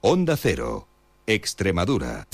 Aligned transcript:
Onda 0.00 0.36
Cero, 0.36 0.86
Extremadura. 1.26 2.28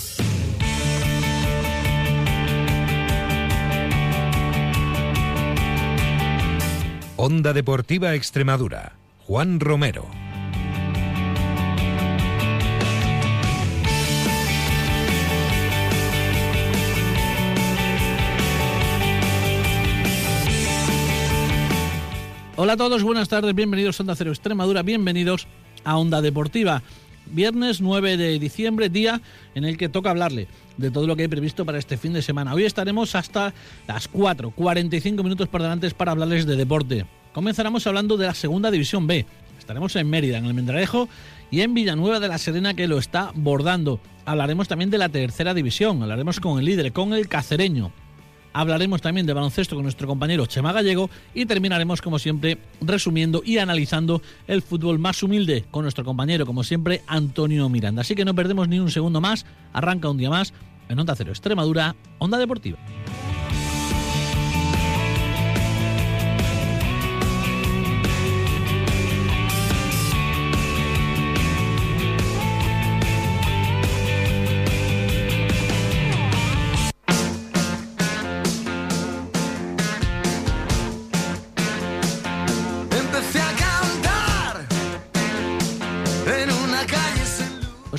Onda 7.17 7.55
Deportiva 7.55 8.15
Extremadura. 8.15 8.93
Juan 9.27 9.61
Romero. 9.61 10.11
Hola 22.57 22.75
a 22.75 22.77
todos, 22.77 23.03
buenas 23.03 23.31
tardes, 23.31 23.55
bienvenidos 23.55 23.99
a 23.99 24.03
Onda 24.03 24.17
Cero 24.17 24.33
Extremadura, 24.33 24.83
bienvenidos 24.83 25.49
a 25.83 25.97
Onda 25.97 26.21
Deportiva. 26.21 26.83
Viernes 27.27 27.81
9 27.81 28.17
de 28.17 28.39
diciembre, 28.39 28.89
día 28.89 29.21
en 29.55 29.65
el 29.65 29.77
que 29.77 29.89
toca 29.89 30.11
hablarle 30.11 30.49
de 30.77 30.91
todo 30.91 31.07
lo 31.07 31.17
que 31.17 31.23
hay 31.23 31.29
previsto 31.29 31.65
para 31.65 31.79
este 31.79 31.97
fin 31.97 32.13
de 32.13 32.23
semana. 32.23 32.55
Hoy 32.55 32.65
estaremos 32.65 33.15
hasta 33.15 33.55
las 33.87 34.09
4, 34.09 34.51
45 34.51 35.23
minutos 35.23 35.49
por 35.49 35.63
delante 35.63 35.91
para 35.91 36.13
hablarles 36.13 36.47
de 36.47 36.57
deporte. 36.57 37.07
Comenzaremos 37.33 37.87
hablando 37.87 38.17
de 38.17 38.27
la 38.27 38.35
Segunda 38.35 38.71
División 38.71 39.07
B. 39.07 39.27
Estaremos 39.59 39.97
en 39.97 40.09
Mérida, 40.09 40.39
en 40.39 40.47
el 40.47 40.55
Mendralejo 40.55 41.09
y 41.51 41.63
en 41.63 41.75
Villanueva 41.75 42.21
de 42.21 42.29
la 42.29 42.39
Serena 42.39 42.75
que 42.75 42.87
lo 42.87 42.99
está 42.99 43.33
bordando. 43.35 44.01
Hablaremos 44.25 44.69
también 44.69 44.91
de 44.91 44.99
la 44.99 45.09
Tercera 45.09 45.55
División, 45.55 46.03
hablaremos 46.03 46.41
con 46.41 46.59
el 46.59 46.65
líder, 46.65 46.93
con 46.93 47.13
el 47.13 47.29
Cacereño, 47.29 47.93
hablaremos 48.55 49.03
también 49.03 49.27
de 49.27 49.35
baloncesto 49.35 49.75
con 49.75 49.83
nuestro 49.83 50.09
compañero 50.09 50.47
Chema 50.47 50.73
Gallego 50.73 51.11
y 51.35 51.45
terminaremos, 51.45 52.01
como 52.01 52.19
siempre, 52.19 52.57
resumiendo 52.81 53.43
y 53.45 53.59
analizando 53.59 54.23
el 54.47 54.63
fútbol 54.63 54.99
más 54.99 55.23
humilde 55.23 55.65
con 55.71 55.83
nuestro 55.83 56.05
compañero, 56.05 56.47
como 56.47 56.65
siempre, 56.65 57.03
Antonio 57.07 57.69
Miranda. 57.69 58.01
Así 58.01 58.15
que 58.15 58.25
no 58.25 58.35
perdemos 58.35 58.69
ni 58.69 58.79
un 58.79 58.91
segundo 58.91 59.21
más, 59.21 59.45
arranca 59.75 60.09
un 60.09 60.17
día 60.17 60.31
más 60.31 60.55
en 60.89 60.99
Onda 60.99 61.15
Cero 61.17 61.31
Extremadura, 61.31 61.95
Onda 62.19 62.39
Deportiva. 62.39 62.79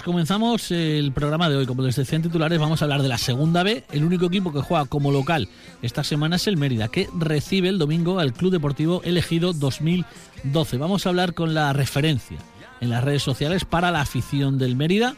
Comenzamos 0.05 0.69
el 0.69 1.11
programa 1.13 1.49
de 1.49 1.57
hoy. 1.57 1.65
Como 1.65 1.81
les 1.81 1.95
decía 1.95 2.15
en 2.15 2.21
titulares, 2.21 2.59
vamos 2.59 2.79
a 2.79 2.85
hablar 2.85 3.01
de 3.01 3.07
la 3.07 3.17
segunda 3.17 3.63
B. 3.63 3.83
El 3.91 4.03
único 4.03 4.27
equipo 4.27 4.53
que 4.53 4.61
juega 4.61 4.85
como 4.85 5.11
local 5.11 5.49
esta 5.81 6.03
semana 6.03 6.35
es 6.35 6.45
el 6.45 6.57
Mérida, 6.57 6.89
que 6.89 7.09
recibe 7.17 7.69
el 7.69 7.79
domingo 7.79 8.19
al 8.19 8.31
Club 8.31 8.51
Deportivo 8.51 9.01
Elegido 9.03 9.51
2012. 9.51 10.77
Vamos 10.77 11.05
a 11.05 11.09
hablar 11.09 11.33
con 11.33 11.55
la 11.55 11.73
referencia 11.73 12.37
en 12.81 12.91
las 12.91 13.03
redes 13.03 13.23
sociales 13.23 13.65
para 13.65 13.89
la 13.89 14.01
afición 14.01 14.59
del 14.59 14.75
Mérida. 14.75 15.15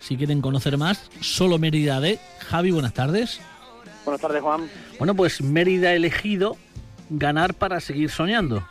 Si 0.00 0.16
quieren 0.16 0.40
conocer 0.40 0.78
más, 0.78 1.08
solo 1.20 1.58
Mérida 1.58 2.00
de 2.00 2.18
Javi, 2.40 2.72
buenas 2.72 2.92
tardes. 2.92 3.40
Buenas 4.04 4.20
tardes, 4.20 4.42
Juan. 4.42 4.68
Bueno, 4.98 5.14
pues 5.14 5.42
Mérida 5.42 5.92
elegido 5.92 6.56
ganar 7.08 7.54
para 7.54 7.78
seguir 7.78 8.10
soñando. 8.10 8.66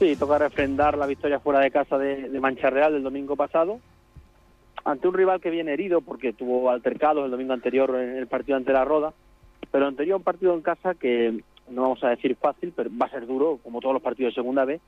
Sí, 0.00 0.16
toca 0.16 0.38
refrendar 0.38 0.98
la 0.98 1.06
victoria 1.06 1.38
fuera 1.38 1.60
de 1.60 1.70
casa 1.70 1.96
de, 1.98 2.28
de 2.28 2.40
Mancha 2.40 2.68
Real 2.68 2.92
del 2.92 3.04
domingo 3.04 3.36
pasado 3.36 3.78
ante 4.84 5.08
un 5.08 5.14
rival 5.14 5.40
que 5.40 5.50
viene 5.50 5.72
herido 5.72 6.00
porque 6.00 6.32
tuvo 6.32 6.70
altercados 6.70 7.24
el 7.24 7.30
domingo 7.30 7.52
anterior 7.52 7.94
en 7.96 8.16
el 8.16 8.26
partido 8.26 8.56
ante 8.56 8.72
la 8.72 8.84
Roda, 8.84 9.12
pero 9.70 9.86
anterior 9.86 10.16
un 10.16 10.22
partido 10.22 10.54
en 10.54 10.62
casa 10.62 10.94
que 10.94 11.42
no 11.70 11.82
vamos 11.82 12.02
a 12.04 12.10
decir 12.10 12.36
fácil, 12.36 12.72
pero 12.74 12.90
va 12.96 13.06
a 13.06 13.10
ser 13.10 13.26
duro, 13.26 13.58
como 13.62 13.80
todos 13.80 13.94
los 13.94 14.02
partidos 14.02 14.32
de 14.32 14.40
segunda 14.40 14.64
B, 14.64 14.80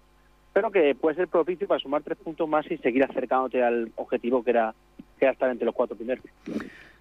pero 0.52 0.70
que 0.70 0.94
puede 0.94 1.16
ser 1.16 1.28
propicio 1.28 1.66
para 1.66 1.80
sumar 1.80 2.02
tres 2.02 2.18
puntos 2.18 2.48
más 2.48 2.70
y 2.70 2.76
seguir 2.78 3.04
acercándote 3.04 3.62
al 3.62 3.90
objetivo 3.96 4.42
que 4.42 4.50
era, 4.50 4.74
que 5.18 5.24
era 5.24 5.32
estar 5.32 5.50
entre 5.50 5.66
los 5.66 5.74
cuatro 5.74 5.96
primeros. 5.96 6.24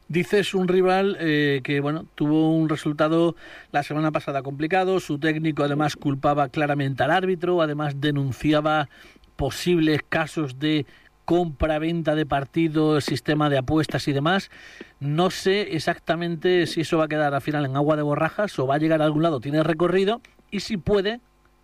Dices 0.07 0.53
un 0.53 0.67
rival 0.67 1.17
eh, 1.19 1.61
que 1.63 1.79
bueno 1.79 2.05
tuvo 2.13 2.55
un 2.55 2.67
resultado 2.69 3.35
la 3.71 3.83
semana 3.83 4.11
pasada 4.11 4.43
complicado, 4.43 4.99
su 4.99 5.17
técnico 5.17 5.63
además 5.63 5.95
culpaba 5.95 6.49
claramente 6.49 7.03
al 7.03 7.11
árbitro, 7.11 7.61
además 7.61 7.99
denunciaba 7.99 8.89
posibles 9.35 10.01
casos 10.07 10.59
de 10.59 10.85
compra-venta 11.25 12.15
de 12.15 12.25
partidos, 12.25 13.05
sistema 13.05 13.49
de 13.49 13.57
apuestas 13.57 14.07
y 14.07 14.13
demás. 14.13 14.51
No 14.99 15.29
sé 15.29 15.75
exactamente 15.75 16.67
si 16.67 16.81
eso 16.81 16.97
va 16.97 17.05
a 17.05 17.07
quedar 17.07 17.33
al 17.33 17.41
final 17.41 17.65
en 17.65 17.75
agua 17.75 17.95
de 17.95 18.03
borrajas 18.03 18.57
o 18.59 18.67
va 18.67 18.75
a 18.75 18.79
llegar 18.79 19.01
a 19.01 19.05
algún 19.05 19.23
lado, 19.23 19.39
tiene 19.39 19.63
recorrido 19.63 20.21
y 20.51 20.59
si 20.61 20.77
puede 20.77 21.19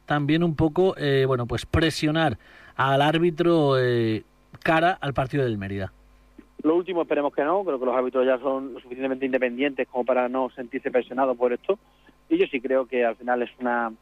también 0.05 0.43
un 0.43 0.55
poco, 0.55 0.95
eh, 0.97 1.25
bueno, 1.27 1.45
pues 1.45 1.65
presionar 1.65 2.37
al 2.75 3.01
árbitro 3.01 3.77
eh, 3.77 4.23
cara 4.63 4.97
al 4.99 5.13
partido 5.13 5.43
del 5.43 5.57
Mérida. 5.57 5.93
Lo 6.63 6.75
último 6.75 7.03
esperemos 7.03 7.33
que 7.33 7.43
no, 7.43 7.63
creo 7.63 7.79
que 7.79 7.85
los 7.85 7.95
árbitros 7.95 8.25
ya 8.25 8.37
son 8.39 8.73
lo 8.73 8.79
suficientemente 8.79 9.25
independientes 9.25 9.87
como 9.87 10.03
para 10.03 10.27
no 10.27 10.49
sentirse 10.49 10.91
presionados 10.91 11.37
por 11.37 11.53
esto 11.53 11.79
y 12.27 12.37
yo 12.37 12.45
sí 12.47 12.59
creo 12.59 12.85
que 12.85 13.05
al 13.05 13.15
final 13.15 13.41
es 13.41 13.49
una, 13.59 13.93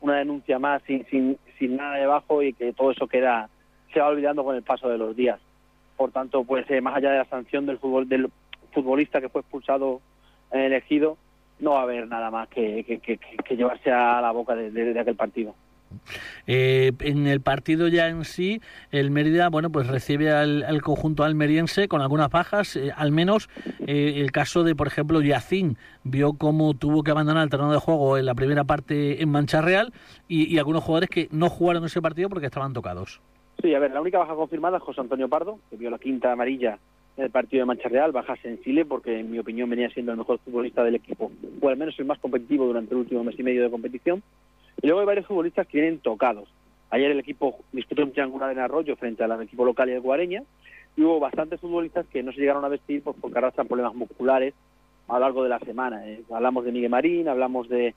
una 0.00 0.16
denuncia 0.16 0.58
más 0.58 0.82
sin, 0.82 1.04
sin, 1.06 1.38
sin 1.58 1.76
nada 1.76 1.96
debajo 1.96 2.42
y 2.42 2.52
que 2.52 2.72
todo 2.72 2.92
eso 2.92 3.06
queda 3.06 3.48
se 3.94 4.00
va 4.00 4.08
olvidando 4.08 4.44
con 4.44 4.56
el 4.56 4.62
paso 4.62 4.88
de 4.88 4.98
los 4.98 5.16
días. 5.16 5.40
Por 5.96 6.10
tanto, 6.10 6.44
pues 6.44 6.68
eh, 6.70 6.80
más 6.80 6.96
allá 6.96 7.12
de 7.12 7.18
la 7.18 7.24
sanción 7.26 7.64
del 7.64 7.78
futbolista 7.78 9.20
que 9.20 9.28
fue 9.28 9.40
expulsado 9.40 10.00
el 10.50 10.60
elegido, 10.60 11.16
no 11.60 11.72
va 11.72 11.80
a 11.80 11.82
haber 11.84 12.08
nada 12.08 12.30
más 12.30 12.48
que, 12.48 12.84
que, 12.84 13.56
llevarse 13.56 13.90
a 13.90 14.20
la 14.20 14.32
boca 14.32 14.56
de, 14.56 14.98
aquel 14.98 15.14
partido. 15.14 15.54
Eh, 16.48 16.90
en 16.98 17.28
el 17.28 17.40
partido 17.40 17.86
ya 17.86 18.08
en 18.08 18.24
sí, 18.24 18.60
el 18.90 19.12
Mérida, 19.12 19.48
bueno, 19.48 19.70
pues 19.70 19.86
recibe 19.86 20.32
al, 20.32 20.82
conjunto 20.82 21.22
almeriense 21.22 21.86
con 21.86 22.00
algunas 22.00 22.30
bajas, 22.30 22.74
eh, 22.74 22.90
al 22.96 23.12
menos 23.12 23.48
el 23.86 24.32
caso 24.32 24.64
de, 24.64 24.74
por 24.74 24.88
ejemplo, 24.88 25.22
Yacín, 25.22 25.78
vio 26.02 26.32
cómo 26.32 26.74
tuvo 26.74 27.04
que 27.04 27.12
abandonar 27.12 27.44
el 27.44 27.50
terreno 27.50 27.70
de 27.70 27.78
juego 27.78 28.18
en 28.18 28.26
la 28.26 28.34
primera 28.34 28.64
parte 28.64 29.22
en 29.22 29.28
Mancha 29.28 29.60
Real 29.60 29.92
y 30.26 30.58
algunos 30.58 30.82
jugadores 30.82 31.10
que 31.10 31.28
no 31.30 31.48
jugaron 31.48 31.84
ese 31.84 32.02
partido 32.02 32.28
porque 32.28 32.46
estaban 32.46 32.72
tocados. 32.72 33.20
Sí, 33.62 33.74
a 33.74 33.78
ver, 33.78 33.92
la 33.92 34.00
única 34.00 34.18
baja 34.18 34.34
confirmada 34.34 34.78
es 34.78 34.82
José 34.82 35.00
Antonio 35.00 35.28
Pardo, 35.28 35.58
que 35.70 35.76
vio 35.76 35.90
la 35.90 35.98
quinta 35.98 36.32
amarilla 36.32 36.78
en 37.16 37.24
el 37.24 37.30
partido 37.30 37.62
de 37.62 37.66
Mancha 37.66 37.88
Real, 37.88 38.12
baja 38.12 38.36
sensible 38.36 38.84
porque 38.84 39.20
en 39.20 39.30
mi 39.30 39.38
opinión 39.38 39.70
venía 39.70 39.88
siendo 39.90 40.12
el 40.12 40.18
mejor 40.18 40.38
futbolista 40.38 40.82
del 40.82 40.96
equipo, 40.96 41.30
o 41.60 41.68
al 41.68 41.76
menos 41.76 41.98
el 41.98 42.06
más 42.06 42.18
competitivo 42.18 42.66
durante 42.66 42.92
el 42.92 43.00
último 43.00 43.22
mes 43.22 43.38
y 43.38 43.42
medio 43.42 43.62
de 43.62 43.70
competición. 43.70 44.22
Y 44.82 44.86
luego 44.86 45.00
hay 45.00 45.06
varios 45.06 45.26
futbolistas 45.26 45.66
que 45.66 45.80
vienen 45.80 46.00
tocados. 46.00 46.48
Ayer 46.90 47.10
el 47.10 47.20
equipo 47.20 47.58
disputó 47.72 48.02
un 48.02 48.12
triangular 48.12 48.50
en 48.50 48.58
Arroyo 48.58 48.96
frente 48.96 49.22
al 49.22 49.40
equipo 49.42 49.64
local 49.64 49.88
y 49.88 49.92
el 49.92 50.00
Guareña, 50.00 50.42
y 50.96 51.02
hubo 51.02 51.20
bastantes 51.20 51.60
futbolistas 51.60 52.06
que 52.06 52.22
no 52.22 52.32
se 52.32 52.40
llegaron 52.40 52.64
a 52.64 52.68
vestir 52.68 53.02
pues, 53.02 53.16
porque 53.20 53.38
arrastran 53.38 53.66
problemas 53.66 53.94
musculares 53.94 54.54
a 55.08 55.14
lo 55.14 55.20
largo 55.20 55.42
de 55.42 55.48
la 55.48 55.58
semana. 55.60 56.06
¿eh? 56.08 56.22
Hablamos 56.32 56.64
de 56.64 56.72
Miguel 56.72 56.90
Marín, 56.90 57.28
hablamos 57.28 57.68
de, 57.68 57.94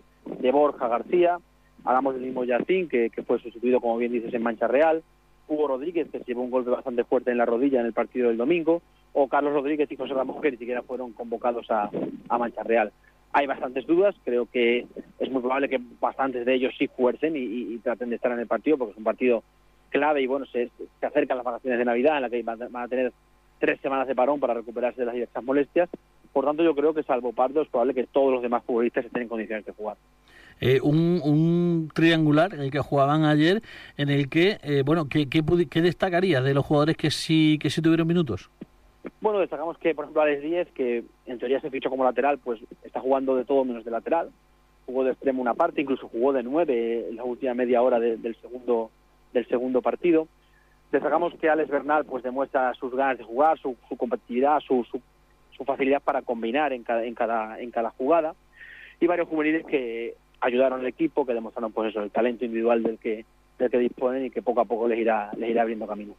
Borja 0.52 0.88
García, 0.88 1.40
hablamos 1.84 2.16
del 2.16 2.24
mismo 2.24 2.44
Yacín, 2.44 2.88
que 2.90 3.10
fue 3.26 3.40
sustituido, 3.40 3.82
como 3.82 3.98
bien 3.98 4.12
dices, 4.12 4.34
en 4.34 4.44
Mancha 4.44 4.68
Real, 4.68 5.04
Hugo 5.48 5.68
Rodríguez, 5.68 6.10
que 6.12 6.20
se 6.20 6.26
llevó 6.26 6.44
un 6.44 6.52
golpe 6.52 6.70
bastante 6.70 7.04
fuerte 7.04 7.32
en 7.32 7.38
la 7.38 7.46
rodilla 7.46 7.80
en 7.80 7.86
el 7.86 7.94
partido 7.94 8.28
del 8.28 8.38
domingo, 8.38 8.82
o 9.14 9.28
Carlos 9.28 9.54
Rodríguez 9.54 9.92
y 9.92 9.96
José 9.96 10.14
Ramos, 10.14 10.42
que 10.42 10.52
ni 10.52 10.58
siquiera 10.58 10.84
fueron 10.84 11.14
convocados 11.14 11.66
a, 11.70 11.90
Mancha 12.38 12.64
Real. 12.64 12.92
Hay 13.34 13.48
bastantes 13.48 13.86
dudas, 13.86 14.16
creo 14.24 14.46
que 14.46 14.86
es 15.20 15.32
muy 15.32 15.42
probable 15.42 15.70
que 15.70 15.80
bastantes 16.00 16.46
de 16.46 16.54
ellos 16.54 16.74
sí 16.78 16.88
fuercen 16.88 17.34
y, 17.36 17.78
traten 17.80 18.10
de 18.10 18.16
estar 18.16 18.32
en 18.32 18.40
el 18.40 18.48
partido, 18.48 18.78
porque 18.78 18.92
es 18.92 18.98
un 18.98 19.04
partido 19.04 19.44
clave 19.90 20.22
y 20.22 20.28
bueno, 20.28 20.46
se, 20.46 20.70
se 21.00 21.06
acercan 21.06 21.38
las 21.38 21.46
vacaciones 21.46 21.80
de 21.80 21.86
Navidad, 21.86 22.18
en 22.18 22.22
la 22.24 22.30
que 22.30 22.44
van, 22.44 22.76
a 22.76 22.88
tener 22.88 23.14
tres 23.60 23.80
semanas 23.82 24.08
de 24.08 24.16
parón 24.16 24.40
para 24.40 24.54
recuperarse 24.54 25.02
de 25.02 25.06
las 25.06 25.14
diversas 25.14 25.44
molestias. 25.44 25.90
Por 26.34 26.46
tanto, 26.46 26.64
yo 26.64 26.76
creo 26.76 26.94
que 26.94 27.04
salvo 27.04 27.34
Pardo 27.34 27.62
es 27.62 27.70
probable 27.70 27.94
que 27.94 28.06
todos 28.06 28.32
los 28.32 28.42
demás 28.42 28.64
futbolistas 28.64 29.06
estén 29.06 29.24
en 29.24 29.30
condiciones 29.30 29.66
de 29.66 29.72
jugar. 29.72 29.98
Eh, 30.60 30.80
un, 30.82 31.90
triangular 31.94 32.54
en 32.54 32.62
el 32.62 32.72
que 32.72 32.80
jugaban 32.80 33.26
ayer, 33.26 33.62
en 33.98 34.10
el 34.10 34.30
que, 34.30 34.58
eh, 34.64 34.84
bueno, 34.86 35.08
¿qué, 35.08 35.30
qué, 35.30 35.44
qué 35.70 35.82
destacarías 35.82 36.44
de 36.44 36.54
los 36.54 36.66
jugadores 36.66 36.98
que 36.98 37.12
sí, 37.12 37.60
que 37.62 37.70
sí 37.70 37.82
tuvieron 37.82 38.08
minutos? 38.08 38.50
Bueno, 39.22 39.40
destacamos 39.40 39.78
que, 39.78 39.94
por 39.96 40.06
ejemplo, 40.06 40.22
Alex 40.22 40.42
Díez, 40.42 40.68
que 40.74 41.04
en 41.26 41.40
teoría 41.40 41.62
se 41.62 41.70
fichó 41.70 41.90
como 41.90 42.04
lateral, 42.04 42.40
pues 42.40 42.60
está 42.84 43.00
jugando 43.00 43.36
de 43.36 43.46
todo 43.46 43.64
menos 43.66 43.86
de 43.86 43.92
lateral. 43.92 44.30
Jugó 44.86 45.04
de 45.04 45.12
extremo 45.12 45.42
una 45.42 45.54
parte, 45.54 45.82
incluso 45.82 46.08
jugó 46.08 46.34
de 46.34 46.44
nueve 46.44 47.08
en 47.10 47.16
la 47.18 47.24
última 47.24 47.54
media 47.54 47.82
hora 47.82 48.00
del 48.00 48.36
segundo 48.42 48.90
del 49.34 49.48
segundo 49.48 49.82
partido. 49.82 50.28
Destacamos 50.92 51.34
que 51.36 51.50
Alex 51.50 51.70
Bernal 51.70 52.06
pues 52.06 52.24
demuestra 52.24 52.74
sus 52.76 52.96
ganas 52.96 53.18
de 53.18 53.24
jugar, 53.24 53.60
su, 53.60 53.76
competitividad, 53.98 54.60
su, 54.62 54.86
su, 54.86 55.02
su, 55.52 55.66
facilidad 55.66 56.02
para 56.02 56.22
combinar 56.22 56.72
en 56.72 56.84
cada, 56.84 57.04
en 57.04 57.14
cada, 57.14 57.60
en 57.60 57.72
cada 57.72 57.90
jugada. 57.92 58.36
Y 59.00 59.08
varios 59.08 59.28
juveniles 59.28 59.66
que 59.66 60.16
ayudaron 60.42 60.82
al 60.82 60.88
equipo, 60.88 61.26
que 61.26 61.34
demostraron 61.34 61.72
pues 61.72 61.90
eso, 61.90 62.02
el 62.02 62.12
talento 62.12 62.46
individual 62.46 62.84
del 62.84 62.98
que, 62.98 63.26
del 63.58 63.70
que 63.70 63.80
disponen 63.80 64.26
y 64.26 64.30
que 64.30 64.42
poco 64.42 64.62
a 64.62 64.66
poco 64.66 64.88
les 64.88 65.00
irá, 65.00 65.32
les 65.38 65.50
irá 65.50 65.64
abriendo 65.64 65.88
camino. 65.88 66.14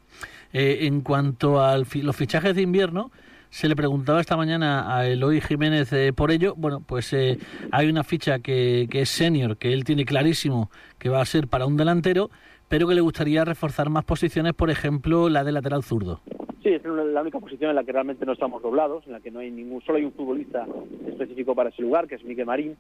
Eh, 0.53 0.79
en 0.83 1.01
cuanto 1.01 1.61
a 1.61 1.77
los 1.79 2.17
fichajes 2.17 2.55
de 2.55 2.63
invierno, 2.63 3.11
se 3.51 3.69
le 3.69 3.77
preguntaba 3.77 4.21
esta 4.21 4.37
mañana 4.37 4.95
a 4.95 5.07
Eloy 5.07 5.41
Jiménez 5.41 5.93
eh, 5.93 6.13
por 6.13 6.31
ello. 6.31 6.55
Bueno, 6.57 6.83
pues 6.87 7.13
eh, 7.13 7.39
hay 7.71 7.89
una 7.89 8.05
ficha 8.05 8.41
que, 8.41 8.87
que 8.91 9.03
es 9.03 9.09
senior, 9.09 9.57
que 9.57 9.73
él 9.73 9.85
tiene 9.85 10.05
clarísimo 10.05 10.71
que 10.99 11.09
va 11.09 11.21
a 11.21 11.25
ser 11.25 11.49
para 11.49 11.67
un 11.67 11.77
delantero, 11.77 12.31
pero 12.69 12.87
que 12.87 12.95
le 12.95 13.01
gustaría 13.01 13.45
reforzar 13.45 13.89
más 13.89 14.05
posiciones, 14.05 14.53
por 14.55 14.71
ejemplo, 14.71 15.29
la 15.29 15.45
de 15.45 15.53
lateral 15.53 15.83
zurdo. 15.83 16.21
Sí, 16.63 16.71
es 16.71 16.85
la 16.85 17.23
única 17.23 17.39
posición 17.39 17.71
en 17.71 17.77
la 17.77 17.85
que 17.85 17.93
realmente 17.93 18.27
no 18.27 18.33
estamos 18.33 18.61
doblados, 18.63 19.07
en 19.07 19.13
la 19.13 19.21
que 19.21 19.31
no 19.31 19.39
hay 19.39 19.51
ningún, 19.51 19.81
solo 19.83 19.99
hay 19.99 20.05
un 20.05 20.13
futbolista 20.13 20.67
específico 21.07 21.55
para 21.55 21.71
ese 21.71 21.83
lugar, 21.83 22.07
que 22.07 22.17
es 22.17 22.25
Miguel 22.25 22.47
Marín. 22.47 22.77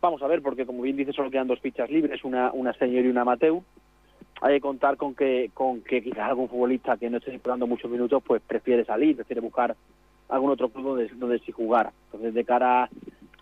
Vamos 0.00 0.22
a 0.22 0.26
ver, 0.26 0.42
porque 0.42 0.66
como 0.66 0.82
bien 0.82 0.96
dice, 0.96 1.12
solo 1.12 1.30
quedan 1.30 1.46
dos 1.46 1.60
fichas 1.60 1.90
libres, 1.90 2.24
una, 2.24 2.52
una 2.52 2.72
senior 2.74 3.04
y 3.04 3.08
una 3.08 3.22
amateur 3.22 3.60
hay 4.40 4.54
que 4.54 4.60
contar 4.60 4.96
con 4.96 5.14
que 5.14 5.50
con 5.52 5.82
que 5.82 6.02
quizás 6.02 6.30
algún 6.30 6.48
futbolista 6.48 6.96
que 6.96 7.10
no 7.10 7.18
esté 7.18 7.30
disputando 7.30 7.66
muchos 7.66 7.90
minutos 7.90 8.22
pues 8.26 8.40
prefiere 8.40 8.84
salir, 8.84 9.16
prefiere 9.16 9.40
buscar 9.40 9.76
algún 10.28 10.50
otro 10.50 10.68
club 10.70 10.96
donde, 10.96 11.08
donde 11.14 11.38
sí 11.40 11.52
jugar. 11.52 11.92
Entonces, 12.06 12.34
de 12.34 12.44
cara 12.44 12.88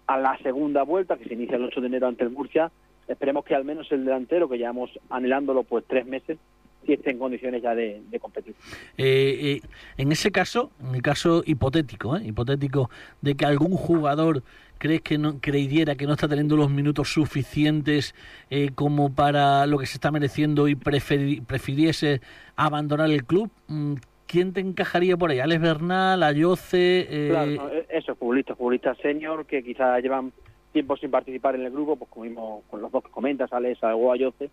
a 0.06 0.18
la 0.18 0.38
segunda 0.38 0.82
vuelta, 0.82 1.16
que 1.16 1.26
se 1.26 1.34
inicia 1.34 1.56
el 1.56 1.64
8 1.64 1.80
de 1.82 1.86
enero 1.86 2.08
ante 2.08 2.24
el 2.24 2.30
Murcia, 2.30 2.70
esperemos 3.06 3.44
que 3.44 3.54
al 3.54 3.64
menos 3.64 3.90
el 3.92 4.04
delantero, 4.04 4.48
que 4.48 4.58
llevamos 4.58 4.90
anhelándolo 5.10 5.64
pues 5.64 5.84
tres 5.86 6.06
meses, 6.06 6.38
sí 6.86 6.94
esté 6.94 7.10
en 7.10 7.18
condiciones 7.18 7.62
ya 7.62 7.74
de, 7.74 8.02
competir. 8.20 8.54
Eh, 8.96 9.60
eh, 9.62 9.68
en 9.96 10.12
ese 10.12 10.30
caso, 10.30 10.70
en 10.80 10.94
el 10.94 11.02
caso 11.02 11.42
hipotético, 11.44 12.16
¿eh? 12.16 12.22
hipotético 12.24 12.90
de 13.20 13.34
que 13.34 13.44
algún 13.44 13.72
jugador 13.72 14.42
crees 14.78 15.02
que 15.02 15.18
no 15.18 15.40
creyera 15.40 15.96
que 15.96 16.06
no 16.06 16.14
está 16.14 16.28
teniendo 16.28 16.56
los 16.56 16.70
minutos 16.70 17.12
suficientes 17.12 18.14
eh, 18.50 18.70
como 18.74 19.14
para 19.14 19.66
lo 19.66 19.78
que 19.78 19.86
se 19.86 19.94
está 19.94 20.10
mereciendo 20.10 20.68
y 20.68 20.76
prefiriese 20.76 22.20
abandonar 22.56 23.10
el 23.10 23.24
club, 23.24 23.50
mm, 23.66 23.94
¿quién 24.26 24.52
te 24.52 24.60
encajaría 24.60 25.16
por 25.16 25.30
ahí? 25.30 25.40
¿Alex 25.40 25.60
Bernal, 25.60 26.22
Ayoce? 26.22 27.06
Eh... 27.10 27.28
Claro, 27.30 27.72
e-, 27.72 27.86
eso, 27.90 28.14
futbolistas, 28.14 28.56
futbolistas 28.56 28.96
senior 28.98 29.44
que 29.46 29.62
quizás 29.62 30.00
llevan 30.02 30.32
tiempo 30.72 30.96
sin 30.96 31.10
participar 31.10 31.56
en 31.56 31.62
el 31.62 31.72
grupo, 31.72 31.96
pues 31.96 32.10
como 32.10 32.24
mismo 32.24 32.62
con 32.70 32.80
los 32.80 32.92
dos 32.92 33.02
que 33.02 33.10
comentas, 33.10 33.52
Alex 33.52 33.82
o 33.82 34.12
Ayoce, 34.12 34.50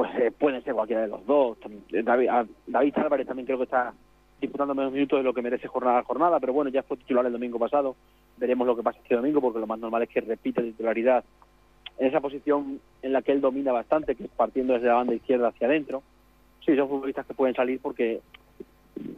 pues 0.00 0.12
eh, 0.14 0.30
pueden 0.30 0.64
ser 0.64 0.72
cualquiera 0.72 1.02
de 1.02 1.08
los 1.08 1.26
dos. 1.26 1.58
David, 1.90 2.30
David 2.66 2.94
Álvarez 2.96 3.26
también 3.26 3.44
creo 3.44 3.58
que 3.58 3.64
está 3.64 3.92
disputando 4.40 4.74
menos 4.74 4.94
minutos 4.94 5.18
de 5.18 5.22
lo 5.22 5.34
que 5.34 5.42
merece 5.42 5.68
jornada 5.68 5.98
a 5.98 6.04
jornada, 6.04 6.40
pero 6.40 6.54
bueno, 6.54 6.70
ya 6.70 6.82
fue 6.82 6.96
titular 6.96 7.26
el 7.26 7.32
domingo 7.32 7.58
pasado, 7.58 7.96
veremos 8.38 8.66
lo 8.66 8.74
que 8.74 8.82
pasa 8.82 8.98
este 9.02 9.16
domingo, 9.16 9.42
porque 9.42 9.58
lo 9.58 9.66
más 9.66 9.78
normal 9.78 10.00
es 10.00 10.08
que 10.08 10.22
repita 10.22 10.62
titularidad 10.62 11.22
en 11.98 12.06
esa 12.06 12.18
posición 12.22 12.80
en 13.02 13.12
la 13.12 13.20
que 13.20 13.32
él 13.32 13.42
domina 13.42 13.72
bastante, 13.72 14.14
que 14.14 14.24
es 14.24 14.30
partiendo 14.30 14.72
desde 14.72 14.86
la 14.86 14.94
banda 14.94 15.14
izquierda 15.14 15.48
hacia 15.48 15.66
adentro. 15.66 16.02
Sí, 16.64 16.74
son 16.76 16.88
futbolistas 16.88 17.26
que 17.26 17.34
pueden 17.34 17.54
salir 17.54 17.78
porque 17.82 18.22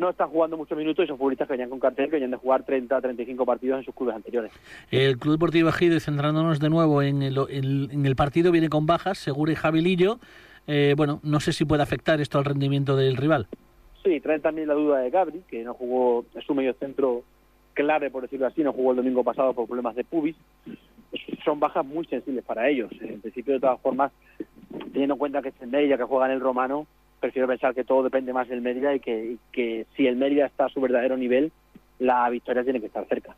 no 0.00 0.11
están 0.11 0.31
jugando 0.31 0.56
muchos 0.56 0.76
minutos 0.76 1.05
y 1.05 1.06
son 1.06 1.17
futbolistas 1.17 1.46
que 1.46 1.52
venían 1.52 1.70
con 1.70 1.78
cartel 1.78 2.06
que 2.06 2.17
venían 2.17 2.32
de 2.32 2.38
jugar 2.38 2.64
30, 2.64 3.00
35 3.00 3.46
partidos 3.46 3.78
en 3.78 3.85
sus 3.85 3.94
clubes 3.94 4.17
anteriores. 4.17 4.50
El 4.90 5.17
Club 5.17 5.35
Deportivo 5.35 5.69
Ejido, 5.69 6.00
centrándonos 6.00 6.58
de 6.58 6.70
nuevo 6.70 7.02
en 7.02 7.23
el, 7.23 7.38
en 7.49 8.05
el 8.05 8.17
partido, 8.17 8.50
viene 8.50 8.69
con 8.69 8.85
bajas, 8.85 9.19
Segura 9.19 9.52
y 9.52 9.55
Javilillo. 9.55 10.19
Eh, 10.67 10.94
bueno, 10.97 11.20
no 11.23 11.41
sé 11.41 11.53
si 11.53 11.64
puede 11.64 11.82
afectar 11.82 12.20
esto 12.20 12.38
al 12.38 12.44
rendimiento 12.44 12.97
del 12.97 13.17
rival. 13.17 13.47
Sí, 14.05 14.20
trae 14.20 14.41
también 14.41 14.69
la 14.69 14.75
duda 14.75 14.99
de 14.99 15.11
Gabri, 15.11 15.43
que 15.49 15.62
no 15.62 15.75
jugó, 15.75 16.25
es 16.35 16.49
un 16.49 16.56
medio 16.56 16.75
centro 16.75 17.23
clave, 17.75 18.11
por 18.11 18.23
decirlo 18.23 18.47
así, 18.47 18.62
no 18.62 18.73
jugó 18.73 18.91
el 18.91 18.99
domingo 18.99 19.23
pasado 19.25 19.55
por 19.55 19.67
problemas 19.67 19.94
de 19.94 20.05
pubis. 20.05 20.37
Son 21.44 21.61
bajas 21.61 21.85
muy 21.85 22.05
sensibles 22.06 22.44
para 22.44 22.69
ellos. 22.69 22.91
En 23.00 23.20
principio, 23.20 23.55
de 23.55 23.61
todas 23.61 23.81
formas, 23.81 24.12
teniendo 24.93 25.14
en 25.14 25.19
cuenta 25.19 25.43
que 25.43 25.50
es 25.50 25.55
el 25.61 25.69
Mérida 25.69 25.97
que 25.97 26.05
juega 26.05 26.26
en 26.26 26.32
el 26.32 26.41
Romano, 26.41 26.87
prefiero 27.20 27.49
pensar 27.49 27.75
que 27.75 27.85
todo 27.85 28.03
depende 28.03 28.32
más 28.32 28.49
del 28.49 28.61
Mérida 28.61 28.94
y 28.94 29.00
que, 29.00 29.37
que 29.53 29.87
si 29.97 30.06
el 30.06 30.17
Mérida 30.17 30.47
está 30.47 30.67
a 30.67 30.69
su 30.69 30.81
verdadero 30.81 31.17
nivel, 31.17 31.53
la 31.99 32.29
victoria 32.31 32.64
tiene 32.64 32.81
que 32.81 32.87
estar 32.87 33.06
cerca. 33.06 33.37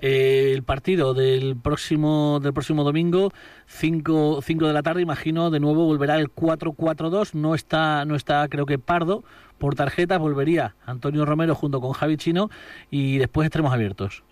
Eh, 0.00 0.52
el 0.54 0.62
partido 0.62 1.14
del 1.14 1.56
próximo 1.56 2.38
del 2.40 2.52
próximo 2.52 2.84
domingo 2.84 3.30
5 3.66 4.40
de 4.42 4.72
la 4.74 4.82
tarde 4.82 5.00
imagino 5.00 5.50
de 5.50 5.58
nuevo 5.58 5.86
volverá 5.86 6.16
el 6.16 6.28
4-4-2 6.28 7.32
no 7.32 7.54
está 7.54 8.04
no 8.04 8.14
está 8.14 8.46
creo 8.48 8.66
que 8.66 8.78
Pardo. 8.78 9.24
Por 9.58 9.74
tarjeta 9.74 10.18
volvería 10.18 10.74
Antonio 10.84 11.24
Romero 11.24 11.54
junto 11.54 11.80
con 11.80 11.92
Javi 11.92 12.18
Chino 12.18 12.50
y 12.90 13.16
después 13.16 13.46
estaremos 13.46 13.72
abiertos. 13.72 14.22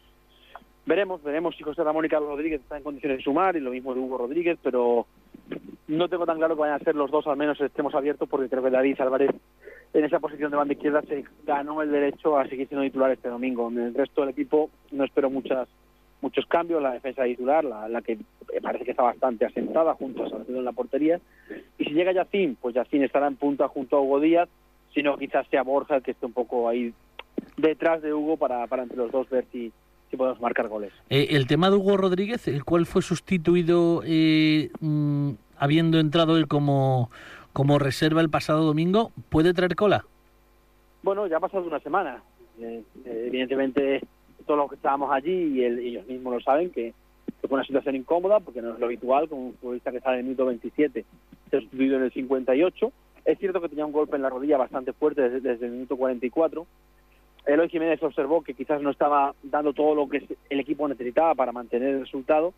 Veremos 0.84 1.22
veremos 1.22 1.56
si 1.56 1.64
José 1.64 1.82
Ramón 1.82 2.04
y 2.04 2.10
Carlos 2.10 2.28
Rodríguez 2.28 2.60
están 2.60 2.78
en 2.78 2.84
condiciones 2.84 3.18
de 3.18 3.24
sumar 3.24 3.56
y 3.56 3.60
lo 3.60 3.70
mismo 3.70 3.94
de 3.94 4.00
Hugo 4.00 4.18
Rodríguez 4.18 4.58
pero 4.62 5.06
no 5.88 6.08
tengo 6.08 6.26
tan 6.26 6.36
claro 6.36 6.56
que 6.56 6.60
vayan 6.60 6.78
a 6.78 6.84
ser 6.84 6.94
los 6.94 7.10
dos 7.10 7.26
al 7.26 7.38
menos 7.38 7.58
estemos 7.58 7.94
abiertos 7.94 8.28
porque 8.28 8.50
creo 8.50 8.62
que 8.62 8.70
David 8.70 9.00
Álvarez 9.00 9.30
en 9.94 10.04
esa 10.04 10.18
posición 10.18 10.50
de 10.50 10.56
banda 10.56 10.74
izquierda 10.74 11.02
se 11.02 11.24
ganó 11.46 11.80
el 11.80 11.90
derecho 11.90 12.36
a 12.36 12.46
seguir 12.48 12.68
siendo 12.68 12.84
titular 12.84 13.12
este 13.12 13.28
domingo. 13.28 13.68
En 13.68 13.78
el 13.78 13.94
resto 13.94 14.20
del 14.20 14.30
equipo 14.30 14.70
no 14.90 15.04
espero 15.04 15.30
muchas 15.30 15.68
muchos 16.20 16.46
cambios, 16.46 16.82
la 16.82 16.92
defensa 16.92 17.24
titular, 17.24 17.64
la, 17.64 17.86
la 17.86 18.00
que 18.00 18.18
parece 18.62 18.86
que 18.86 18.92
está 18.92 19.02
bastante 19.02 19.44
asentada 19.44 19.94
junto 19.94 20.24
a 20.24 20.30
Salcedo 20.30 20.58
en 20.58 20.64
la 20.64 20.72
portería. 20.72 21.20
Y 21.78 21.84
si 21.84 21.90
llega 21.90 22.12
Yacín, 22.12 22.56
pues 22.60 22.74
Yacín 22.74 23.04
estará 23.04 23.26
en 23.26 23.36
punta 23.36 23.68
junto 23.68 23.96
a 23.96 24.00
Hugo 24.00 24.20
Díaz, 24.20 24.48
sino 24.94 25.18
quizás 25.18 25.46
sea 25.48 25.62
Borja 25.62 25.96
el 25.96 26.02
que 26.02 26.12
esté 26.12 26.24
un 26.24 26.32
poco 26.32 26.68
ahí 26.68 26.94
detrás 27.58 28.00
de 28.00 28.14
Hugo 28.14 28.38
para, 28.38 28.66
para 28.66 28.84
entre 28.84 28.96
los 28.96 29.12
dos 29.12 29.28
ver 29.28 29.44
si, 29.52 29.70
si 30.10 30.16
podemos 30.16 30.40
marcar 30.40 30.68
goles. 30.68 30.92
Eh, 31.10 31.28
el 31.30 31.46
tema 31.46 31.68
de 31.68 31.76
Hugo 31.76 31.98
Rodríguez, 31.98 32.48
el 32.48 32.64
cual 32.64 32.86
fue 32.86 33.02
sustituido 33.02 34.02
eh, 34.06 34.70
mm, 34.80 35.32
habiendo 35.58 35.98
entrado 36.00 36.38
él 36.38 36.48
como 36.48 37.10
como 37.54 37.78
reserva 37.78 38.20
el 38.20 38.28
pasado 38.28 38.64
domingo, 38.64 39.12
¿puede 39.30 39.54
traer 39.54 39.76
cola? 39.76 40.04
Bueno, 41.02 41.26
ya 41.28 41.36
ha 41.36 41.40
pasado 41.40 41.64
una 41.64 41.78
semana. 41.78 42.20
Eh, 42.60 42.82
evidentemente, 43.04 44.02
todos 44.44 44.58
los 44.58 44.68
que 44.68 44.74
estábamos 44.74 45.10
allí 45.12 45.60
y, 45.60 45.64
ellos 45.64 46.06
mismos 46.06 46.34
lo 46.34 46.40
saben, 46.40 46.70
que, 46.70 46.92
fue 47.40 47.56
una 47.56 47.64
situación 47.64 47.94
incómoda, 47.94 48.40
porque 48.40 48.60
no 48.60 48.72
es 48.72 48.80
lo 48.80 48.86
habitual, 48.86 49.28
con 49.28 49.38
un 49.38 49.54
futbolista 49.54 49.92
que 49.92 50.00
sale 50.00 50.14
en 50.14 50.20
el 50.20 50.24
minuto 50.24 50.46
27, 50.46 51.04
se 51.50 51.56
ha 51.56 51.60
sustituido 51.60 51.96
en 51.96 52.04
el 52.04 52.12
58. 52.12 52.92
Es 53.24 53.38
cierto 53.38 53.60
que 53.60 53.68
tenía 53.68 53.86
un 53.86 53.92
golpe 53.92 54.16
en 54.16 54.22
la 54.22 54.30
rodilla 54.30 54.58
bastante 54.58 54.92
fuerte 54.92 55.28
desde, 55.28 55.64
el 55.64 55.72
minuto 55.72 55.96
44. 55.96 56.66
Eloy 57.46 57.68
Jiménez 57.68 58.02
observó 58.02 58.42
que 58.42 58.54
quizás 58.54 58.82
no 58.82 58.90
estaba 58.90 59.32
dando 59.44 59.72
todo 59.72 59.94
lo 59.94 60.08
que 60.08 60.26
el 60.50 60.60
equipo 60.60 60.88
necesitaba 60.88 61.34
para 61.34 61.52
mantener 61.52 61.90
el 61.90 62.00
resultado 62.00 62.52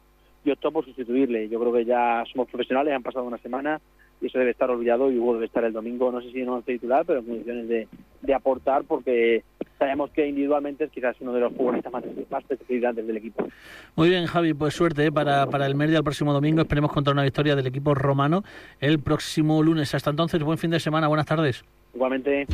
y 0.44 0.52
optó 0.52 0.70
por 0.70 0.84
sustituirle. 0.84 1.48
Yo 1.48 1.60
creo 1.60 1.72
que 1.72 1.84
ya 1.84 2.24
somos 2.32 2.48
profesionales, 2.48 2.94
han 2.94 3.02
pasado 3.02 3.26
una 3.26 3.38
semana, 3.38 3.80
y 4.20 4.26
eso 4.26 4.38
debe 4.38 4.50
estar 4.52 4.70
olvidado 4.70 5.10
y 5.10 5.18
Hugo 5.18 5.34
debe 5.34 5.46
estar 5.46 5.64
el 5.64 5.72
domingo, 5.72 6.10
no 6.10 6.20
sé 6.20 6.30
si 6.32 6.42
no 6.42 6.62
titular, 6.62 7.04
pero 7.04 7.20
en 7.20 7.26
condiciones 7.26 7.68
de, 7.68 7.88
de 8.22 8.34
aportar 8.34 8.84
porque 8.84 9.44
sabemos 9.78 10.10
que 10.10 10.26
individualmente 10.26 10.84
es 10.84 10.90
quizás 10.90 11.16
uno 11.20 11.32
de 11.32 11.40
los 11.40 11.52
futbolistas 11.52 11.92
más, 11.92 12.04
más 12.30 12.44
del 12.48 13.16
equipo. 13.16 13.46
Muy 13.94 14.08
bien, 14.08 14.26
Javi, 14.26 14.54
pues 14.54 14.74
suerte 14.74 15.06
¿eh? 15.06 15.12
para, 15.12 15.46
para 15.46 15.66
el 15.66 15.74
Merdia 15.74 15.98
el 15.98 16.04
próximo 16.04 16.32
domingo. 16.32 16.62
Esperemos 16.62 16.92
contar 16.92 17.14
una 17.14 17.22
victoria 17.22 17.56
del 17.56 17.66
equipo 17.66 17.94
romano 17.94 18.42
el 18.80 18.98
próximo 19.00 19.62
lunes. 19.62 19.94
Hasta 19.94 20.10
entonces, 20.10 20.42
buen 20.42 20.58
fin 20.58 20.70
de 20.70 20.80
semana, 20.80 21.08
buenas 21.08 21.26
tardes. 21.26 21.64
Igualmente. 21.94 22.46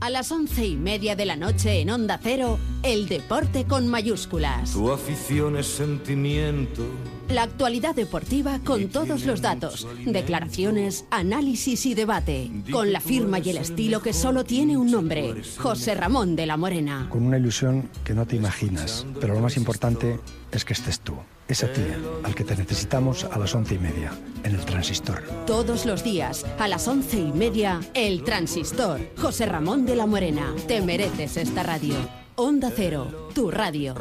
A 0.00 0.10
las 0.10 0.30
once 0.30 0.66
y 0.66 0.76
media 0.76 1.16
de 1.16 1.24
la 1.24 1.36
noche 1.36 1.80
en 1.80 1.90
Onda 1.90 2.18
Cero, 2.22 2.58
el 2.82 3.08
deporte 3.08 3.64
con 3.64 3.88
mayúsculas. 3.88 4.72
Tu 4.72 4.92
afición 4.92 5.56
es 5.56 5.66
sentimiento. 5.66 6.84
La 7.28 7.42
actualidad 7.42 7.94
deportiva 7.94 8.60
con 8.64 8.88
todos 8.88 9.26
los 9.26 9.40
datos, 9.40 9.86
declaraciones, 10.04 11.04
análisis 11.10 11.84
y 11.86 11.94
debate. 11.94 12.50
Con 12.70 12.92
la 12.92 13.00
firma 13.00 13.40
y 13.40 13.50
el 13.50 13.56
estilo 13.56 14.00
que 14.00 14.12
solo 14.12 14.44
tiene 14.44 14.76
un 14.76 14.90
nombre, 14.90 15.42
José 15.58 15.94
Ramón 15.94 16.36
de 16.36 16.46
la 16.46 16.56
Morena. 16.56 17.08
Con 17.10 17.24
una 17.24 17.38
ilusión 17.38 17.88
que 18.04 18.14
no 18.14 18.26
te 18.26 18.36
imaginas, 18.36 19.06
pero 19.20 19.34
lo 19.34 19.40
más 19.40 19.56
importante 19.56 20.20
es 20.52 20.64
que 20.64 20.72
estés 20.72 21.00
tú. 21.00 21.14
Es 21.48 21.62
a 21.62 21.72
ti 21.72 21.82
al 22.24 22.34
que 22.34 22.44
te 22.44 22.56
necesitamos 22.56 23.24
a 23.24 23.38
las 23.38 23.54
once 23.54 23.74
y 23.74 23.78
media, 23.78 24.12
en 24.42 24.54
el 24.54 24.64
Transistor. 24.64 25.22
Todos 25.46 25.86
los 25.86 26.02
días, 26.02 26.44
a 26.58 26.68
las 26.68 26.88
once 26.88 27.18
y 27.18 27.32
media, 27.32 27.80
el 27.94 28.24
Transistor. 28.24 29.00
José 29.16 29.46
Ramón 29.46 29.86
de 29.86 29.96
la 29.96 30.06
Morena. 30.06 30.54
Te 30.66 30.80
mereces 30.80 31.36
esta 31.36 31.62
radio. 31.62 31.94
Onda 32.36 32.72
Cero, 32.74 33.28
tu 33.34 33.50
radio. 33.50 33.94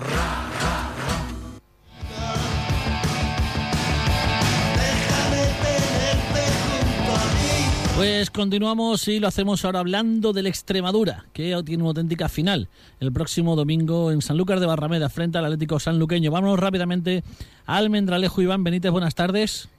Pues 7.95 8.29
continuamos 8.29 9.07
y 9.07 9.21
lo 9.21 9.29
hacemos 9.29 9.63
ahora 9.63 9.79
hablando 9.79 10.33
del 10.33 10.47
Extremadura, 10.47 11.27
que 11.31 11.55
tiene 11.65 11.81
una 11.81 11.91
auténtica 11.91 12.27
final 12.27 12.67
el 12.99 13.13
próximo 13.13 13.55
domingo 13.55 14.11
en 14.11 14.21
Sanlúcar 14.21 14.59
de 14.59 14.65
Barrameda 14.65 15.07
frente 15.07 15.37
al 15.37 15.45
Atlético 15.45 15.79
Sanluqueño. 15.79 16.29
Vámonos 16.29 16.59
rápidamente 16.59 17.23
a 17.65 17.77
Almendralejo. 17.77 18.41
Iván 18.41 18.65
Benítez, 18.65 18.91
buenas 18.91 19.15
tardes. 19.15 19.69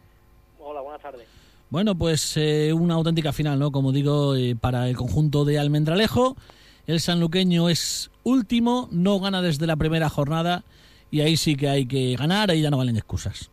Hola, 0.59 0.81
buenas 0.81 1.03
tardes. 1.03 1.27
Bueno, 1.69 1.95
pues 1.95 2.39
eh, 2.39 2.73
una 2.73 2.95
auténtica 2.95 3.35
final, 3.35 3.59
¿no? 3.59 3.71
Como 3.71 3.93
digo, 3.93 4.35
eh, 4.35 4.57
para 4.59 4.89
el 4.89 4.97
conjunto 4.97 5.45
de 5.45 5.59
Almendralejo. 5.59 6.39
El 6.87 7.01
sanluqueño 7.01 7.69
es 7.69 8.11
último, 8.23 8.89
no 8.93 9.21
gana 9.21 9.43
desde 9.43 9.67
la 9.67 9.77
primera 9.77 10.09
jornada 10.09 10.65
y 11.11 11.21
ahí 11.21 11.37
sí 11.37 11.55
que 11.55 11.69
hay 11.69 11.87
que 11.87 12.17
ganar, 12.17 12.51
ahí 12.51 12.63
ya 12.63 12.71
no 12.71 12.79
valen 12.79 12.97
excusas. 12.97 13.51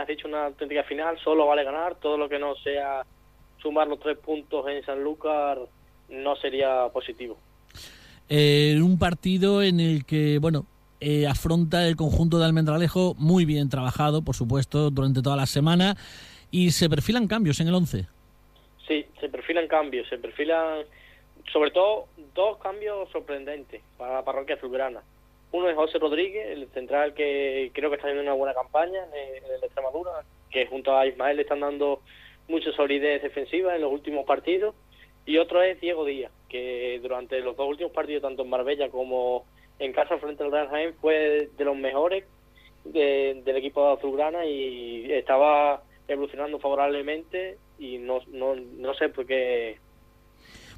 Has 0.00 0.08
dicho, 0.08 0.28
una 0.28 0.46
auténtica 0.46 0.82
final, 0.84 1.18
solo 1.22 1.46
vale 1.46 1.64
ganar, 1.64 1.96
todo 1.96 2.16
lo 2.16 2.28
que 2.28 2.38
no 2.38 2.54
sea 2.56 3.04
sumar 3.60 3.88
los 3.88 4.00
tres 4.00 4.18
puntos 4.18 4.66
en 4.68 4.84
Sanlúcar 4.84 5.58
no 6.08 6.36
sería 6.36 6.88
positivo. 6.92 7.38
Eh, 8.28 8.78
un 8.82 8.98
partido 8.98 9.62
en 9.62 9.80
el 9.80 10.04
que, 10.04 10.38
bueno, 10.38 10.66
eh, 11.00 11.26
afronta 11.26 11.86
el 11.86 11.96
conjunto 11.96 12.38
de 12.38 12.44
Almendralejo 12.44 13.14
muy 13.18 13.44
bien 13.44 13.68
trabajado, 13.68 14.22
por 14.22 14.34
supuesto, 14.34 14.90
durante 14.90 15.22
toda 15.22 15.36
la 15.36 15.46
semana 15.46 15.96
y 16.50 16.70
se 16.72 16.88
perfilan 16.88 17.26
cambios 17.26 17.60
en 17.60 17.68
el 17.68 17.74
11. 17.74 18.06
Sí, 18.86 19.06
se 19.20 19.28
perfilan 19.28 19.66
cambios, 19.68 20.08
se 20.08 20.18
perfilan 20.18 20.84
sobre 21.52 21.70
todo 21.70 22.06
dos 22.34 22.58
cambios 22.58 23.08
sorprendentes 23.10 23.82
para 23.96 24.14
la 24.14 24.24
parroquia 24.24 24.56
azulgrana. 24.56 25.00
Uno 25.52 25.68
es 25.68 25.76
José 25.76 25.98
Rodríguez, 25.98 26.46
el 26.50 26.68
central 26.68 27.14
que 27.14 27.70
creo 27.74 27.90
que 27.90 27.96
está 27.96 28.06
haciendo 28.06 28.22
una 28.22 28.34
buena 28.34 28.54
campaña 28.54 29.04
en 29.12 29.44
el 29.44 29.64
Extremadura, 29.64 30.24
que 30.50 30.66
junto 30.66 30.96
a 30.96 31.06
Ismael 31.06 31.36
le 31.36 31.42
están 31.42 31.60
dando 31.60 32.00
mucha 32.48 32.72
solidez 32.72 33.22
defensiva 33.22 33.74
en 33.74 33.82
los 33.82 33.92
últimos 33.92 34.24
partidos. 34.26 34.74
Y 35.26 35.38
otro 35.38 35.62
es 35.62 35.80
Diego 35.80 36.04
Díaz, 36.04 36.32
que 36.48 36.98
durante 37.02 37.40
los 37.40 37.56
dos 37.56 37.68
últimos 37.68 37.92
partidos, 37.92 38.22
tanto 38.22 38.42
en 38.42 38.50
Marbella 38.50 38.88
como 38.90 39.44
en 39.78 39.92
casa 39.92 40.18
frente 40.18 40.44
al 40.44 40.52
Real 40.52 40.68
Jaén, 40.68 40.94
fue 41.00 41.48
de 41.56 41.64
los 41.64 41.76
mejores 41.76 42.24
del 42.84 43.56
equipo 43.56 43.86
de 43.86 43.92
Azulgrana 43.94 44.46
y 44.46 45.12
estaba 45.12 45.82
evolucionando 46.08 46.58
favorablemente 46.58 47.58
y 47.78 47.98
no, 47.98 48.20
no, 48.28 48.54
no 48.54 48.94
sé 48.94 49.08
por 49.08 49.26
qué. 49.26 49.78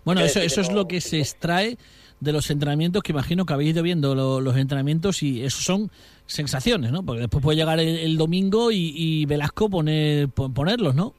Bueno, 0.04 0.22
eso, 0.22 0.40
eso 0.40 0.60
es 0.60 0.72
lo 0.72 0.88
que 0.88 1.00
se 1.00 1.20
extrae 1.20 1.76
de 2.22 2.32
los 2.32 2.48
entrenamientos 2.50 3.02
que 3.02 3.10
imagino 3.10 3.44
que 3.44 3.52
habéis 3.52 3.70
ido 3.70 3.82
viendo 3.82 4.14
los 4.14 4.56
entrenamientos 4.56 5.24
y 5.24 5.42
eso 5.42 5.60
son 5.60 5.90
sensaciones, 6.26 6.92
¿no? 6.92 7.04
Porque 7.04 7.22
después 7.22 7.42
puede 7.42 7.56
llegar 7.56 7.80
el, 7.80 8.16
domingo 8.16 8.70
y, 8.70 9.26
Velasco 9.26 9.68
poner, 9.68 10.28
ponerlos, 10.28 10.94
¿no? 10.94 11.14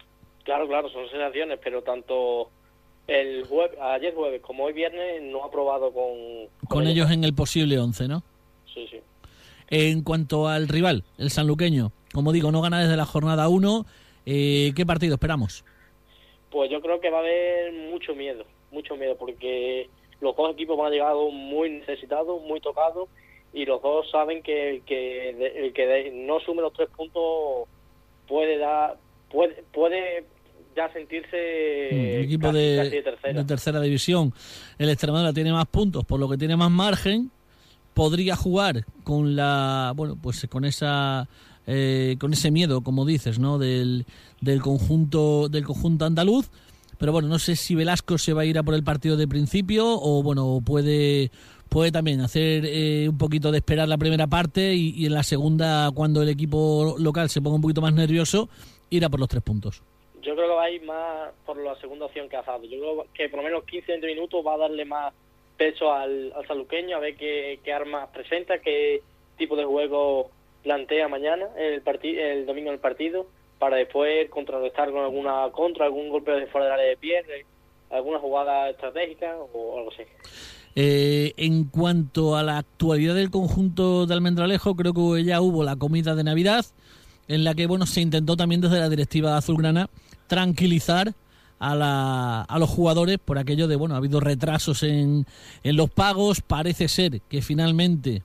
Claro, 0.45 0.65
claro, 0.65 0.89
son 0.89 1.09
sensaciones, 1.09 1.59
pero 1.61 1.81
tanto 1.81 2.49
el 3.07 3.45
jueves, 3.45 3.77
ayer 3.81 4.15
jueves 4.15 4.41
como 4.41 4.63
hoy 4.63 4.73
viernes 4.73 5.21
no 5.23 5.43
ha 5.43 5.51
probado 5.51 5.91
con... 5.91 6.47
Con, 6.69 6.87
ellos 6.87 7.11
en 7.11 7.25
el 7.25 7.33
posible 7.33 7.77
11, 7.77 8.07
¿no? 8.07 8.23
Sí, 8.73 8.87
sí. 8.89 9.01
En 9.69 10.03
cuanto 10.03 10.47
al 10.47 10.69
rival, 10.69 11.03
el 11.17 11.31
sanluqueño, 11.31 11.91
como 12.13 12.31
digo, 12.31 12.49
no 12.53 12.61
gana 12.61 12.79
desde 12.79 12.95
la 12.95 13.05
jornada 13.05 13.49
1, 13.49 13.85
eh, 14.25 14.71
¿qué 14.73 14.85
partido 14.85 15.15
esperamos? 15.15 15.65
Pues 16.49 16.71
yo 16.71 16.79
creo 16.81 17.01
que 17.01 17.09
va 17.09 17.17
a 17.17 17.21
haber 17.21 17.73
mucho 17.91 18.15
miedo, 18.15 18.45
mucho 18.71 18.95
miedo, 18.95 19.17
porque 19.17 19.89
los 20.23 20.35
dos 20.35 20.51
equipos 20.51 20.77
van 20.77 20.87
a 20.87 20.89
llegar 20.89 21.13
muy 21.31 21.69
necesitados, 21.69 22.41
muy 22.43 22.59
tocados, 22.61 23.09
y 23.53 23.65
los 23.65 23.81
dos 23.81 24.09
saben 24.09 24.41
que 24.41 24.69
el 24.69 24.81
que, 24.81 25.29
el 25.65 25.73
que 25.73 26.11
no 26.13 26.39
sume 26.39 26.61
los 26.61 26.73
tres 26.73 26.89
puntos 26.89 27.67
puede 28.27 28.57
dar 28.57 28.97
puede 29.29 29.63
puede 29.71 30.25
ya 30.75 30.91
sentirse 30.91 31.89
mm, 31.91 32.23
equipo 32.23 32.51
de, 32.51 33.03
tercera. 33.45 33.79
división. 33.79 34.33
El 34.79 34.89
Extremadura 34.89 35.33
tiene 35.33 35.51
más 35.51 35.67
puntos 35.67 36.03
por 36.03 36.19
lo 36.19 36.27
que 36.27 36.37
tiene 36.37 36.55
más 36.55 36.71
margen. 36.71 37.29
Podría 37.93 38.35
jugar 38.35 38.85
con 39.03 39.35
la 39.35 39.93
bueno 39.95 40.17
pues 40.19 40.47
con 40.49 40.65
esa 40.65 41.27
eh, 41.67 42.15
con 42.19 42.33
ese 42.33 42.49
miedo 42.49 42.81
como 42.81 43.05
dices 43.05 43.37
no 43.37 43.59
del, 43.59 44.05
del 44.41 44.61
conjunto 44.61 45.47
del 45.47 45.63
conjunto 45.63 46.05
andaluz 46.05 46.49
pero 47.03 47.11
bueno, 47.11 47.27
no 47.27 47.37
sé 47.37 47.57
si 47.57 47.75
Velasco 47.75 48.17
se 48.17 48.31
va 48.31 48.43
a 48.43 48.45
ir 48.45 48.57
a 48.57 48.63
por 48.63 48.75
el 48.75 48.83
partido 48.85 49.17
de 49.17 49.27
principio 49.27 49.85
o 49.85 50.23
bueno, 50.23 50.61
puede 50.65 51.31
puede 51.67 51.91
también 51.91 52.21
hacer 52.21 52.63
eh, 52.65 53.09
un 53.09 53.17
poquito 53.17 53.51
de 53.51 53.57
esperar 53.57 53.89
la 53.89 53.97
primera 53.97 54.27
parte 54.27 54.73
y, 54.73 55.05
en 55.05 55.13
la 55.13 55.23
segunda, 55.23 55.91
cuando 55.93 56.21
el 56.21 56.29
equipo 56.29 56.95
local 56.97 57.27
se 57.27 57.41
ponga 57.41 57.57
un 57.57 57.61
poquito 57.61 57.81
más 57.81 57.93
nervioso, 57.93 58.47
ir 58.89 59.03
a 59.03 59.09
por 59.09 59.19
los 59.19 59.27
tres 59.27 59.43
puntos. 59.43 59.83
Yo 60.21 60.33
creo 60.33 60.47
que 60.47 60.55
va 60.55 60.63
a 60.63 60.69
ir 60.69 60.81
más 60.83 61.31
por 61.45 61.61
la 61.61 61.75
segunda 61.81 62.05
opción 62.05 62.29
que 62.29 62.37
ha 62.37 62.41
dado. 62.41 62.63
Yo 62.63 62.79
creo 62.79 63.05
que 63.13 63.27
por 63.27 63.39
lo 63.39 63.43
menos 63.43 63.65
15-20 63.65 64.05
minutos 64.05 64.41
va 64.47 64.53
a 64.53 64.59
darle 64.59 64.85
más 64.85 65.13
peso 65.57 65.91
al, 65.91 66.31
al 66.31 66.47
saluqueño, 66.47 66.95
a 66.95 66.99
ver 67.01 67.17
qué, 67.17 67.59
qué 67.65 67.73
armas 67.73 68.11
presenta, 68.13 68.59
qué 68.59 69.01
tipo 69.37 69.57
de 69.57 69.65
juego 69.65 70.31
plantea 70.63 71.09
mañana, 71.09 71.47
el, 71.57 71.83
el 72.01 72.45
domingo 72.45 72.69
en 72.69 72.75
el 72.75 72.79
partido 72.79 73.27
para 73.63 73.77
después 73.77 74.29
contrarrestar 74.29 74.91
con 74.91 75.05
alguna 75.05 75.49
contra, 75.53 75.85
algún 75.85 76.09
golpe 76.09 76.31
de 76.31 76.47
fuera 76.47 76.65
del 76.65 76.73
área 76.73 76.89
de 76.89 76.97
pie, 76.97 77.23
alguna 77.89 78.19
jugada 78.19 78.69
estratégica 78.69 79.37
o 79.37 79.77
algo 79.77 79.89
así. 79.89 80.03
Eh, 80.75 81.31
en 81.37 81.63
cuanto 81.69 82.35
a 82.35 82.43
la 82.43 82.57
actualidad 82.57 83.15
del 83.15 83.31
conjunto 83.31 84.05
de 84.05 84.13
Almendralejo, 84.15 84.75
creo 84.75 84.93
que 84.93 85.23
ya 85.23 85.39
hubo 85.39 85.63
la 85.63 85.77
comida 85.77 86.13
de 86.13 86.25
Navidad, 86.25 86.65
en 87.29 87.45
la 87.45 87.55
que 87.55 87.65
bueno 87.65 87.85
se 87.85 88.01
intentó 88.01 88.35
también 88.35 88.59
desde 88.59 88.79
la 88.79 88.89
directiva 88.89 89.37
azulgrana 89.37 89.89
tranquilizar 90.27 91.13
a, 91.57 91.73
la, 91.73 92.41
a 92.41 92.59
los 92.59 92.69
jugadores 92.69 93.17
por 93.17 93.37
aquello 93.37 93.69
de 93.69 93.77
bueno 93.77 93.95
ha 93.95 93.99
habido 93.99 94.19
retrasos 94.19 94.83
en, 94.83 95.25
en 95.63 95.77
los 95.77 95.89
pagos, 95.89 96.41
parece 96.41 96.89
ser 96.89 97.21
que 97.29 97.41
finalmente 97.41 98.23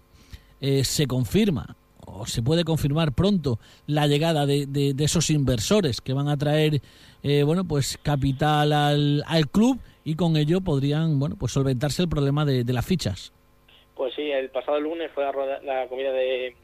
eh, 0.60 0.82
se 0.82 1.06
confirma 1.06 1.76
o 2.16 2.26
se 2.26 2.42
puede 2.42 2.64
confirmar 2.64 3.12
pronto 3.12 3.58
la 3.86 4.06
llegada 4.06 4.46
de, 4.46 4.66
de, 4.66 5.04
esos 5.04 5.30
inversores 5.30 6.00
que 6.00 6.12
van 6.12 6.28
a 6.28 6.36
traer 6.36 6.80
eh, 7.22 7.42
bueno 7.42 7.64
pues 7.64 7.98
capital 8.02 8.72
al, 8.72 9.22
al, 9.26 9.48
club 9.48 9.78
y 10.04 10.14
con 10.14 10.36
ello 10.36 10.60
podrían 10.60 11.18
bueno 11.18 11.36
pues 11.38 11.52
solventarse 11.52 12.02
el 12.02 12.08
problema 12.08 12.44
de, 12.44 12.64
de 12.64 12.72
las 12.72 12.86
fichas. 12.86 13.32
Pues 13.94 14.14
sí 14.14 14.30
el 14.30 14.50
pasado 14.50 14.80
lunes 14.80 15.10
fue 15.12 15.24
la, 15.24 15.86
comida 15.88 16.12
de, 16.12 16.54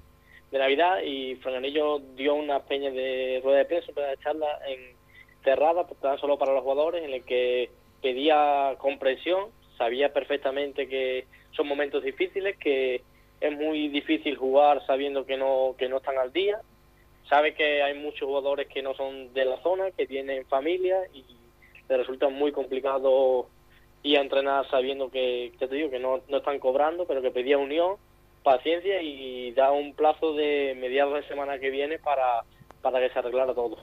de 0.51 0.59
navidad 0.59 1.03
y 1.03 1.35
Franganillo 1.37 2.01
dio 2.17 2.35
una 2.35 2.61
peña 2.61 2.91
de 2.91 3.41
rueda 3.43 3.59
de 3.59 3.65
prensa 3.65 3.93
una 3.97 4.17
charla 4.23 4.59
en 4.69 4.95
cerrada 5.43 5.87
solo 6.21 6.39
para 6.39 6.55
los 6.55 6.63
jugadores 6.63 7.05
en 7.05 7.13
el 7.13 7.25
que 7.25 7.71
pedía 8.01 8.75
comprensión 8.79 9.51
sabía 9.77 10.13
perfectamente 10.13 10.89
que 10.89 11.27
son 11.53 11.67
momentos 11.67 12.03
difíciles 12.03 12.57
que 12.59 13.03
es 13.45 13.53
muy 13.53 13.89
difícil 13.89 14.37
jugar 14.37 14.85
sabiendo 14.87 15.27
que 15.27 15.37
no, 15.37 15.75
que 15.77 15.89
no 15.89 15.99
están 15.99 16.17
al 16.17 16.33
día. 16.33 16.61
Sabe 17.29 17.55
que 17.55 17.83
hay 17.83 17.95
muchos 17.95 18.27
jugadores 18.27 18.69
que 18.69 18.83
no 18.83 18.95
son 18.95 19.35
de 19.35 19.45
la 19.45 19.63
zona, 19.63 19.91
que 19.91 20.07
tienen 20.07 20.47
familia 20.47 20.97
y 21.13 21.25
le 21.89 21.97
resulta 21.97 22.29
muy 22.31 22.53
complicado 22.53 23.49
ir 24.03 24.19
a 24.19 24.23
entrenar 24.23 24.69
sabiendo 24.71 25.11
que, 25.11 25.53
te 25.59 25.69
digo, 25.69 25.91
que 25.91 25.99
no, 25.99 26.21
no 26.29 26.39
están 26.39 26.59
cobrando, 26.59 27.07
pero 27.07 27.21
que 27.21 27.31
pedía 27.31 27.59
unión, 27.59 27.97
paciencia 28.43 29.03
y 29.03 29.53
da 29.53 29.73
un 29.73 29.95
plazo 29.95 30.33
de 30.35 30.77
mediados 30.81 31.15
de 31.15 31.29
semana 31.29 31.59
que 31.59 31.71
viene 31.71 31.99
para, 31.99 32.45
para 32.81 33.01
que 33.01 33.13
se 33.13 33.19
arreglara 33.19 33.55
todo. 33.55 33.77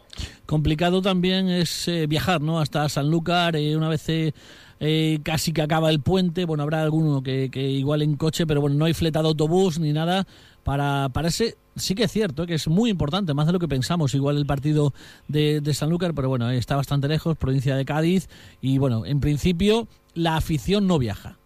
Complicado 0.48 1.02
también 1.02 1.50
es 1.50 1.88
eh, 1.88 2.08
viajar, 2.08 2.42
¿no? 2.42 2.60
Hasta 2.60 2.90
Sanlúcar, 2.90 3.56
eh, 3.56 3.76
una 3.76 3.90
vez 3.90 4.10
eh, 4.10 4.34
eh, 4.82 5.20
casi 5.24 5.54
que 5.54 5.62
acaba 5.62 5.90
el 5.92 6.02
puente. 6.02 6.44
Bueno, 6.46 6.64
habrá 6.64 6.82
alguno 6.82 7.22
que, 7.22 7.50
igual 7.54 8.02
en 8.02 8.18
coche, 8.18 8.46
pero 8.48 8.60
bueno, 8.60 8.76
no 8.76 8.86
hay 8.86 8.94
fleta 8.94 9.22
de 9.22 9.28
autobús 9.28 9.80
ni 9.80 9.94
nada 9.94 10.26
para, 10.64 11.10
para 11.14 11.30
ese. 11.30 11.56
Sí 11.76 11.96
que 11.96 12.04
es 12.04 12.12
cierto, 12.12 12.46
que 12.46 12.56
es 12.56 12.68
muy 12.68 12.90
importante, 12.90 13.34
más 13.34 13.48
de 13.48 13.54
lo 13.54 13.60
que 13.60 13.68
pensamos, 13.68 14.14
igual 14.14 14.38
el 14.38 14.46
partido 14.46 14.92
de, 15.30 15.62
de 15.62 15.74
Sanlúcar, 15.74 16.14
pero 16.14 16.28
bueno, 16.28 16.50
está 16.50 16.76
bastante 16.76 17.08
lejos, 17.08 17.38
provincia 17.38 17.78
de 17.78 17.86
Cádiz, 17.86 18.28
y 18.60 18.78
bueno, 18.78 19.06
en 19.06 19.22
principio 19.22 19.88
la 20.14 20.36
afición 20.36 20.88
no 20.88 21.00
viaja. 21.00 21.38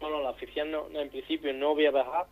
No, 0.00 0.10
no, 0.10 0.22
la 0.22 0.30
afición 0.30 0.70
no, 0.70 0.86
en 0.94 1.08
principio 1.08 1.52
no 1.54 1.74
voy 1.74 1.86
a 1.86 1.90
viajar. 1.90 2.26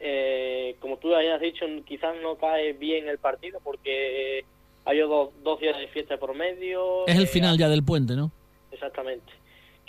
Eh, 0.00 0.76
como 0.80 0.96
tú 0.96 1.14
hayas 1.14 1.40
dicho, 1.40 1.66
quizás 1.86 2.16
no 2.22 2.36
cae 2.36 2.72
bien 2.72 3.06
el 3.06 3.18
partido 3.18 3.60
porque 3.62 4.44
hay 4.86 4.98
dos, 4.98 5.28
dos 5.44 5.60
días 5.60 5.78
de 5.78 5.86
fiesta 5.88 6.16
por 6.16 6.34
medio. 6.34 7.06
Es 7.06 7.16
el 7.16 7.24
eh, 7.24 7.28
final 7.28 7.58
ya 7.58 7.68
del 7.68 7.84
puente, 7.84 8.16
¿no? 8.16 8.32
Exactamente. 8.72 9.39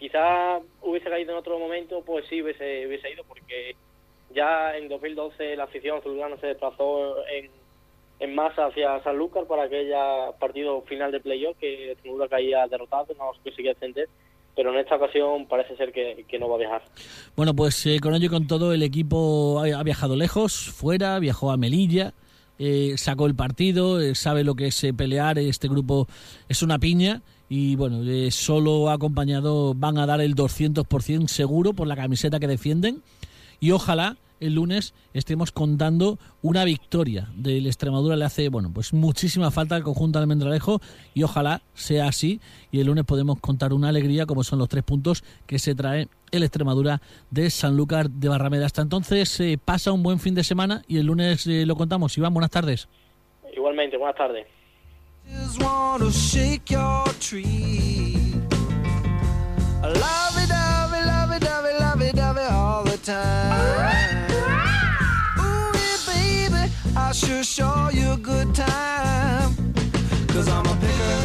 Quizás 0.02 0.64
hubiese 0.82 1.12
caído 1.12 1.34
en 1.34 1.38
otro 1.38 1.60
momento, 1.60 2.02
pues 2.04 2.26
sí 2.28 2.42
hubiese, 2.42 2.88
hubiese 2.88 3.12
ido, 3.12 3.24
porque 3.24 3.76
ya 4.34 4.76
en 4.76 4.90
2012 4.90 5.56
la 5.56 5.66
afición 5.66 6.00
azulgrana 6.00 6.38
se 6.38 6.48
desplazó 6.48 7.24
en, 7.28 7.52
en 8.20 8.34
masa 8.34 8.66
hacia 8.66 9.04
Sanlúcar 9.04 9.46
para 9.46 9.66
aquel 9.66 9.94
partido 10.40 10.82
final 10.82 11.12
de 11.12 11.20
playoff 11.20 11.56
que 11.60 11.92
Extremadura 11.92 12.30
caía 12.30 12.66
derrotado, 12.66 13.14
no 13.14 13.32
se 13.36 13.44
conseguía 13.44 13.74
ascender 13.74 14.10
pero 14.56 14.74
en 14.74 14.80
esta 14.80 14.96
ocasión 14.96 15.48
parece 15.48 15.78
ser 15.78 15.94
que, 15.94 16.26
no 16.40 16.50
va 16.50 16.56
a 16.56 16.60
viajar. 16.60 16.82
Bueno, 17.36 17.56
pues 17.56 17.86
eh, 17.86 18.00
con 18.02 18.14
ello 18.14 18.26
y 18.26 18.30
con 18.30 18.48
todo 18.48 18.74
el 18.74 18.84
equipo 18.84 19.62
ha, 19.62 19.84
viajado 19.84 20.16
lejos, 20.16 20.72
fuera, 20.72 21.20
viajó 21.20 21.52
a 21.52 21.58
Melilla, 21.58 22.14
eh, 22.60 22.96
sacó 22.98 23.28
el 23.28 23.36
partido, 23.36 24.02
eh, 24.02 24.14
sabe 24.14 24.44
lo 24.44 24.56
que 24.56 24.68
es 24.68 24.86
pelear, 24.98 25.40
este 25.40 25.70
grupo 25.70 26.08
es 26.50 26.64
una 26.64 26.80
piña 26.80 27.22
y 27.54 27.76
bueno, 27.76 28.02
eh, 28.04 28.32
solo 28.32 28.90
acompañado 28.90 29.74
van 29.74 29.98
a 29.98 30.06
dar 30.06 30.22
el 30.22 30.36
200% 30.36 31.28
seguro 31.28 31.74
por 31.74 31.86
la 31.86 31.98
camiseta 31.98 32.40
que 32.40 32.48
defienden. 32.48 33.04
Y 33.60 33.72
ojalá 33.72 34.16
el 34.40 34.56
lunes 34.56 34.94
estemos 35.14 35.52
contando 35.52 36.18
una 36.42 36.64
victoria 36.64 37.28
del 37.36 37.68
Extremadura. 37.68 38.16
Le 38.16 38.24
hace 38.24 38.48
bueno 38.48 38.72
pues 38.74 38.94
muchísima 38.94 39.52
falta 39.52 39.76
al 39.76 39.84
conjunto 39.84 40.18
de 40.18 40.24
Almendralejo 40.24 40.80
y 41.14 41.24
ojalá 41.24 41.62
sea 41.74 42.08
así. 42.08 42.40
Y 42.72 42.80
el 42.80 42.88
lunes 42.88 43.04
podemos 43.04 43.38
contar 43.42 43.74
una 43.74 43.90
alegría 43.90 44.26
como 44.26 44.46
son 44.46 44.58
los 44.58 44.70
tres 44.70 44.86
puntos 44.86 45.22
que 45.46 45.60
se 45.60 45.76
trae 45.76 46.08
el 46.32 46.44
Extremadura 46.44 47.02
de 47.32 47.50
Sanlúcar 47.50 48.10
de 48.10 48.30
Barrameda. 48.30 48.66
Hasta 48.66 48.82
entonces 48.82 49.38
eh, 49.42 49.60
pasa 49.64 49.92
un 49.92 50.04
buen 50.04 50.20
fin 50.20 50.36
de 50.36 50.46
semana 50.46 50.84
y 50.88 51.00
el 51.00 51.08
lunes 51.08 51.46
eh, 51.48 51.66
lo 51.66 51.76
contamos. 51.76 52.18
Iván 52.18 52.34
buenas 52.34 52.52
tardes. 52.52 52.88
Igualmente, 53.54 53.98
buenas 53.98 54.16
tardes. 54.16 54.48
Just 55.32 55.64
want 55.64 56.04
to 56.04 56.12
shake 56.12 56.70
your 56.70 57.06
tree. 57.20 58.36
All 62.52 62.84
the 62.84 62.98
time. 62.98 64.32
Ooh, 65.40 65.72
yeah, 65.74 65.98
baby, 66.08 66.74
I 66.96 67.12
sure 67.14 67.92
you 67.92 68.12
a 68.12 68.18
good 68.18 68.54
I'm 70.50 70.66
a 70.66 70.76
picker, 70.82 71.18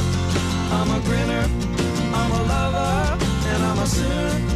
I'm 0.77 0.91
a 0.91 1.01
grinner, 1.05 1.49
I'm 2.15 2.31
a 2.33 2.43
lover, 2.43 3.25
and 3.49 3.63
I'm 3.65 3.79
a. 3.79 4.56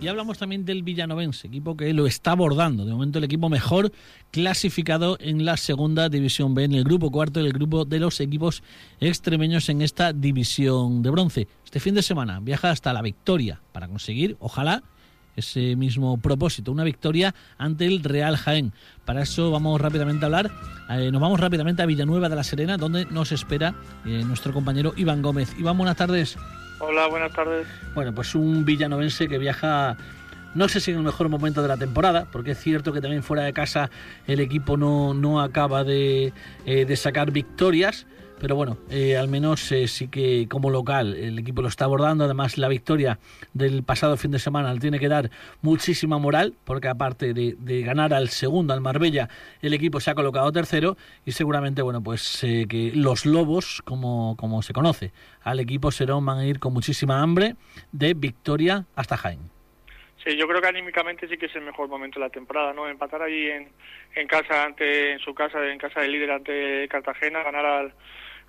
Y 0.00 0.08
hablamos 0.08 0.36
también 0.36 0.66
del 0.66 0.82
Villanovense, 0.82 1.46
equipo 1.46 1.76
que 1.76 1.94
lo 1.94 2.06
está 2.06 2.32
abordando. 2.32 2.84
De 2.84 2.92
momento 2.92 3.18
el 3.18 3.24
equipo 3.24 3.48
mejor 3.48 3.90
clasificado 4.30 5.16
en 5.18 5.46
la 5.46 5.56
segunda 5.56 6.10
división 6.10 6.54
B, 6.54 6.64
en 6.64 6.74
el 6.74 6.84
grupo 6.84 7.10
cuarto 7.10 7.42
del 7.42 7.54
grupo 7.54 7.86
de 7.86 8.00
los 8.00 8.20
equipos 8.20 8.62
extremeños 9.00 9.70
en 9.70 9.80
esta 9.80 10.12
división 10.12 11.02
de 11.02 11.10
bronce. 11.10 11.48
Este 11.64 11.80
fin 11.80 11.94
de 11.94 12.02
semana 12.02 12.40
viaja 12.40 12.70
hasta 12.70 12.92
la 12.92 13.00
victoria 13.00 13.62
para 13.72 13.88
conseguir, 13.88 14.36
ojalá, 14.40 14.82
ese 15.36 15.76
mismo 15.76 16.18
propósito, 16.18 16.72
una 16.72 16.84
victoria 16.84 17.34
ante 17.58 17.86
el 17.86 18.02
Real 18.02 18.36
Jaén. 18.36 18.72
Para 19.04 19.22
eso 19.22 19.50
vamos 19.50 19.80
rápidamente 19.80 20.24
a 20.24 20.26
hablar, 20.26 20.50
eh, 20.90 21.10
nos 21.10 21.20
vamos 21.20 21.40
rápidamente 21.40 21.82
a 21.82 21.86
Villanueva 21.86 22.28
de 22.28 22.36
la 22.36 22.44
Serena, 22.44 22.76
donde 22.76 23.06
nos 23.06 23.32
espera 23.32 23.74
eh, 24.04 24.22
nuestro 24.26 24.52
compañero 24.52 24.92
Iván 24.96 25.22
Gómez. 25.22 25.54
Iván, 25.58 25.76
buenas 25.76 25.96
tardes. 25.96 26.36
Hola, 26.80 27.06
buenas 27.06 27.32
tardes. 27.32 27.66
Bueno, 27.94 28.14
pues 28.14 28.34
un 28.34 28.64
villanovense 28.64 29.28
que 29.28 29.38
viaja 29.38 29.96
no 30.54 30.68
sé 30.68 30.80
si 30.80 30.92
en 30.92 30.98
el 30.98 31.02
mejor 31.02 31.28
momento 31.28 31.62
de 31.62 31.68
la 31.68 31.76
temporada, 31.76 32.26
porque 32.30 32.52
es 32.52 32.60
cierto 32.60 32.92
que 32.92 33.00
también 33.00 33.22
fuera 33.22 33.42
de 33.42 33.52
casa 33.52 33.90
el 34.26 34.40
equipo 34.40 34.76
no, 34.76 35.12
no 35.12 35.40
acaba 35.40 35.82
de, 35.82 36.32
eh, 36.64 36.84
de 36.84 36.96
sacar 36.96 37.32
victorias, 37.32 38.06
pero 38.44 38.56
bueno, 38.56 38.76
eh, 38.90 39.16
al 39.16 39.28
menos 39.28 39.72
eh, 39.72 39.88
sí 39.88 40.08
que 40.08 40.46
como 40.50 40.68
local 40.68 41.14
el 41.14 41.38
equipo 41.38 41.62
lo 41.62 41.68
está 41.68 41.86
abordando. 41.86 42.24
Además, 42.24 42.58
la 42.58 42.68
victoria 42.68 43.18
del 43.54 43.82
pasado 43.84 44.18
fin 44.18 44.32
de 44.32 44.38
semana 44.38 44.70
le 44.74 44.80
tiene 44.80 44.98
que 44.98 45.08
dar 45.08 45.30
muchísima 45.62 46.18
moral, 46.18 46.52
porque 46.64 46.88
aparte 46.88 47.32
de, 47.32 47.82
ganar 47.82 48.12
al 48.12 48.28
segundo, 48.28 48.74
al 48.74 48.82
Marbella, 48.82 49.30
el 49.62 49.72
equipo 49.72 49.98
se 49.98 50.10
ha 50.10 50.14
colocado 50.14 50.52
tercero 50.52 50.98
y 51.24 51.32
seguramente, 51.32 51.80
bueno, 51.80 52.02
pues 52.02 52.44
eh, 52.44 52.66
que 52.68 52.92
los 52.94 53.24
lobos, 53.24 53.80
como, 53.82 54.36
como 54.36 54.60
se 54.60 54.74
conoce 54.74 55.12
al 55.42 55.58
equipo 55.58 55.90
Serón, 55.90 56.26
van 56.26 56.36
a 56.36 56.44
ir 56.44 56.58
con 56.58 56.74
muchísima 56.74 57.22
hambre 57.22 57.56
de 57.92 58.12
victoria 58.12 58.84
hasta 58.94 59.16
Jaén. 59.16 59.40
Sí, 60.22 60.36
yo 60.36 60.46
creo 60.46 60.60
que 60.60 60.68
anímicamente 60.68 61.26
sí 61.28 61.38
que 61.38 61.46
es 61.46 61.56
el 61.56 61.62
mejor 61.62 61.88
momento 61.88 62.20
de 62.20 62.26
la 62.26 62.30
temporada, 62.30 62.74
¿no? 62.74 62.86
Empatar 62.88 63.22
ahí 63.22 63.46
en, 63.46 63.70
en 64.14 64.26
casa 64.26 64.64
ante 64.64 65.12
en 65.12 65.18
su 65.20 65.34
casa, 65.34 65.66
en 65.66 65.78
casa 65.78 66.00
del 66.00 66.12
líder 66.12 66.30
ante 66.30 66.86
Cartagena, 66.88 67.42
ganar 67.42 67.64
al 67.64 67.94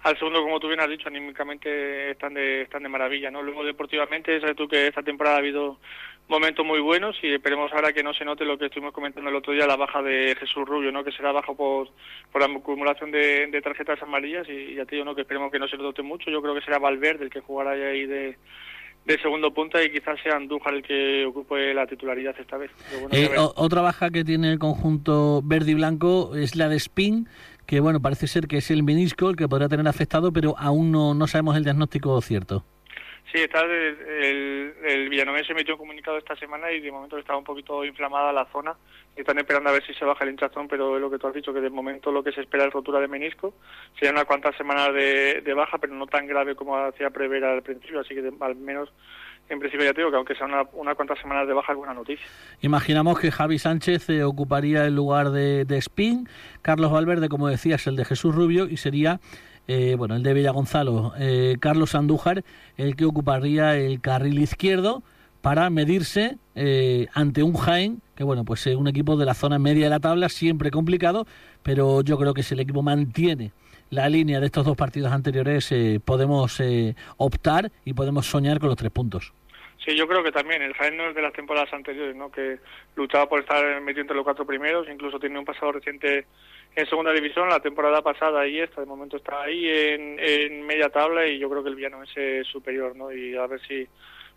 al 0.06 0.20
segundo, 0.20 0.44
como 0.44 0.60
tú 0.60 0.68
bien 0.68 0.80
has 0.80 0.90
dicho, 0.90 1.08
anímicamente 1.08 2.12
están 2.12 2.36
de, 2.36 2.62
están 2.62 2.84
de 2.84 2.90
maravilla, 2.90 3.32
¿no? 3.32 3.42
Luego 3.42 3.64
deportivamente, 3.64 4.40
sabes 4.40 4.56
tú 4.56 4.68
que 4.68 4.86
esta 4.86 5.02
temporada 5.02 5.38
ha 5.38 5.40
habido 5.40 5.80
momentos 6.28 6.64
muy 6.64 6.80
buenos 6.80 7.16
y 7.24 7.34
esperemos 7.34 7.74
ahora 7.74 7.92
que 7.92 8.04
no 8.04 8.14
se 8.14 8.24
note 8.24 8.46
lo 8.46 8.56
que 8.56 8.66
estuvimos 8.66 8.94
comentando 8.94 9.32
el 9.32 9.36
otro 9.36 9.54
día, 9.54 9.66
la 9.66 9.76
baja 9.76 10.04
de 10.04 10.36
Jesús 10.40 10.64
Rubio, 10.64 10.92
¿no? 10.92 11.04
Que 11.04 11.12
será 11.12 11.32
baja 11.32 11.56
por, 11.56 11.90
por 12.32 12.40
la 12.40 12.56
acumulación 12.56 13.10
de, 13.10 13.60
tarjetas 13.64 14.00
amarillas 14.04 14.48
y 14.48 14.76
ya 14.76 14.86
te 14.86 14.96
digo, 14.96 15.06
¿no? 15.06 15.16
Que 15.16 15.22
esperemos 15.22 15.52
que 15.52 15.58
no 15.58 15.68
se 15.68 15.76
note 15.76 16.04
mucho. 16.04 16.30
Yo 16.30 16.40
creo 16.40 16.54
que 16.54 16.62
será 16.62 16.78
Valverde 16.78 17.24
el 17.24 17.32
que 17.32 17.42
jugará 17.42 17.72
ahí 17.72 18.06
de, 18.06 18.38
de 19.06 19.20
segundo 19.22 19.54
punta 19.54 19.84
y 19.84 19.92
quizás 19.92 20.20
sea 20.22 20.36
Andújar 20.36 20.74
el 20.74 20.84
que 20.84 21.26
ocupe 21.26 21.74
la 21.74 21.86
titularidad 21.88 22.36
esta 22.40 22.58
vez. 22.58 22.72
Eh, 23.12 23.30
otra 23.38 23.82
baja 23.82 24.10
que 24.10 24.24
tiene 24.24 24.52
el 24.52 24.60
conjunto 24.60 25.42
verde 25.44 25.72
y 25.72 25.76
blanco 25.76 26.36
es 26.36 26.56
la 26.56 26.70
de 26.70 26.76
Spin, 26.78 27.28
que 27.65 27.79
bueno, 27.79 28.01
parece 28.01 28.27
ser 28.27 28.48
que 28.48 28.57
es 28.57 28.72
el 28.72 28.84
menisco 28.84 29.29
el 29.29 29.36
que 29.36 29.48
podría 29.48 29.69
tener 29.69 29.88
afectado, 29.88 30.31
pero 30.31 30.55
aún 30.57 30.91
no, 30.91 31.13
no 31.13 31.27
sabemos 31.27 31.55
el 31.57 31.63
diagnóstico 31.63 32.19
cierto. 32.22 32.63
Sí, 33.31 33.41
está 33.41 33.62
el, 33.62 33.72
el, 33.72 34.74
el 34.86 35.10
Villanovense 35.10 35.51
emitió 35.51 35.74
un 35.74 35.79
comunicado 35.79 36.17
esta 36.17 36.36
semana 36.36 36.72
y 36.72 36.79
de 36.79 36.91
momento 36.91 37.17
estaba 37.17 37.39
un 37.39 37.43
poquito 37.43 37.84
inflamada 37.84 38.32
la 38.32 38.45
zona 38.45 38.75
y 39.17 39.21
están 39.21 39.38
esperando 39.39 39.69
a 39.69 39.73
ver 39.73 39.86
si 39.86 39.93
se 39.93 40.06
baja 40.06 40.23
el 40.23 40.30
hinchazón, 40.30 40.67
pero 40.67 40.95
es 40.95 41.01
lo 41.01 41.10
que 41.10 41.17
tú 41.17 41.28
has 41.28 41.34
dicho, 41.34 41.54
que 41.54 41.60
de 41.60 41.69
momento 41.69 42.12
lo 42.12 42.23
que 42.23 42.32
se 42.32 42.41
espera 42.41 42.65
es 42.65 42.71
rotura 42.71 42.99
de 42.99 43.08
menisco. 43.08 43.54
Serían 43.95 44.15
unas 44.15 44.25
cuantas 44.25 44.56
semanas 44.56 44.93
de, 44.93 45.41
de 45.41 45.54
baja, 45.54 45.80
pero 45.80 45.95
no 45.95 46.06
tan 46.06 46.28
grave 46.28 46.56
como 46.56 46.78
hacía 46.78 47.10
prever 47.10 47.43
al 47.43 47.63
principio, 47.63 47.99
así 47.99 48.13
que 48.13 48.32
al 48.39 48.56
menos 48.56 48.93
en 49.49 49.60
principio 49.60 49.86
ya 49.86 49.93
digo 49.93 50.10
que 50.10 50.17
aunque 50.17 50.36
sean 50.36 50.51
una, 50.51 50.63
una 50.73 50.95
cuantas 50.95 51.19
semanas 51.19 51.47
de 51.47 51.53
baja 51.53 51.73
es 51.73 51.77
buena 51.77 51.93
noticia. 51.93 52.25
Imaginamos 52.62 53.19
que 53.19 53.31
Javi 53.31 53.60
Sánchez 53.60 54.10
eh, 54.10 54.23
ocuparía 54.23 54.86
el 54.86 54.95
lugar 54.95 55.31
de, 55.31 55.65
de 55.65 55.77
Spin, 55.77 56.27
Carlos 56.62 56.91
Valverde, 56.91 57.29
como 57.29 57.47
decías, 57.47 57.86
el 57.88 57.95
de 57.95 58.05
Jesús 58.05 58.34
Rubio, 58.34 58.67
y 58.67 58.77
sería 58.77 59.19
eh, 59.67 59.95
bueno, 59.97 60.15
el 60.15 60.23
de 60.23 60.34
Villa 60.34 60.51
Gonzalo, 60.51 61.13
eh, 61.17 61.58
Carlos 61.60 61.95
Andújar, 61.95 62.43
el 62.77 62.95
que 62.95 63.05
ocuparía 63.05 63.75
el 63.77 64.01
carril 64.01 64.39
izquierdo 64.39 65.03
para 65.41 65.69
medirse 65.69 66.38
ante 67.13 67.43
un 67.43 67.53
Jaén, 67.53 68.01
que 68.15 68.23
bueno, 68.23 68.45
pues 68.45 68.65
es 68.65 68.75
un 68.75 68.88
equipo 68.88 69.15
de 69.15 69.25
la 69.25 69.36
zona 69.36 69.60
media 69.60 69.84
de 69.84 69.89
la 69.91 69.99
tabla, 69.99 70.27
siempre 70.27 70.71
complicado, 70.71 71.27
pero 71.62 72.01
yo 72.01 72.17
creo 72.17 72.34
que 72.34 72.41
si 72.41 72.55
el 72.55 72.62
equipo 72.62 72.81
mantiene 72.81 73.51
la 73.89 74.10
línea 74.10 74.39
de 74.39 74.48
estos 74.48 74.65
dos 74.65 74.76
partidos 74.76 75.12
anteriores, 75.12 75.74
podemos 76.04 76.62
optar 77.17 77.71
y 77.86 77.93
podemos 77.93 78.26
soñar 78.26 78.60
con 78.60 78.69
los 78.69 78.78
tres 78.78 78.91
puntos. 78.91 79.34
Sí, 79.86 79.95
yo 79.95 80.08
creo 80.08 80.24
que 80.24 80.32
también. 80.32 80.63
El 80.63 80.74
Jaén 80.74 80.98
no 80.98 81.10
es 81.10 81.15
de 81.15 81.21
las 81.21 81.34
temporadas 81.34 81.71
anteriores, 81.71 82.15
¿no? 82.15 82.32
Que 82.32 82.58
luchaba 82.95 83.30
por 83.30 83.39
estar 83.39 83.82
metido 83.82 84.02
entre 84.02 84.15
los 84.15 84.24
cuatro 84.24 84.45
primeros, 84.45 84.88
incluso 84.89 85.19
tiene 85.19 85.38
un 85.38 85.45
pasado 85.45 85.74
reciente 85.74 86.26
en 86.76 86.89
segunda 86.89 87.13
división, 87.13 87.48
la 87.50 87.60
temporada 87.60 88.02
pasada 88.02 88.45
y 88.48 88.60
esta, 88.60 88.82
de 88.82 88.88
momento 88.88 89.17
está 89.17 89.43
ahí 89.43 89.65
en, 89.69 90.65
media 90.65 90.89
tabla 90.89 91.26
y 91.26 91.39
yo 91.39 91.50
creo 91.50 91.63
que 91.63 91.69
el 91.69 91.76
Viano 91.76 92.02
es 92.04 92.48
superior, 92.48 92.95
¿no? 92.95 93.13
Y 93.13 93.36
a 93.36 93.48
ver 93.48 93.62
si 93.65 93.88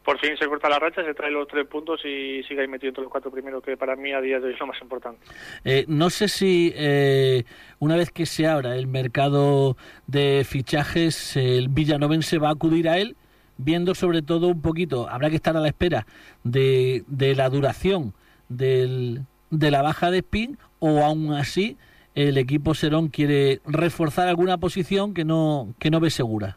por 0.05 0.19
fin 0.19 0.37
se 0.39 0.47
corta 0.47 0.69
la 0.69 0.79
racha, 0.79 1.05
se 1.05 1.15
trae 1.15 1.31
los 1.31 1.47
tres 1.49 1.67
puntos 1.67 2.01
y 2.05 2.43
sigue 2.45 2.63
ahí 2.63 2.69
metido 2.69 2.89
entre 2.89 3.03
los 3.03 3.13
cuatro 3.13 3.31
primeros, 3.31 3.63
que 3.63 3.77
para 3.77 3.95
mí 3.97 4.13
a 4.13 4.21
día 4.21 4.41
de 4.41 4.47
hoy 4.47 4.55
es 4.55 4.61
lo 4.61 4.67
más 4.67 4.81
importante. 4.81 5.21
Eh, 5.65 5.85
no 5.89 6.11
sé 6.11 6.29
si 6.29 6.73
eh, 6.77 7.45
una 7.79 7.97
vez 7.97 8.11
que 8.11 8.25
se 8.27 8.47
abra 8.47 8.77
el 8.77 8.87
mercado 8.87 9.77
de 10.07 10.45
fichajes, 10.49 11.37
el 11.37 11.69
Villanovense 11.69 12.39
va 12.39 12.49
a 12.49 12.53
acudir 12.53 12.89
a 12.89 12.99
él 12.99 13.17
viendo 13.59 13.95
sobre 13.95 14.23
todo 14.23 14.49
un 14.49 14.63
poquito, 14.63 15.09
habrá 15.09 15.29
que 15.31 15.37
estar 15.37 15.57
a 15.57 15.61
la 15.61 15.69
espera 15.69 16.07
de, 16.45 17.05
de 17.09 17.35
la 17.35 17.51
duración 17.51 18.15
del, 18.49 19.23
de 19.51 19.71
la 19.71 19.83
baja 19.83 20.11
de 20.11 20.19
Spin 20.19 20.59
o 20.79 21.01
aún 21.05 21.33
así 21.35 21.77
el 22.15 22.39
equipo 22.39 22.75
Serón 22.75 23.09
quiere 23.09 23.61
reforzar 23.67 24.29
alguna 24.29 24.59
posición 24.59 25.15
que 25.15 25.25
no, 25.25 25.75
que 25.79 25.91
no 25.91 26.01
ve 26.01 26.11
segura. 26.11 26.57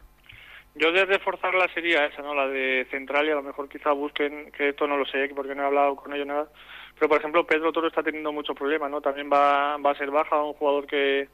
Yo 0.75 0.91
de 0.91 1.05
reforzarla 1.05 1.67
sería 1.73 2.05
esa, 2.05 2.21
¿no? 2.21 2.33
La 2.33 2.47
de 2.47 2.87
central 2.89 3.27
y 3.27 3.31
a 3.31 3.35
lo 3.35 3.43
mejor 3.43 3.67
quizá 3.67 3.91
busquen, 3.91 4.51
que 4.51 4.69
esto 4.69 4.87
no 4.87 4.97
lo 4.97 5.05
sé, 5.05 5.29
porque 5.35 5.53
no 5.53 5.63
he 5.63 5.65
hablado 5.65 5.95
con 5.95 6.13
ellos 6.13 6.27
nada. 6.27 6.47
Pero 6.95 7.09
por 7.09 7.17
ejemplo, 7.17 7.45
Pedro 7.45 7.73
Toro 7.73 7.87
está 7.87 8.03
teniendo 8.03 8.31
muchos 8.31 8.55
problemas, 8.55 8.89
¿no? 8.89 9.01
También 9.01 9.29
va, 9.31 9.77
va 9.77 9.91
a 9.91 9.97
ser 9.97 10.11
baja, 10.11 10.41
un 10.41 10.53
jugador 10.53 10.87
que, 10.87 11.27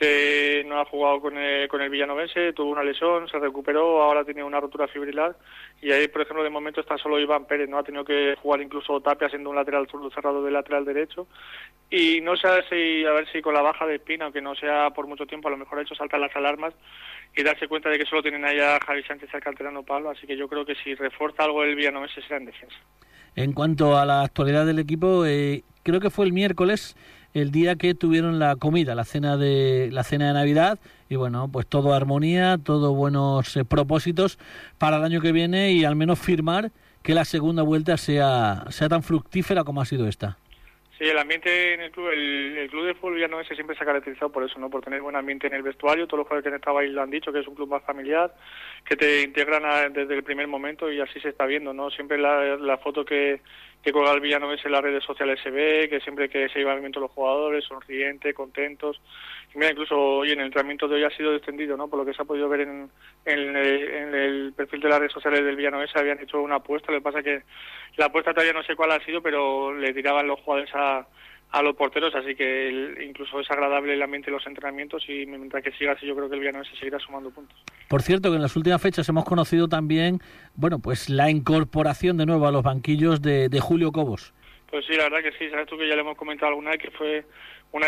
que 0.00 0.64
no 0.66 0.80
ha 0.80 0.86
jugado 0.86 1.20
con 1.20 1.36
el, 1.36 1.68
con 1.68 1.82
el 1.82 1.90
Villanovense, 1.90 2.54
tuvo 2.54 2.70
una 2.70 2.82
lesión, 2.82 3.28
se 3.28 3.38
recuperó, 3.38 4.02
ahora 4.02 4.24
tiene 4.24 4.42
una 4.42 4.58
rotura 4.58 4.88
fibrilar. 4.88 5.36
Y 5.82 5.92
ahí, 5.92 6.08
por 6.08 6.22
ejemplo, 6.22 6.42
de 6.42 6.48
momento 6.48 6.80
está 6.80 6.96
solo 6.96 7.20
Iván 7.20 7.44
Pérez, 7.44 7.68
no 7.68 7.76
ha 7.76 7.82
tenido 7.82 8.02
que 8.02 8.34
jugar 8.40 8.62
incluso 8.62 9.02
Tapia 9.02 9.28
siendo 9.28 9.50
un 9.50 9.56
lateral 9.56 9.86
zurdo 9.90 10.10
cerrado 10.10 10.42
de 10.42 10.50
lateral 10.50 10.86
derecho. 10.86 11.26
Y 11.90 12.22
no 12.22 12.34
sé 12.34 12.48
si, 12.70 13.04
a 13.04 13.12
ver 13.12 13.30
si 13.30 13.42
con 13.42 13.52
la 13.52 13.60
baja 13.60 13.84
de 13.84 13.96
Espina, 13.96 14.24
aunque 14.24 14.40
no 14.40 14.54
sea 14.54 14.88
por 14.88 15.06
mucho 15.06 15.26
tiempo, 15.26 15.48
a 15.48 15.50
lo 15.50 15.58
mejor 15.58 15.78
ha 15.78 15.82
hecho 15.82 15.94
saltar 15.94 16.18
las 16.18 16.34
alarmas 16.34 16.72
y 17.36 17.42
darse 17.42 17.68
cuenta 17.68 17.90
de 17.90 17.98
que 17.98 18.06
solo 18.06 18.22
tienen 18.22 18.46
allá 18.46 18.80
Javi 18.80 19.02
Sánchez 19.02 19.28
al 19.34 19.42
canterano 19.42 19.82
Pablo, 19.82 20.08
así 20.08 20.26
que 20.26 20.36
yo 20.36 20.48
creo 20.48 20.64
que 20.64 20.76
si 20.76 20.94
refuerza 20.94 21.44
algo 21.44 21.62
el 21.62 21.76
Villanovense 21.76 22.22
será 22.22 22.38
en 22.38 22.46
defensa. 22.46 22.76
En 23.36 23.52
cuanto 23.52 23.98
a 23.98 24.06
la 24.06 24.22
actualidad 24.22 24.64
del 24.64 24.78
equipo, 24.78 25.26
eh, 25.26 25.62
creo 25.82 26.00
que 26.00 26.08
fue 26.08 26.24
el 26.24 26.32
miércoles 26.32 26.96
el 27.34 27.50
día 27.50 27.76
que 27.76 27.94
tuvieron 27.94 28.38
la 28.38 28.56
comida, 28.56 28.94
la 28.94 29.04
cena 29.04 29.36
de 29.36 29.88
la 29.92 30.04
cena 30.04 30.28
de 30.28 30.34
Navidad 30.34 30.78
y 31.08 31.16
bueno, 31.16 31.48
pues 31.52 31.66
todo 31.66 31.94
armonía, 31.94 32.58
todo 32.62 32.94
buenos 32.94 33.56
eh, 33.56 33.64
propósitos 33.64 34.38
para 34.78 34.96
el 34.96 35.04
año 35.04 35.20
que 35.20 35.32
viene 35.32 35.72
y 35.72 35.84
al 35.84 35.96
menos 35.96 36.18
firmar 36.18 36.70
que 37.02 37.14
la 37.14 37.24
segunda 37.24 37.62
vuelta 37.62 37.96
sea 37.96 38.64
sea 38.70 38.88
tan 38.88 39.02
fructífera 39.02 39.64
como 39.64 39.80
ha 39.80 39.86
sido 39.86 40.06
esta. 40.06 40.36
Sí, 41.00 41.08
el 41.08 41.16
ambiente 41.16 41.72
en 41.72 41.80
el 41.80 41.90
club, 41.92 42.10
el, 42.10 42.68
club 42.68 42.84
de 42.84 42.94
fútbol 42.94 43.18
ya 43.18 43.26
no 43.26 43.40
ese 43.40 43.54
siempre 43.54 43.74
se 43.74 43.82
ha 43.82 43.86
caracterizado 43.86 44.30
por 44.30 44.44
eso, 44.44 44.58
¿no? 44.58 44.68
Por 44.68 44.82
tener 44.82 45.00
buen 45.00 45.16
ambiente 45.16 45.46
en 45.46 45.54
el 45.54 45.62
vestuario, 45.62 46.06
todos 46.06 46.18
los 46.18 46.26
jugadores 46.26 46.42
que 46.42 46.48
han 46.50 46.60
estado 46.60 46.76
ahí 46.76 46.90
lo 46.90 47.00
han 47.00 47.08
dicho, 47.08 47.32
que 47.32 47.38
es 47.38 47.48
un 47.48 47.54
club 47.54 47.70
más 47.70 47.82
familiar, 47.84 48.34
que 48.84 48.96
te 48.96 49.22
integran 49.22 49.94
desde 49.94 50.14
el 50.14 50.22
primer 50.22 50.46
momento 50.46 50.92
y 50.92 51.00
así 51.00 51.18
se 51.18 51.30
está 51.30 51.46
viendo, 51.46 51.72
¿no? 51.72 51.90
Siempre 51.90 52.18
la, 52.18 52.58
la 52.58 52.76
foto 52.76 53.06
que, 53.06 53.40
que 53.82 53.92
colga 53.92 54.12
el 54.12 54.20
Villanovense 54.20 54.66
en 54.66 54.72
las 54.72 54.82
redes 54.82 55.02
sociales 55.04 55.40
se 55.42 55.50
ve, 55.50 55.88
que 55.88 56.00
siempre 56.00 56.28
que 56.28 56.48
se 56.50 56.60
iban 56.60 56.80
viendo 56.80 57.00
los 57.00 57.10
jugadores, 57.10 57.64
sonrientes, 57.64 58.34
contentos. 58.34 59.00
Mira, 59.54 59.70
incluso 59.70 59.98
hoy 59.98 60.32
en 60.32 60.40
el 60.40 60.46
entrenamiento 60.46 60.86
de 60.86 60.96
hoy 60.96 61.04
ha 61.04 61.16
sido 61.16 61.32
descendido, 61.32 61.76
¿no? 61.76 61.88
Por 61.88 61.98
lo 61.98 62.04
que 62.04 62.12
se 62.12 62.22
ha 62.22 62.26
podido 62.26 62.48
ver 62.48 62.60
en, 62.60 62.90
en, 63.24 63.56
el, 63.56 64.52
perfil 64.54 64.80
de 64.80 64.88
las 64.88 64.98
redes 64.98 65.12
sociales 65.12 65.44
del 65.44 65.56
Villanovense, 65.56 65.98
habían 65.98 66.20
hecho 66.20 66.40
una 66.40 66.56
apuesta, 66.56 66.92
lo 66.92 66.98
que 66.98 67.04
pasa 67.04 67.22
que 67.22 67.42
la 67.96 68.06
apuesta 68.06 68.32
todavía 68.32 68.52
no 68.52 68.62
sé 68.62 68.76
cuál 68.76 68.92
ha 68.92 69.04
sido, 69.04 69.22
pero 69.22 69.74
le 69.74 69.92
tiraban 69.94 70.26
los 70.26 70.40
jugadores 70.40 70.70
a, 70.74 71.06
a 71.52 71.62
los 71.62 71.74
porteros, 71.74 72.14
así 72.14 72.34
que 72.36 72.68
el- 72.68 73.02
incluso 73.02 73.40
es 73.40 73.50
agradable 73.50 73.94
el 73.94 74.02
ambiente 74.02 74.30
de 74.30 74.36
los 74.36 74.46
entrenamientos 74.46 75.02
y 75.08 75.26
mientras 75.26 75.62
que 75.64 75.72
siga 75.72 75.92
así 75.92 76.06
yo 76.06 76.14
creo 76.14 76.28
que 76.28 76.34
el 76.34 76.40
Villanueva 76.40 76.64
se 76.68 76.76
seguirá 76.76 76.98
sumando 77.00 77.30
puntos. 77.30 77.58
Por 77.88 78.02
cierto, 78.02 78.30
que 78.30 78.36
en 78.36 78.42
las 78.42 78.54
últimas 78.56 78.80
fechas 78.80 79.08
hemos 79.08 79.24
conocido 79.24 79.66
también, 79.68 80.20
bueno, 80.54 80.78
pues 80.78 81.08
la 81.10 81.28
incorporación 81.30 82.16
de 82.18 82.26
nuevo 82.26 82.46
a 82.46 82.52
los 82.52 82.62
banquillos 82.62 83.20
de, 83.20 83.48
de 83.48 83.60
Julio 83.60 83.90
Cobos. 83.90 84.32
Pues 84.70 84.84
sí, 84.86 84.94
la 84.94 85.04
verdad 85.04 85.18
que 85.22 85.32
sí, 85.32 85.50
sabes 85.50 85.66
tú 85.66 85.76
que 85.76 85.88
ya 85.88 85.96
le 85.96 86.02
hemos 86.02 86.16
comentado 86.16 86.50
alguna 86.50 86.70
vez 86.70 86.78
que 86.80 86.90
fue 86.92 87.24
una, 87.72 87.86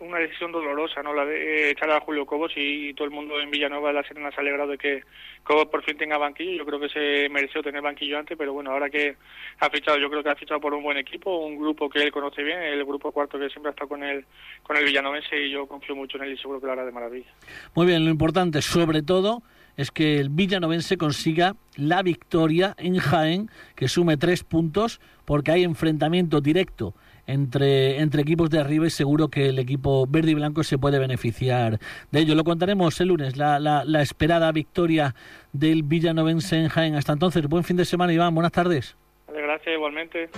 una 0.00 0.18
decisión 0.18 0.52
dolorosa, 0.52 1.02
¿no? 1.02 1.12
La 1.12 1.24
de 1.24 1.36
eh, 1.36 1.70
echar 1.70 1.90
a 1.90 2.00
Julio 2.00 2.24
Cobos 2.24 2.52
y 2.56 2.94
todo 2.94 3.06
el 3.06 3.10
mundo 3.10 3.40
en 3.40 3.50
Villanueva 3.50 3.88
de 3.88 3.94
la 3.94 4.04
Serena 4.04 4.30
se 4.30 4.36
ha 4.36 4.40
alegrado 4.40 4.70
de 4.70 4.78
que 4.78 5.02
Cobos 5.42 5.66
por 5.66 5.82
fin 5.82 5.96
tenga 5.96 6.18
banquillo. 6.18 6.58
Yo 6.58 6.64
creo 6.64 6.80
que 6.80 6.88
se 6.88 7.28
mereció 7.30 7.62
tener 7.62 7.82
banquillo 7.82 8.18
antes, 8.18 8.38
pero 8.38 8.52
bueno, 8.52 8.70
ahora 8.70 8.88
que 8.88 9.16
ha 9.58 9.70
fichado, 9.70 9.98
yo 9.98 10.08
creo 10.08 10.22
que 10.22 10.30
ha 10.30 10.36
fichado 10.36 10.60
por 10.60 10.72
un 10.72 10.82
buen 10.82 10.96
equipo, 10.98 11.46
un 11.46 11.58
grupo 11.58 11.90
que 11.90 12.02
él 12.02 12.12
conoce 12.12 12.42
bien, 12.42 12.60
el 12.62 12.84
grupo 12.84 13.10
cuarto 13.10 13.38
que 13.38 13.48
siempre 13.50 13.70
ha 13.70 13.72
estado 13.72 13.88
con 13.88 14.04
el, 14.04 14.24
con 14.62 14.76
el 14.76 14.84
villanovense 14.84 15.36
y 15.36 15.50
yo 15.50 15.66
confío 15.66 15.96
mucho 15.96 16.16
en 16.18 16.24
él 16.24 16.32
y 16.32 16.38
seguro 16.38 16.60
que 16.60 16.66
lo 16.66 16.72
hará 16.72 16.84
de 16.84 16.92
maravilla. 16.92 17.30
Muy 17.74 17.86
bien, 17.86 18.04
lo 18.04 18.10
importante 18.10 18.62
sobre 18.62 19.02
todo 19.02 19.42
es 19.76 19.90
que 19.90 20.20
el 20.20 20.28
villanovense 20.28 20.96
consiga 20.96 21.56
la 21.76 22.02
victoria 22.02 22.74
en 22.78 22.98
Jaén, 22.98 23.50
que 23.74 23.88
sume 23.88 24.16
tres 24.16 24.44
puntos, 24.44 25.00
porque 25.24 25.50
hay 25.50 25.64
enfrentamiento 25.64 26.40
directo 26.40 26.94
entre, 27.26 28.00
entre 28.00 28.22
equipos 28.22 28.50
de 28.50 28.58
arriba 28.60 28.86
y 28.86 28.90
seguro 28.90 29.28
que 29.28 29.48
el 29.48 29.58
equipo 29.58 30.06
verde 30.06 30.32
y 30.32 30.34
blanco 30.34 30.62
se 30.62 30.78
puede 30.78 30.98
beneficiar 30.98 31.78
de 32.10 32.20
ello. 32.20 32.34
Lo 32.34 32.44
contaremos 32.44 33.00
el 33.00 33.08
lunes, 33.08 33.36
la, 33.36 33.58
la, 33.58 33.84
la 33.84 34.02
esperada 34.02 34.50
victoria 34.52 35.14
del 35.52 35.82
villanovense 35.82 36.56
en 36.56 36.68
Jaén. 36.68 36.94
Hasta 36.94 37.12
entonces, 37.12 37.46
buen 37.48 37.64
fin 37.64 37.76
de 37.76 37.84
semana, 37.84 38.12
Iván. 38.12 38.34
Buenas 38.34 38.52
tardes. 38.52 38.96
Gracias 39.28 39.74
igualmente. 39.74 40.28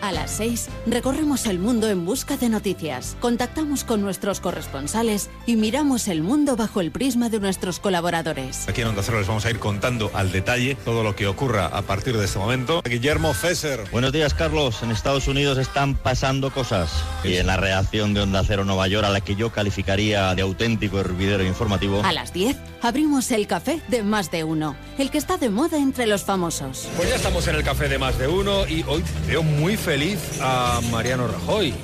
A 0.00 0.12
las 0.12 0.30
6 0.32 0.68
recorremos 0.86 1.46
el 1.46 1.58
mundo 1.58 1.88
en 1.88 2.04
busca 2.04 2.36
de 2.36 2.48
noticias, 2.48 3.16
contactamos 3.20 3.84
con 3.84 4.02
nuestros 4.02 4.40
corresponsales 4.40 5.30
y 5.46 5.56
miramos 5.56 6.08
el 6.08 6.22
mundo 6.22 6.56
bajo 6.56 6.80
el 6.80 6.90
prisma 6.90 7.28
de 7.28 7.40
nuestros 7.40 7.78
colaboradores. 7.78 8.68
Aquí 8.68 8.82
en 8.82 8.88
Onda 8.88 9.02
Cero 9.02 9.18
les 9.18 9.28
vamos 9.28 9.46
a 9.46 9.50
ir 9.50 9.58
contando 9.58 10.10
al 10.14 10.32
detalle 10.32 10.76
todo 10.84 11.02
lo 11.02 11.16
que 11.16 11.26
ocurra 11.26 11.66
a 11.66 11.82
partir 11.82 12.16
de 12.16 12.24
este 12.24 12.38
momento. 12.38 12.82
Guillermo 12.82 13.32
Fesser. 13.32 13.84
Buenos 13.90 14.12
días, 14.12 14.34
Carlos. 14.34 14.82
En 14.82 14.90
Estados 14.90 15.28
Unidos 15.28 15.58
están 15.58 15.94
pasando 15.94 16.50
cosas. 16.50 16.90
Y 17.22 17.36
en 17.36 17.46
la 17.46 17.56
reacción 17.56 18.14
de 18.14 18.20
Onda 18.20 18.42
Cero 18.46 18.64
Nueva 18.64 18.88
York, 18.88 19.06
a 19.06 19.10
la 19.10 19.20
que 19.20 19.34
yo 19.34 19.50
calificaría 19.50 20.34
de 20.34 20.42
auténtico 20.42 21.00
hervidero 21.00 21.44
informativo. 21.44 22.02
A 22.04 22.12
las 22.12 22.32
10 22.32 22.56
abrimos 22.82 23.30
el 23.30 23.46
café 23.46 23.80
de 23.88 24.02
más 24.02 24.30
de 24.30 24.44
uno, 24.44 24.76
el 24.98 25.10
que 25.10 25.18
está 25.18 25.38
de 25.38 25.48
moda 25.48 25.78
entre 25.78 26.06
los 26.06 26.22
famosos. 26.24 26.88
Pues 26.96 27.08
ya 27.08 27.16
estamos 27.16 27.46
en 27.48 27.56
el 27.56 27.64
café 27.64 27.88
de 27.88 27.98
más 27.98 28.18
de 28.18 28.28
uno 28.28 28.66
y 28.68 28.84
hoy 28.86 29.02
veo 29.26 29.42
muy 29.42 29.76
feliz 29.84 30.40
a 30.40 30.80
Mariano 30.90 31.28
Rajoy. 31.28 31.74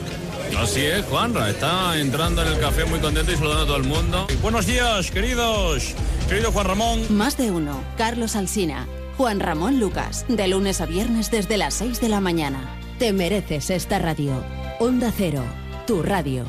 Así 0.59 0.81
es, 0.81 1.05
Juanra, 1.05 1.51
está 1.51 1.99
entrando 1.99 2.41
en 2.41 2.49
el 2.49 2.59
café 2.59 2.87
muy 2.87 2.99
contento 2.99 3.31
y 3.31 3.37
saludando 3.37 3.63
a 3.63 3.67
todo 3.67 3.77
el 3.77 3.85
mundo. 3.85 4.27
Buenos 4.41 4.67
días, 4.67 5.11
queridos, 5.11 5.95
querido 6.27 6.51
Juan 6.51 6.67
Ramón. 6.67 7.01
Más 7.11 7.37
de 7.37 7.51
uno, 7.51 7.79
Carlos 7.99 8.37
Alsina, 8.37 8.89
Juan 9.19 9.39
Ramón 9.39 9.81
Lucas, 9.81 10.25
de 10.29 10.49
lunes 10.49 10.81
a 10.81 10.87
viernes 10.87 11.31
desde 11.31 11.59
las 11.59 11.75
6 11.75 12.01
de 12.01 12.09
la 12.09 12.21
mañana. 12.21 12.75
Te 12.99 13.13
mereces 13.13 13.69
esta 13.69 13.99
radio. 13.99 14.33
Onda 14.79 15.13
Cero, 15.15 15.45
tu 15.87 16.03
radio. 16.03 16.47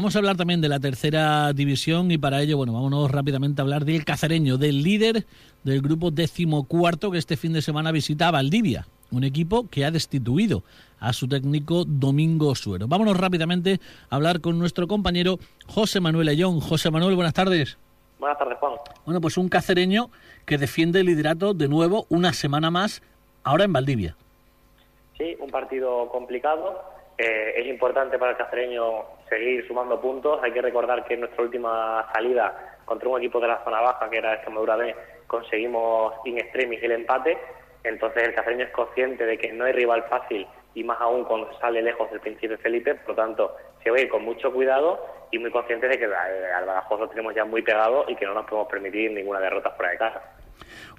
Vamos 0.00 0.16
a 0.16 0.20
hablar 0.20 0.38
también 0.38 0.62
de 0.62 0.70
la 0.70 0.80
tercera 0.80 1.52
división 1.52 2.10
y 2.10 2.16
para 2.16 2.40
ello, 2.40 2.56
bueno, 2.56 2.72
vámonos 2.72 3.10
rápidamente 3.10 3.60
a 3.60 3.64
hablar 3.64 3.84
del 3.84 4.06
cacereño, 4.06 4.56
del 4.56 4.82
líder 4.82 5.26
del 5.62 5.82
grupo 5.82 6.10
decimocuarto 6.10 7.10
que 7.10 7.18
este 7.18 7.36
fin 7.36 7.52
de 7.52 7.60
semana 7.60 7.92
visita 7.92 8.28
a 8.28 8.30
Valdivia, 8.30 8.86
un 9.10 9.24
equipo 9.24 9.68
que 9.68 9.84
ha 9.84 9.90
destituido 9.90 10.62
a 11.00 11.12
su 11.12 11.28
técnico 11.28 11.84
Domingo 11.84 12.54
Suero. 12.54 12.88
Vámonos 12.88 13.18
rápidamente 13.18 13.78
a 14.08 14.16
hablar 14.16 14.40
con 14.40 14.58
nuestro 14.58 14.88
compañero 14.88 15.38
José 15.66 16.00
Manuel 16.00 16.28
Ayón. 16.28 16.60
José 16.60 16.90
Manuel, 16.90 17.14
buenas 17.14 17.34
tardes. 17.34 17.76
Buenas 18.18 18.38
tardes, 18.38 18.56
Juan. 18.56 18.72
Bueno, 19.04 19.20
pues 19.20 19.36
un 19.36 19.50
cacereño 19.50 20.08
que 20.46 20.56
defiende 20.56 21.00
el 21.00 21.06
liderato 21.08 21.52
de 21.52 21.68
nuevo 21.68 22.06
una 22.08 22.32
semana 22.32 22.70
más, 22.70 23.02
ahora 23.44 23.64
en 23.64 23.74
Valdivia. 23.74 24.16
Sí, 25.18 25.36
un 25.40 25.50
partido 25.50 26.08
complicado. 26.08 26.82
Eh, 27.18 27.52
es 27.60 27.66
importante 27.66 28.18
para 28.18 28.30
el 28.30 28.38
cacereño 28.38 29.19
seguir 29.30 29.66
sumando 29.66 29.98
puntos. 29.98 30.42
Hay 30.42 30.52
que 30.52 30.60
recordar 30.60 31.04
que 31.06 31.14
en 31.14 31.20
nuestra 31.20 31.42
última 31.42 32.06
salida 32.12 32.76
contra 32.84 33.08
un 33.08 33.18
equipo 33.18 33.40
de 33.40 33.48
la 33.48 33.64
zona 33.64 33.80
baja, 33.80 34.10
que 34.10 34.18
era 34.18 34.34
Extremadura 34.34 34.76
B, 34.76 34.94
conseguimos 35.26 36.14
in 36.26 36.38
extremis 36.38 36.82
el 36.82 36.92
empate. 36.92 37.38
Entonces 37.84 38.24
el 38.24 38.34
cacereño 38.34 38.64
es 38.66 38.72
consciente 38.72 39.24
de 39.24 39.38
que 39.38 39.52
no 39.52 39.64
hay 39.64 39.72
rival 39.72 40.04
fácil 40.10 40.46
y 40.74 40.84
más 40.84 41.00
aún 41.00 41.24
cuando 41.24 41.50
sale 41.58 41.80
lejos 41.80 42.10
del 42.10 42.20
Príncipe 42.20 42.58
Felipe. 42.58 42.94
Por 42.96 43.10
lo 43.10 43.14
tanto, 43.14 43.56
se 43.82 43.90
va 43.90 43.96
a 43.96 44.00
ir 44.00 44.08
con 44.08 44.22
mucho 44.22 44.52
cuidado 44.52 45.00
y 45.30 45.38
muy 45.38 45.50
consciente 45.50 45.88
de 45.88 45.98
que 45.98 46.04
al 46.04 46.66
Badajoz 46.66 47.00
lo 47.00 47.08
tenemos 47.08 47.34
ya 47.34 47.44
muy 47.44 47.62
pegado 47.62 48.04
y 48.08 48.16
que 48.16 48.26
no 48.26 48.34
nos 48.34 48.44
podemos 48.44 48.68
permitir 48.68 49.12
ninguna 49.12 49.40
derrota 49.40 49.70
fuera 49.70 49.92
de 49.92 49.98
casa. 49.98 50.22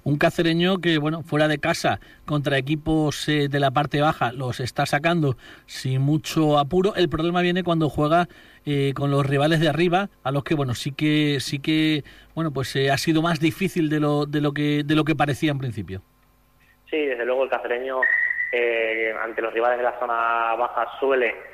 Un 0.04 0.18
cacereño 0.18 0.78
que, 0.78 0.98
bueno, 0.98 1.22
fuera 1.22 1.46
de 1.46 1.58
casa 1.58 2.00
contra 2.24 2.58
equipos 2.58 3.28
eh, 3.28 3.48
de 3.48 3.60
la 3.60 3.70
parte 3.70 4.00
baja 4.00 4.32
los 4.32 4.58
está 4.58 4.84
sacando 4.84 5.36
sin 5.66 6.00
mucho 6.00 6.58
apuro. 6.58 6.94
El 6.96 7.08
problema 7.08 7.40
viene 7.40 7.62
cuando 7.62 7.88
juega 7.88 8.28
eh, 8.66 8.94
con 8.94 9.12
los 9.12 9.24
rivales 9.24 9.60
de 9.60 9.68
arriba, 9.68 10.08
a 10.24 10.32
los 10.32 10.42
que, 10.42 10.54
bueno, 10.54 10.74
sí 10.74 10.90
que, 10.90 11.38
sí 11.40 11.60
que, 11.60 12.02
bueno, 12.34 12.50
pues 12.50 12.74
eh, 12.74 12.90
ha 12.90 12.98
sido 12.98 13.22
más 13.22 13.38
difícil 13.38 13.88
de 13.88 14.00
lo, 14.00 14.26
de 14.26 14.40
lo 14.40 14.52
que, 14.52 14.82
de 14.84 14.94
lo 14.96 15.04
que 15.04 15.14
parecía 15.14 15.52
en 15.52 15.58
principio. 15.58 16.02
Sí, 16.90 16.98
desde 16.98 17.24
luego 17.24 17.44
el 17.44 17.50
cacereño 17.50 18.00
eh, 18.52 19.14
ante 19.22 19.40
los 19.40 19.52
rivales 19.54 19.78
de 19.78 19.84
la 19.84 19.98
zona 19.98 20.54
baja 20.56 20.86
suele 21.00 21.51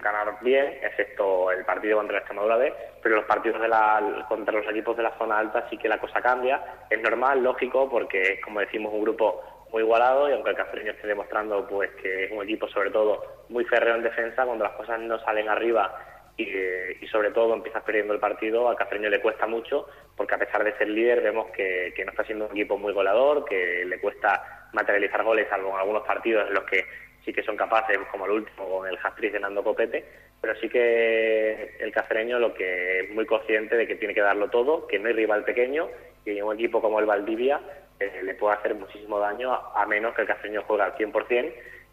ganar 0.00 0.36
bien, 0.40 0.78
excepto 0.82 1.50
el 1.50 1.64
partido 1.64 1.98
contra 1.98 2.14
la 2.14 2.18
Extremadura 2.20 2.56
B, 2.56 2.72
pero 3.02 3.16
los 3.16 3.24
partidos 3.24 3.60
de 3.60 3.68
la, 3.68 4.24
contra 4.28 4.54
los 4.54 4.68
equipos 4.68 4.96
de 4.96 5.02
la 5.02 5.16
zona 5.18 5.38
alta 5.38 5.66
sí 5.68 5.76
que 5.76 5.88
la 5.88 5.98
cosa 5.98 6.20
cambia. 6.20 6.62
Es 6.90 7.00
normal, 7.00 7.42
lógico, 7.42 7.88
porque 7.88 8.20
es, 8.22 8.40
como 8.40 8.60
decimos, 8.60 8.92
un 8.92 9.02
grupo 9.02 9.42
muy 9.72 9.82
igualado 9.82 10.28
y 10.28 10.32
aunque 10.32 10.50
el 10.50 10.56
cacereño 10.56 10.92
esté 10.92 11.08
demostrando 11.08 11.66
pues 11.66 11.90
que 12.02 12.24
es 12.24 12.32
un 12.32 12.42
equipo 12.44 12.68
sobre 12.68 12.90
todo 12.90 13.44
muy 13.48 13.64
férreo 13.64 13.96
en 13.96 14.02
defensa, 14.02 14.44
cuando 14.44 14.64
las 14.64 14.74
cosas 14.74 15.00
no 15.00 15.18
salen 15.20 15.48
arriba 15.48 15.92
y, 16.36 16.44
y 16.44 17.06
sobre 17.08 17.30
todo 17.30 17.54
empiezas 17.54 17.82
perdiendo 17.82 18.14
el 18.14 18.20
partido, 18.20 18.68
al 18.68 18.76
cacereño 18.76 19.08
le 19.08 19.20
cuesta 19.20 19.46
mucho 19.46 19.88
porque 20.16 20.34
a 20.34 20.38
pesar 20.38 20.62
de 20.62 20.76
ser 20.78 20.88
líder 20.88 21.20
vemos 21.20 21.50
que, 21.50 21.92
que 21.96 22.04
no 22.04 22.12
está 22.12 22.24
siendo 22.24 22.46
un 22.46 22.52
equipo 22.52 22.78
muy 22.78 22.92
goleador, 22.92 23.44
que 23.44 23.84
le 23.84 23.98
cuesta 24.00 24.68
materializar 24.72 25.24
goles, 25.24 25.48
salvo 25.48 25.70
en 25.70 25.80
algunos 25.80 26.06
partidos 26.06 26.48
en 26.48 26.54
los 26.54 26.64
que 26.64 26.84
sí 27.26 27.32
que 27.32 27.42
son 27.42 27.56
capaces, 27.56 27.98
como 28.12 28.24
el 28.24 28.30
último 28.30 28.70
con 28.70 28.88
el 28.88 28.96
hat-trick 29.02 29.32
de 29.32 29.40
Nando 29.40 29.64
Copete, 29.64 30.04
pero 30.40 30.54
sí 30.60 30.68
que 30.68 31.76
el 31.80 31.92
cacereño 31.92 32.38
lo 32.38 32.54
que 32.54 33.00
es 33.00 33.10
muy 33.10 33.26
consciente 33.26 33.76
de 33.76 33.86
que 33.86 33.96
tiene 33.96 34.14
que 34.14 34.20
darlo 34.20 34.48
todo, 34.48 34.86
que 34.86 35.00
no 35.00 35.08
hay 35.08 35.14
rival 35.14 35.44
pequeño 35.44 35.88
y 36.24 36.40
un 36.40 36.54
equipo 36.54 36.80
como 36.80 37.00
el 37.00 37.06
Valdivia 37.06 37.60
eh, 37.98 38.20
le 38.22 38.34
puede 38.34 38.54
hacer 38.56 38.76
muchísimo 38.76 39.18
daño 39.18 39.52
a, 39.52 39.82
a, 39.82 39.86
menos 39.86 40.14
que 40.14 40.22
el 40.22 40.28
cacereño 40.28 40.62
juegue 40.62 40.84
al 40.84 40.94
100% 40.94 41.52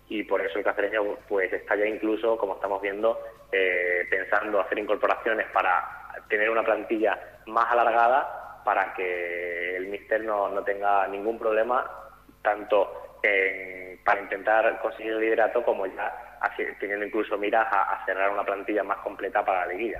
y 0.10 0.24
por 0.24 0.42
eso 0.42 0.60
el 0.60 0.64
cacereño 0.64 1.18
pues 1.28 1.52
está 1.52 1.76
ya 1.76 1.88
incluso, 1.88 2.38
como 2.38 2.56
estamos 2.56 2.80
viendo, 2.82 3.20
eh, 3.52 4.06
pensando 4.10 4.62
hacer 4.62 4.78
incorporaciones 4.78 5.48
para 5.52 5.84
tener 6.30 6.50
una 6.50 6.64
plantilla 6.64 7.20
más 7.48 7.72
alargada 7.72 8.62
para 8.64 8.94
que 8.94 9.78
el 9.78 9.88
míster 9.88 10.24
no, 10.24 10.50
no 10.50 10.64
tenga 10.64 11.08
ningún 11.08 11.40
problema 11.40 11.90
tanto 12.44 13.03
para 14.04 14.22
intentar 14.22 14.80
conseguir 14.82 15.14
el 15.14 15.20
liderato 15.20 15.64
como 15.64 15.86
ya 15.86 16.34
teniendo 16.80 17.06
incluso 17.06 17.38
miras 17.38 17.68
a, 17.72 17.94
a, 17.94 18.06
cerrar 18.06 18.30
una 18.30 18.44
plantilla 18.44 18.84
más 18.84 18.98
completa 19.00 19.44
para 19.46 19.66
la 19.66 19.74
liguilla. 19.74 20.00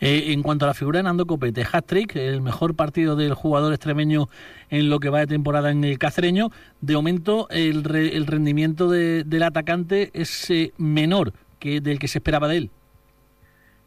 Eh, 0.00 0.32
en 0.32 0.42
cuanto 0.42 0.64
a 0.64 0.68
la 0.68 0.74
figura 0.74 0.98
de 0.98 1.02
Nando 1.04 1.26
Copete, 1.26 1.62
hat-trick, 1.70 2.16
el 2.16 2.40
mejor 2.40 2.76
partido 2.76 3.16
del 3.16 3.34
jugador 3.34 3.72
extremeño 3.72 4.26
en 4.70 4.90
lo 4.90 5.00
que 5.00 5.08
va 5.08 5.20
de 5.20 5.26
temporada 5.26 5.70
en 5.70 5.84
el 5.84 5.98
cacereño. 5.98 6.48
De 6.80 6.94
momento, 6.94 7.46
el, 7.50 7.84
re, 7.84 8.16
el 8.16 8.26
rendimiento 8.26 8.88
de, 8.88 9.24
del 9.24 9.42
atacante 9.42 10.10
es 10.14 10.50
eh, 10.50 10.72
menor 10.78 11.32
que 11.58 11.80
del 11.80 11.98
que 11.98 12.08
se 12.08 12.18
esperaba 12.18 12.48
de 12.48 12.56
él. 12.58 12.70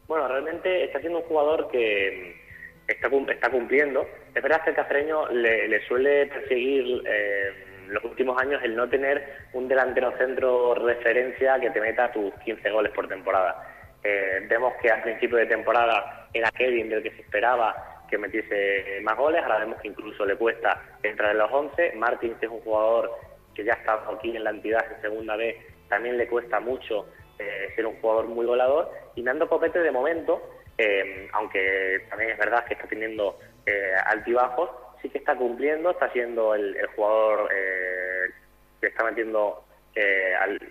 Bueno, 0.08 0.28
realmente 0.28 0.84
está 0.84 1.00
siendo 1.00 1.18
un 1.18 1.24
jugador 1.24 1.68
que 1.70 2.36
está, 2.86 3.08
está 3.08 3.50
cumpliendo. 3.50 4.06
Es 4.34 4.42
verdad 4.42 4.62
que 4.62 4.70
el 4.70 4.76
cacereño 4.76 5.28
le, 5.30 5.68
le 5.68 5.86
suele 5.86 6.26
perseguir 6.26 7.02
eh, 7.06 7.52
los 7.88 8.04
últimos 8.04 8.40
años 8.40 8.62
el 8.62 8.76
no 8.76 8.88
tener 8.88 9.46
un 9.52 9.68
delantero 9.68 10.16
centro 10.18 10.74
referencia 10.74 11.58
que 11.60 11.70
te 11.70 11.80
meta 11.80 12.12
tus 12.12 12.32
15 12.44 12.70
goles 12.70 12.92
por 12.92 13.08
temporada. 13.08 13.76
Eh, 14.02 14.46
vemos 14.48 14.74
que 14.80 14.90
al 14.90 15.02
principio 15.02 15.36
de 15.38 15.46
temporada 15.46 16.28
era 16.32 16.50
Kevin 16.50 16.88
del 16.88 17.02
que 17.02 17.10
se 17.10 17.22
esperaba 17.22 18.04
que 18.08 18.18
metiese 18.18 19.00
más 19.02 19.16
goles, 19.16 19.42
ahora 19.42 19.58
vemos 19.58 19.80
que 19.80 19.88
incluso 19.88 20.24
le 20.24 20.36
cuesta 20.36 20.80
entrar 21.02 21.32
en 21.32 21.38
los 21.38 21.50
11. 21.50 21.92
Martins 21.96 22.40
es 22.40 22.48
un 22.48 22.60
jugador 22.60 23.10
que 23.52 23.64
ya 23.64 23.72
está 23.72 23.94
aquí 24.08 24.36
en 24.36 24.44
la 24.44 24.50
entidad 24.50 24.86
en 24.92 25.00
segunda 25.00 25.34
vez, 25.34 25.56
también 25.88 26.16
le 26.16 26.28
cuesta 26.28 26.60
mucho 26.60 27.06
eh, 27.38 27.72
ser 27.74 27.84
un 27.86 27.96
jugador 28.00 28.26
muy 28.26 28.46
goleador. 28.46 28.90
Y 29.16 29.22
Nando 29.22 29.48
Copete 29.48 29.80
de 29.80 29.90
momento, 29.90 30.40
eh, 30.78 31.28
aunque 31.32 32.06
también 32.08 32.30
es 32.30 32.38
verdad 32.38 32.64
que 32.64 32.74
está 32.74 32.86
teniendo 32.86 33.38
altibajos, 34.06 34.70
sí 35.02 35.08
que 35.08 35.18
está 35.18 35.36
cumpliendo, 35.36 35.90
está 35.90 36.10
siendo 36.12 36.54
el, 36.54 36.76
jugador 36.94 37.48
que 38.80 38.86
está 38.86 39.04
metiendo 39.04 39.64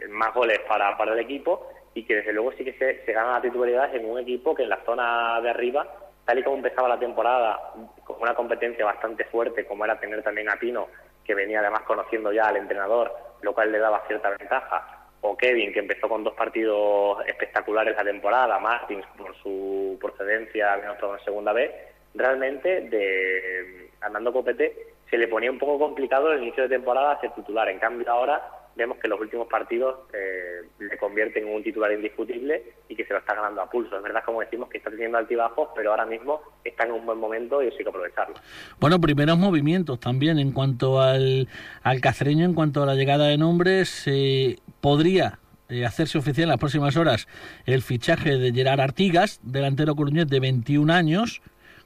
más 0.09 0.33
goles 0.33 0.59
para, 0.67 0.97
para 0.97 1.13
el 1.13 1.19
equipo 1.19 1.67
y 1.95 2.03
que 2.03 2.17
desde 2.17 2.33
luego 2.33 2.51
sí 2.53 2.63
que 2.63 2.73
se, 2.73 3.03
se 3.05 3.13
gana 3.13 3.33
la 3.33 3.41
titularidad 3.41 3.95
en 3.95 4.05
un 4.05 4.19
equipo 4.19 4.53
que 4.53 4.63
en 4.63 4.69
la 4.69 4.83
zona 4.85 5.39
de 5.41 5.49
arriba, 5.49 5.87
tal 6.25 6.37
y 6.37 6.43
como 6.43 6.57
empezaba 6.57 6.89
la 6.89 6.99
temporada, 6.99 7.73
con 8.03 8.21
una 8.21 8.35
competencia 8.35 8.85
bastante 8.85 9.23
fuerte, 9.25 9.65
como 9.65 9.85
era 9.85 9.99
tener 9.99 10.21
también 10.21 10.49
a 10.49 10.57
Pino, 10.57 10.87
que 11.23 11.33
venía 11.33 11.61
además 11.61 11.81
conociendo 11.83 12.31
ya 12.33 12.47
al 12.47 12.57
entrenador, 12.57 13.11
lo 13.41 13.53
cual 13.53 13.71
le 13.71 13.79
daba 13.79 14.05
cierta 14.07 14.29
ventaja, 14.29 15.07
o 15.21 15.35
Kevin, 15.37 15.73
que 15.73 15.79
empezó 15.79 16.07
con 16.07 16.23
dos 16.23 16.33
partidos 16.35 17.25
espectaculares 17.25 17.95
la 17.95 18.03
temporada, 18.03 18.59
Martins 18.59 19.05
por 19.17 19.35
su 19.37 19.97
procedencia, 19.99 20.75
menos 20.77 20.97
todo 20.97 21.17
en 21.17 21.23
segunda 21.23 21.53
vez, 21.53 21.71
realmente 22.15 22.81
de 22.81 23.91
Andando 24.01 24.33
Copete 24.33 24.95
se 25.09 25.17
le 25.17 25.27
ponía 25.27 25.51
un 25.51 25.59
poco 25.59 25.77
complicado 25.77 26.31
el 26.31 26.43
inicio 26.43 26.63
de 26.63 26.69
temporada 26.69 27.19
ser 27.21 27.31
titular. 27.33 27.69
En 27.69 27.79
cambio 27.79 28.09
ahora 28.11 28.41
vemos 28.75 28.97
que 28.97 29.07
los 29.07 29.19
últimos 29.19 29.47
partidos 29.47 29.99
eh, 30.13 30.67
le 30.79 30.97
convierten 30.97 31.47
en 31.47 31.55
un 31.55 31.63
titular 31.63 31.91
indiscutible 31.91 32.73
y 32.89 32.95
que 32.95 33.05
se 33.05 33.13
lo 33.13 33.19
está 33.19 33.33
ganando 33.33 33.61
a 33.61 33.69
pulso. 33.69 33.95
Es 33.95 34.03
verdad, 34.03 34.23
como 34.25 34.41
decimos, 34.41 34.69
que 34.69 34.79
está 34.79 34.89
teniendo 34.89 35.17
altibajos, 35.17 35.69
pero 35.75 35.91
ahora 35.91 36.05
mismo 36.05 36.41
está 36.63 36.85
en 36.85 36.91
un 36.91 37.05
buen 37.05 37.17
momento 37.17 37.63
y 37.63 37.67
eso 37.67 37.77
hay 37.77 37.83
que 37.83 37.89
aprovecharlo. 37.89 38.35
Bueno, 38.79 38.99
primeros 38.99 39.37
movimientos 39.37 39.99
también 39.99 40.39
en 40.39 40.51
cuanto 40.51 40.99
al, 40.99 41.47
al 41.83 42.01
cacereño, 42.01 42.45
en 42.45 42.53
cuanto 42.53 42.83
a 42.83 42.85
la 42.85 42.95
llegada 42.95 43.27
de 43.27 43.37
nombres, 43.37 44.03
eh, 44.07 44.57
podría 44.81 45.39
eh, 45.69 45.85
hacerse 45.85 46.17
oficial 46.17 46.43
en 46.43 46.49
las 46.49 46.59
próximas 46.59 46.95
horas 46.97 47.27
el 47.65 47.81
fichaje 47.81 48.37
de 48.37 48.51
Gerard 48.51 48.81
Artigas, 48.81 49.39
delantero 49.41 49.95
coruñés 49.95 50.27
de 50.27 50.39
21 50.39 50.93
años, 50.93 51.41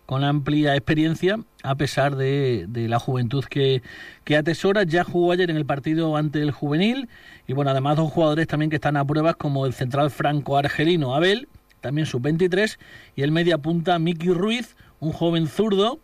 con 0.10 0.24
amplia 0.24 0.76
experiencia, 0.76 1.38
a 1.64 1.76
pesar 1.76 2.16
de, 2.16 2.66
la 2.68 2.98
juventud 2.98 3.46
que, 3.46 3.84
que, 4.24 4.38
atesora. 4.38 4.82
Ya 4.82 5.04
jugó 5.04 5.34
ayer 5.34 5.52
en 5.52 5.56
el 5.56 5.68
partido 5.68 6.18
ante 6.18 6.42
el 6.42 6.50
juvenil. 6.50 7.08
Y 7.46 7.54
bueno, 7.54 7.70
además 7.70 7.98
dos 7.98 8.12
jugadores 8.12 8.48
también 8.48 8.72
que 8.72 8.78
están 8.78 8.98
a 8.98 9.06
pruebas, 9.06 9.36
como 9.36 9.68
el 9.68 9.74
central 9.74 10.10
franco-argelino 10.10 11.14
Abel, 11.14 11.48
también 11.80 12.08
sub-23, 12.08 12.80
y 13.16 13.22
el 13.22 13.32
media 13.32 13.60
punta 13.60 14.00
Miki 14.00 14.30
Ruiz, 14.30 14.76
un 15.00 15.12
joven 15.12 15.46
zurdo 15.46 16.00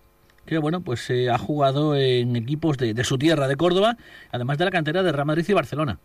que 0.46 0.60
bueno, 0.60 0.82
pues 0.82 1.10
eh, 1.10 1.32
ha 1.32 1.40
jugado 1.40 1.96
en 1.96 2.36
equipos 2.36 2.78
de, 2.78 2.94
de, 2.94 3.04
su 3.04 3.18
tierra, 3.18 3.48
de 3.48 3.56
Córdoba, 3.56 3.98
además 4.32 4.60
de 4.60 4.66
la 4.66 4.70
cantera 4.70 5.02
de 5.02 5.12
Real 5.14 5.26
Madrid 5.26 5.46
y 5.48 5.54
Barcelona. 5.54 5.98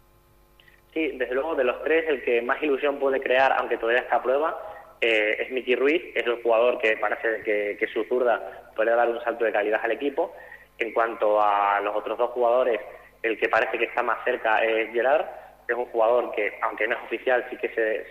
Sí, 0.95 1.11
desde 1.19 1.35
luego 1.35 1.55
de 1.55 1.65
los 1.65 1.85
tres 1.85 2.07
el 2.09 2.25
que 2.25 2.41
más 2.41 2.63
ilusión 2.63 2.99
puede 2.99 3.21
crear, 3.21 3.53
aunque 3.59 3.77
todavía 3.77 4.01
está 4.01 4.17
a 4.17 4.23
prueba, 4.23 4.57
eh, 5.01 5.37
es 5.41 5.51
Miki 5.51 5.75
Ruiz, 5.77 6.03
es 6.15 6.27
el 6.27 6.43
jugador 6.43 6.79
que 6.79 6.97
parece 6.97 7.43
que, 7.43 7.87
su 7.93 8.05
zurda 8.05 8.71
puede 8.77 8.91
dar 8.95 9.09
un 9.09 9.21
salto 9.23 9.45
de 9.45 9.53
calidad 9.53 9.81
al 9.83 9.93
equipo. 9.93 10.35
En 10.79 10.93
cuanto 10.93 11.41
a 11.41 11.81
los 11.81 11.95
otros 11.95 12.19
dos 12.19 12.31
jugadores, 12.31 12.81
el 13.23 13.39
que 13.39 13.49
parece 13.49 13.79
que 13.79 13.85
está 13.85 14.03
más 14.03 14.23
cerca 14.25 14.63
es 14.65 14.93
Gerard, 14.93 15.27
es 15.69 15.77
un 15.77 15.87
jugador 15.87 16.33
que, 16.33 16.59
aunque 16.63 16.87
no 16.87 16.97
es 16.97 17.03
oficial, 17.05 17.47
sí 17.51 17.57
que 17.57 17.69
se, 17.71 18.07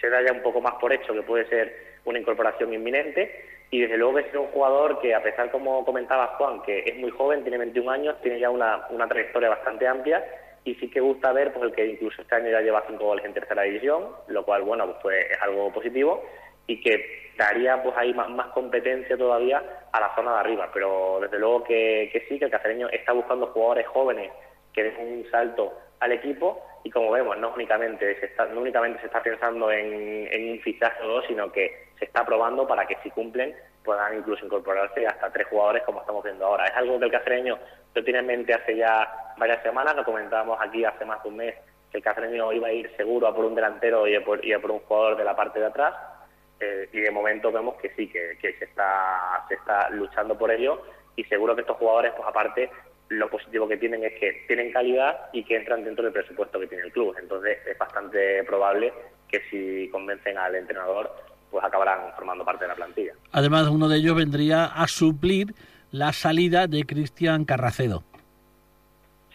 se 0.00 0.10
da 0.10 0.22
ya 0.22 0.32
un 0.32 0.42
poco 0.42 0.60
más 0.60 0.74
por 0.74 0.92
hecho 0.92 1.12
que 1.12 1.22
puede 1.22 1.46
ser 1.48 1.74
una 2.04 2.18
incorporación 2.18 2.72
inminente. 2.72 3.44
Y 3.70 3.82
desde 3.82 3.98
luego 3.98 4.16
que 4.16 4.22
es 4.22 4.34
un 4.34 4.48
jugador 4.48 5.00
que, 5.00 5.14
a 5.14 5.22
pesar, 5.22 5.50
como 5.50 5.84
comentaba 5.84 6.34
Juan, 6.38 6.62
que 6.62 6.80
es 6.80 6.96
muy 6.96 7.10
joven, 7.10 7.42
tiene 7.42 7.58
21 7.58 7.90
años, 7.90 8.20
tiene 8.20 8.40
ya 8.40 8.50
una, 8.50 8.86
una 8.90 9.06
trayectoria 9.06 9.48
bastante 9.48 9.86
amplia 9.86 10.24
y 10.64 10.74
sí 10.74 10.90
que 10.90 11.00
gusta 11.00 11.32
ver 11.32 11.52
pues 11.52 11.64
el 11.64 11.72
que 11.72 11.86
incluso 11.86 12.20
este 12.20 12.34
año 12.34 12.50
ya 12.50 12.60
lleva 12.60 12.84
cinco 12.86 13.04
goles 13.04 13.24
en 13.24 13.34
tercera 13.34 13.62
división, 13.62 14.08
lo 14.28 14.44
cual 14.44 14.62
bueno 14.62 14.98
pues 15.00 15.30
es 15.30 15.42
algo 15.42 15.72
positivo 15.72 16.22
y 16.66 16.80
que 16.80 17.32
daría 17.36 17.82
pues 17.82 17.96
ahí 17.96 18.12
más, 18.14 18.28
más 18.28 18.48
competencia 18.48 19.16
todavía 19.16 19.62
a 19.92 20.00
la 20.00 20.14
zona 20.14 20.34
de 20.34 20.40
arriba, 20.40 20.70
pero 20.72 21.18
desde 21.20 21.38
luego 21.38 21.64
que, 21.64 22.10
que 22.12 22.26
sí, 22.28 22.38
que 22.38 22.44
el 22.44 22.50
cacereño 22.50 22.88
está 22.90 23.12
buscando 23.12 23.46
jugadores 23.48 23.86
jóvenes 23.88 24.30
que 24.72 24.84
den 24.84 25.18
un 25.18 25.30
salto 25.30 25.72
al 26.00 26.12
equipo 26.12 26.62
y 26.84 26.90
como 26.90 27.10
vemos 27.10 27.36
no 27.38 27.52
únicamente 27.54 28.18
se 28.20 28.26
está, 28.26 28.46
no 28.46 28.60
únicamente 28.60 29.00
se 29.00 29.06
está 29.06 29.22
pensando 29.22 29.70
en, 29.70 30.28
en 30.30 30.52
un 30.52 30.60
fichaje 30.60 31.02
o 31.02 31.08
dos, 31.08 31.24
sino 31.26 31.50
que 31.50 31.88
se 31.98 32.04
está 32.04 32.24
probando 32.24 32.66
para 32.66 32.86
que 32.86 32.96
si 33.02 33.10
cumplen 33.10 33.54
puedan 33.84 34.18
incluso 34.18 34.44
incorporarse 34.44 35.06
hasta 35.06 35.32
tres 35.32 35.46
jugadores 35.48 35.82
como 35.84 36.00
estamos 36.00 36.22
viendo 36.22 36.46
ahora. 36.46 36.66
Es 36.66 36.76
algo 36.76 36.98
que 36.98 37.06
el 37.06 37.12
cacereño 37.12 37.58
lo 37.94 38.04
tiene 38.04 38.20
en 38.20 38.26
mente 38.26 38.54
hace 38.54 38.76
ya 38.76 39.29
varias 39.40 39.62
semanas, 39.64 39.96
lo 39.96 40.04
comentábamos 40.04 40.58
aquí 40.60 40.84
hace 40.84 41.04
más 41.04 41.20
de 41.24 41.28
un 41.28 41.36
mes, 41.36 41.54
que 41.90 41.98
el 41.98 42.04
cacereño 42.04 42.52
iba 42.52 42.68
a 42.68 42.72
ir 42.72 42.88
seguro 42.96 43.26
a 43.26 43.34
por 43.34 43.44
un 43.44 43.56
delantero 43.56 44.06
y 44.06 44.14
a 44.14 44.24
por, 44.24 44.40
por 44.60 44.70
un 44.70 44.78
jugador 44.80 45.16
de 45.16 45.24
la 45.24 45.34
parte 45.34 45.58
de 45.58 45.66
atrás, 45.66 45.94
eh, 46.60 46.88
y 46.92 47.00
de 47.00 47.10
momento 47.10 47.50
vemos 47.50 47.74
que 47.76 47.90
sí, 47.96 48.06
que, 48.08 48.36
se, 48.40 48.64
está, 48.64 49.44
se 49.48 49.54
está 49.54 49.90
luchando 49.90 50.38
por 50.38 50.52
ello, 50.52 50.82
y 51.16 51.24
seguro 51.24 51.56
que 51.56 51.62
estos 51.62 51.78
jugadores, 51.78 52.12
pues 52.16 52.28
aparte, 52.28 52.70
lo 53.08 53.28
positivo 53.28 53.66
que 53.66 53.76
tienen 53.76 54.04
es 54.04 54.12
que 54.20 54.44
tienen 54.46 54.70
calidad 54.72 55.30
y 55.32 55.42
que 55.42 55.56
entran 55.56 55.82
dentro 55.82 56.04
del 56.04 56.12
presupuesto 56.12 56.60
que 56.60 56.68
tiene 56.68 56.84
el 56.84 56.92
club. 56.92 57.16
Entonces 57.18 57.58
es 57.66 57.76
bastante 57.76 58.44
probable 58.44 58.92
que 59.26 59.42
si 59.50 59.90
convencen 59.90 60.38
al 60.38 60.54
entrenador, 60.54 61.10
pues 61.50 61.64
acabarán 61.64 62.12
formando 62.14 62.44
parte 62.44 62.64
de 62.64 62.68
la 62.68 62.76
plantilla. 62.76 63.14
Además, 63.32 63.66
uno 63.66 63.88
de 63.88 63.96
ellos 63.96 64.14
vendría 64.14 64.66
a 64.66 64.86
suplir 64.86 65.54
la 65.90 66.12
salida 66.12 66.68
de 66.68 66.84
Cristian 66.84 67.44
Carracedo. 67.44 68.04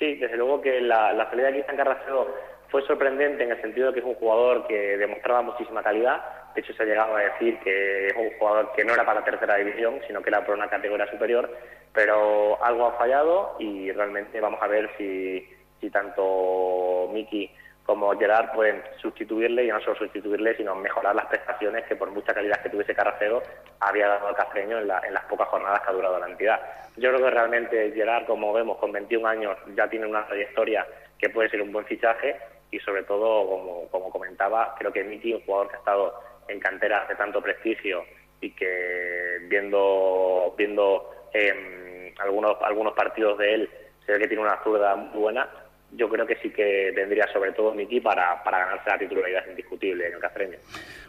Sí, 0.05 0.13
desde 0.17 0.37
luego 0.37 0.61
que 0.61 0.81
la, 0.81 1.27
salida 1.31 1.47
de 1.47 1.53
Cristian 1.53 1.77
Carracedo 1.77 2.27
fue 2.69 2.85
sorprendente 2.85 3.43
en 3.43 3.49
el 3.49 3.59
sentido 3.59 3.87
de 3.87 3.93
que 3.93 3.99
es 4.01 4.05
un 4.05 4.13
jugador 4.13 4.67
que 4.67 4.97
demostraba 4.97 5.41
muchísima 5.41 5.81
calidad. 5.81 6.23
De 6.53 6.61
hecho, 6.61 6.73
se 6.73 6.83
ha 6.83 6.85
llegado 6.85 7.15
a 7.15 7.21
decir 7.21 7.57
que 7.63 8.07
es 8.09 8.15
un 8.15 8.29
jugador 8.37 8.71
que 8.75 8.85
no 8.85 8.93
era 8.93 9.03
para 9.03 9.23
tercera 9.23 9.55
división, 9.55 9.99
sino 10.05 10.21
que 10.21 10.29
era 10.29 10.45
por 10.45 10.53
una 10.53 10.69
categoría 10.69 11.09
superior. 11.09 11.49
Pero 11.91 12.63
algo 12.63 12.85
ha 12.85 12.97
fallado 12.99 13.55
y 13.57 13.91
realmente 13.93 14.39
vamos 14.39 14.61
a 14.61 14.67
ver 14.67 14.91
si, 14.95 15.43
si 15.81 15.89
tanto 15.89 17.09
Miki 17.11 17.49
como 17.85 18.17
Gerard 18.17 18.51
pueden 18.53 18.81
sustituirle 18.99 19.65
y 19.65 19.67
no 19.67 19.79
solo 19.81 19.95
sustituirle, 19.95 20.57
sino 20.57 20.75
mejorar 20.75 21.15
las 21.15 21.27
prestaciones 21.27 21.85
que 21.85 21.95
por 21.95 22.09
mucha 22.09 22.33
calidad 22.33 22.61
que 22.61 22.69
tuviese 22.69 22.95
Carracero 22.95 23.43
había 23.79 24.07
dado 24.07 24.27
al 24.27 24.35
castreño 24.35 24.79
en, 24.79 24.87
las 24.87 25.25
pocas 25.29 25.47
jornadas 25.49 25.81
que 25.81 25.89
ha 25.89 25.93
durado 25.93 26.19
la 26.19 26.27
entidad. 26.27 26.59
Yo 26.97 27.11
creo 27.11 27.23
que 27.23 27.29
realmente 27.29 27.91
Gerard, 27.93 28.25
como 28.25 28.53
vemos, 28.53 28.77
con 28.77 28.91
21 28.91 29.27
años 29.27 29.57
ya 29.75 29.87
tiene 29.87 30.07
una 30.07 30.25
trayectoria 30.25 30.85
que 31.19 31.29
puede 31.29 31.49
ser 31.49 31.61
un 31.61 31.71
buen 31.71 31.85
fichaje 31.85 32.35
y 32.71 32.79
sobre 32.79 33.03
todo, 33.03 33.47
como, 33.47 33.87
como 33.89 34.09
comentaba, 34.09 34.73
creo 34.79 34.91
que 34.91 35.03
Miki, 35.03 35.33
un 35.33 35.41
jugador 35.41 35.69
que 35.69 35.75
ha 35.75 35.79
estado 35.79 36.19
en 36.47 36.59
canteras 36.59 37.07
de 37.07 37.15
tanto 37.15 37.41
prestigio 37.41 38.03
y 38.41 38.49
que 38.51 39.37
viendo, 39.43 40.55
viendo 40.57 41.11
em, 41.33 42.13
algunos, 42.19 42.57
algunos 42.61 42.93
partidos 42.93 43.37
de 43.37 43.53
él 43.53 43.69
se 44.05 44.11
ve 44.13 44.19
que 44.19 44.27
tiene 44.27 44.43
una 44.43 44.61
zurda 44.63 44.95
muy 44.95 45.19
buena, 45.19 45.49
yo 45.95 46.09
creo 46.09 46.25
que 46.25 46.37
sí 46.41 46.49
que 46.49 46.91
tendría 46.93 47.27
sobre 47.31 47.51
todo 47.51 47.73
Miki 47.73 47.99
para, 47.99 48.43
para 48.43 48.59
ganarse 48.59 48.89
la 48.89 48.97
titularidad 48.97 49.43
indiscutible 49.49 50.07
en 50.07 50.13
el 50.13 50.19
castreño. 50.19 50.57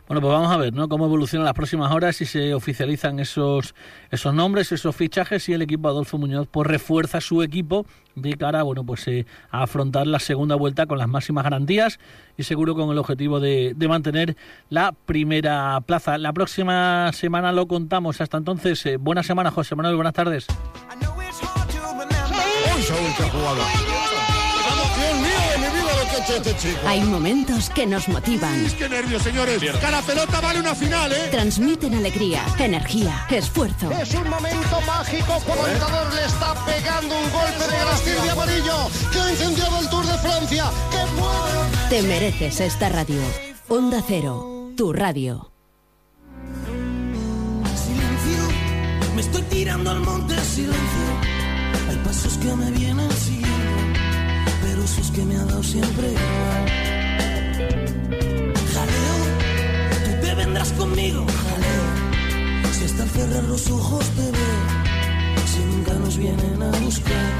Bueno, 0.06 0.20
pues 0.20 0.32
vamos 0.32 0.52
a 0.52 0.56
ver 0.56 0.72
¿no? 0.72 0.88
cómo 0.88 1.06
evolucionan 1.06 1.44
las 1.44 1.54
próximas 1.54 1.92
horas, 1.92 2.14
si 2.14 2.26
se 2.26 2.54
oficializan 2.54 3.18
esos, 3.18 3.74
esos 4.12 4.32
nombres, 4.32 4.70
esos 4.70 4.94
fichajes 4.94 5.48
y 5.48 5.52
el 5.52 5.62
equipo 5.62 5.88
Adolfo 5.88 6.16
Muñoz 6.16 6.46
pues 6.48 6.68
refuerza 6.68 7.20
su 7.20 7.42
equipo 7.42 7.86
de 8.14 8.34
cara 8.34 8.62
bueno, 8.62 8.84
pues, 8.84 9.08
eh, 9.08 9.26
a 9.50 9.64
afrontar 9.64 10.06
la 10.06 10.20
segunda 10.20 10.54
vuelta 10.54 10.86
con 10.86 10.98
las 10.98 11.08
máximas 11.08 11.42
garantías 11.42 11.98
y 12.36 12.44
seguro 12.44 12.76
con 12.76 12.90
el 12.90 12.98
objetivo 12.98 13.40
de, 13.40 13.72
de, 13.74 13.88
mantener 13.88 14.36
la 14.70 14.92
primera 14.92 15.80
plaza. 15.80 16.18
La 16.18 16.32
próxima 16.32 17.12
semana 17.12 17.50
lo 17.52 17.66
contamos. 17.66 18.20
Hasta 18.20 18.36
entonces, 18.36 18.86
eh, 18.86 18.96
buena 18.98 19.24
semana, 19.24 19.50
José 19.50 19.74
Manuel, 19.74 19.96
buenas 19.96 20.14
tardes. 20.14 20.46
Hay 26.86 27.02
momentos 27.02 27.70
que 27.70 27.86
nos 27.86 28.08
motivan. 28.08 28.66
¡Qué 28.76 28.88
nervios, 28.88 29.22
señores! 29.22 29.62
Cada 29.80 30.02
pelota 30.02 30.40
vale 30.40 30.58
una 30.60 30.74
final, 30.74 31.12
¿eh? 31.12 31.28
Transmiten 31.30 31.94
alegría, 31.94 32.42
energía, 32.58 33.26
esfuerzo. 33.30 33.90
Es 33.92 34.12
un 34.14 34.28
momento 34.28 34.80
mágico. 34.86 35.36
El 35.36 35.78
contador 35.78 36.14
le 36.14 36.24
está 36.24 36.54
pegando 36.66 37.16
un 37.16 37.30
golpe 37.30 37.64
de 37.70 37.78
Grastil 37.78 38.22
de 38.22 38.30
amarillo 38.30 38.90
que 39.12 39.20
ha 39.20 39.30
incendiado 39.30 39.78
el 39.78 39.88
Tour 39.88 40.06
de 40.06 40.18
Francia. 40.18 40.70
¡Qué 40.90 41.20
bueno! 41.20 41.88
Te 41.90 42.02
mereces 42.02 42.60
esta 42.60 42.88
radio. 42.88 43.20
Onda 43.68 44.02
Cero, 44.06 44.72
tu 44.76 44.92
radio. 44.92 45.52
Silencio, 47.76 49.14
me 49.14 49.20
estoy 49.20 49.42
tirando 49.42 49.90
al 49.90 50.00
monte 50.00 50.34
silencio. 50.44 50.76
Hay 51.88 51.96
pasos 52.04 52.36
que 52.38 52.54
me 52.56 52.70
vienen 52.72 53.10
siguiendo 53.12 53.45
besos 54.86 55.10
que 55.10 55.24
me 55.24 55.34
ha 55.34 55.44
dado 55.44 55.62
siempre 55.64 56.06
igual. 56.12 56.64
Jaleo, 58.72 59.16
tú 60.04 60.12
te 60.22 60.34
vendrás 60.36 60.72
conmigo, 60.74 61.26
jaleo. 61.26 62.72
Si 62.72 62.84
hasta 62.84 63.02
al 63.02 63.08
cerrar 63.08 63.44
los 63.44 63.68
ojos 63.68 64.04
te 64.10 64.30
veo, 64.36 64.62
si 65.52 65.60
nunca 65.72 65.92
nos 65.94 66.16
vienen 66.16 66.62
a 66.62 66.70
buscar. 66.84 67.32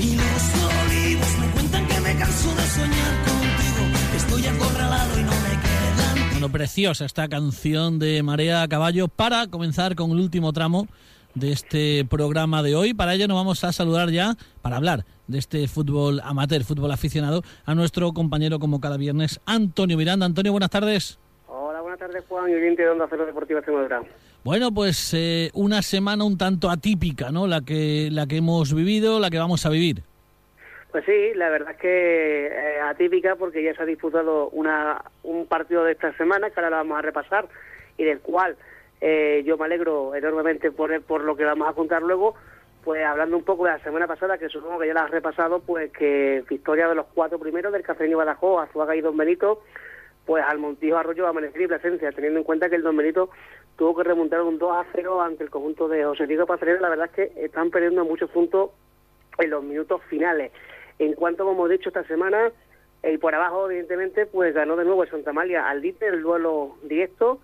Y 0.00 0.14
los 0.14 0.44
olivos 0.84 1.38
me 1.40 1.46
cuentan 1.54 1.86
que 1.88 2.00
me 2.00 2.14
canso 2.14 2.54
de 2.54 2.66
soñar 2.76 3.14
contigo, 3.26 3.82
que 4.12 4.16
estoy 4.18 4.46
acorralado 4.46 5.18
y 5.18 5.22
no 5.24 5.32
me 5.32 5.54
quedan. 5.64 6.30
Bueno, 6.30 6.52
preciosa 6.52 7.04
esta 7.04 7.28
canción 7.28 7.98
de 7.98 8.22
Marea 8.22 8.62
a 8.62 8.68
Caballo 8.68 9.08
para 9.08 9.48
comenzar 9.48 9.96
con 9.96 10.12
el 10.12 10.20
último 10.20 10.52
tramo 10.52 10.86
de 11.34 11.50
este 11.50 12.04
programa 12.04 12.62
de 12.62 12.76
hoy. 12.76 12.94
Para 12.94 13.14
ello 13.14 13.26
nos 13.26 13.36
vamos 13.36 13.64
a 13.64 13.72
saludar 13.72 14.10
ya, 14.10 14.36
para 14.62 14.76
hablar 14.76 15.04
de 15.26 15.38
este 15.38 15.68
fútbol 15.68 16.20
amateur, 16.22 16.62
fútbol 16.64 16.90
aficionado, 16.90 17.42
a 17.64 17.74
nuestro 17.74 18.12
compañero 18.12 18.58
como 18.58 18.80
cada 18.80 18.96
viernes, 18.96 19.40
Antonio 19.46 19.96
Miranda. 19.96 20.26
Antonio, 20.26 20.52
buenas 20.52 20.70
tardes. 20.70 21.18
Hola, 21.48 21.80
buenas 21.80 21.98
tardes 21.98 22.24
Juan 22.28 22.50
y 22.50 22.54
oyente 22.54 22.82
de 22.82 22.90
Onda 22.90 23.06
Cero 23.08 23.26
Deportiva 23.26 23.60
Extremadura. 23.60 24.02
Bueno, 24.44 24.70
pues 24.72 25.12
eh, 25.14 25.50
una 25.54 25.82
semana 25.82 26.24
un 26.24 26.38
tanto 26.38 26.70
atípica, 26.70 27.30
¿no? 27.30 27.46
La 27.46 27.62
que, 27.62 28.08
la 28.12 28.26
que 28.26 28.36
hemos 28.36 28.74
vivido, 28.74 29.18
la 29.18 29.30
que 29.30 29.38
vamos 29.38 29.66
a 29.66 29.70
vivir. 29.70 30.02
Pues 30.92 31.04
sí, 31.04 31.34
la 31.34 31.50
verdad 31.50 31.72
es 31.72 31.76
que 31.78 32.46
eh, 32.46 32.80
atípica 32.80 33.36
porque 33.36 33.62
ya 33.62 33.74
se 33.74 33.82
ha 33.82 33.86
disputado 33.86 34.48
una, 34.50 35.02
un 35.24 35.46
partido 35.46 35.84
de 35.84 35.92
esta 35.92 36.16
semana 36.16 36.48
que 36.50 36.60
ahora 36.60 36.70
lo 36.70 36.76
vamos 36.76 36.98
a 36.98 37.02
repasar 37.02 37.48
y 37.98 38.04
del 38.04 38.20
cual 38.20 38.56
eh, 39.00 39.42
yo 39.44 39.58
me 39.58 39.66
alegro 39.66 40.14
enormemente 40.14 40.70
por, 40.70 41.02
por 41.02 41.22
lo 41.22 41.36
que 41.36 41.44
vamos 41.44 41.68
a 41.68 41.74
contar 41.74 42.02
luego. 42.02 42.34
Pues 42.86 43.04
hablando 43.04 43.36
un 43.36 43.42
poco 43.42 43.64
de 43.64 43.72
la 43.72 43.80
semana 43.80 44.06
pasada, 44.06 44.38
que 44.38 44.48
supongo 44.48 44.78
que 44.78 44.86
ya 44.86 44.94
la 44.94 45.02
has 45.02 45.10
repasado, 45.10 45.58
pues 45.58 45.90
que 45.90 46.44
victoria 46.48 46.86
de 46.86 46.94
los 46.94 47.06
cuatro 47.06 47.36
primeros 47.36 47.72
del 47.72 47.82
Cafeño 47.82 48.16
Badajoz, 48.16 48.62
Azuaga 48.62 48.94
y 48.94 49.00
Don 49.00 49.16
Benito, 49.16 49.64
pues 50.24 50.44
al 50.46 50.60
Montijo 50.60 50.96
Arroyo, 50.96 51.26
Amanecer 51.26 51.62
y 51.62 51.66
Plasencia, 51.66 52.12
teniendo 52.12 52.38
en 52.38 52.44
cuenta 52.44 52.70
que 52.70 52.76
el 52.76 52.84
Don 52.84 52.96
Benito 52.96 53.30
tuvo 53.74 53.96
que 53.96 54.04
remontar 54.04 54.40
un 54.42 54.56
2 54.58 54.70
a 54.70 54.86
0 54.92 55.20
ante 55.20 55.42
el 55.42 55.50
conjunto 55.50 55.88
de 55.88 56.04
José 56.04 56.28
Diego 56.28 56.46
Pacerera. 56.46 56.80
La 56.80 56.88
verdad 56.88 57.06
es 57.06 57.12
que 57.32 57.44
están 57.44 57.70
perdiendo 57.70 58.04
muchos 58.04 58.30
puntos 58.30 58.70
en 59.38 59.50
los 59.50 59.64
minutos 59.64 60.00
finales. 60.08 60.52
En 61.00 61.14
cuanto, 61.14 61.42
como 61.42 61.66
hemos 61.66 61.70
dicho 61.70 61.88
esta 61.88 62.04
semana, 62.04 62.52
y 63.02 63.18
por 63.18 63.34
abajo, 63.34 63.68
evidentemente, 63.68 64.26
pues 64.26 64.54
ganó 64.54 64.76
de 64.76 64.84
nuevo 64.84 65.02
el 65.02 65.10
Santa 65.10 65.32
María 65.32 65.68
al 65.68 65.82
Dite, 65.82 66.06
el 66.06 66.22
duelo 66.22 66.76
directo, 66.84 67.40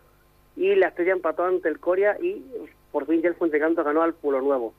y 0.55 0.77
la 0.77 0.87
Estrella 0.87 1.15
empató 1.15 1.43
ante 1.43 1.69
el 1.69 1.81
Coria 1.81 2.17
y 2.21 2.47
por 2.93 3.07
fin 3.07 3.23
ya 3.23 3.29
el 3.31 3.35
Fuentecanto 3.35 3.83
ganó 3.83 4.03
al 4.03 4.15
Pulo 4.15 4.41
Nuevo. 4.41 4.73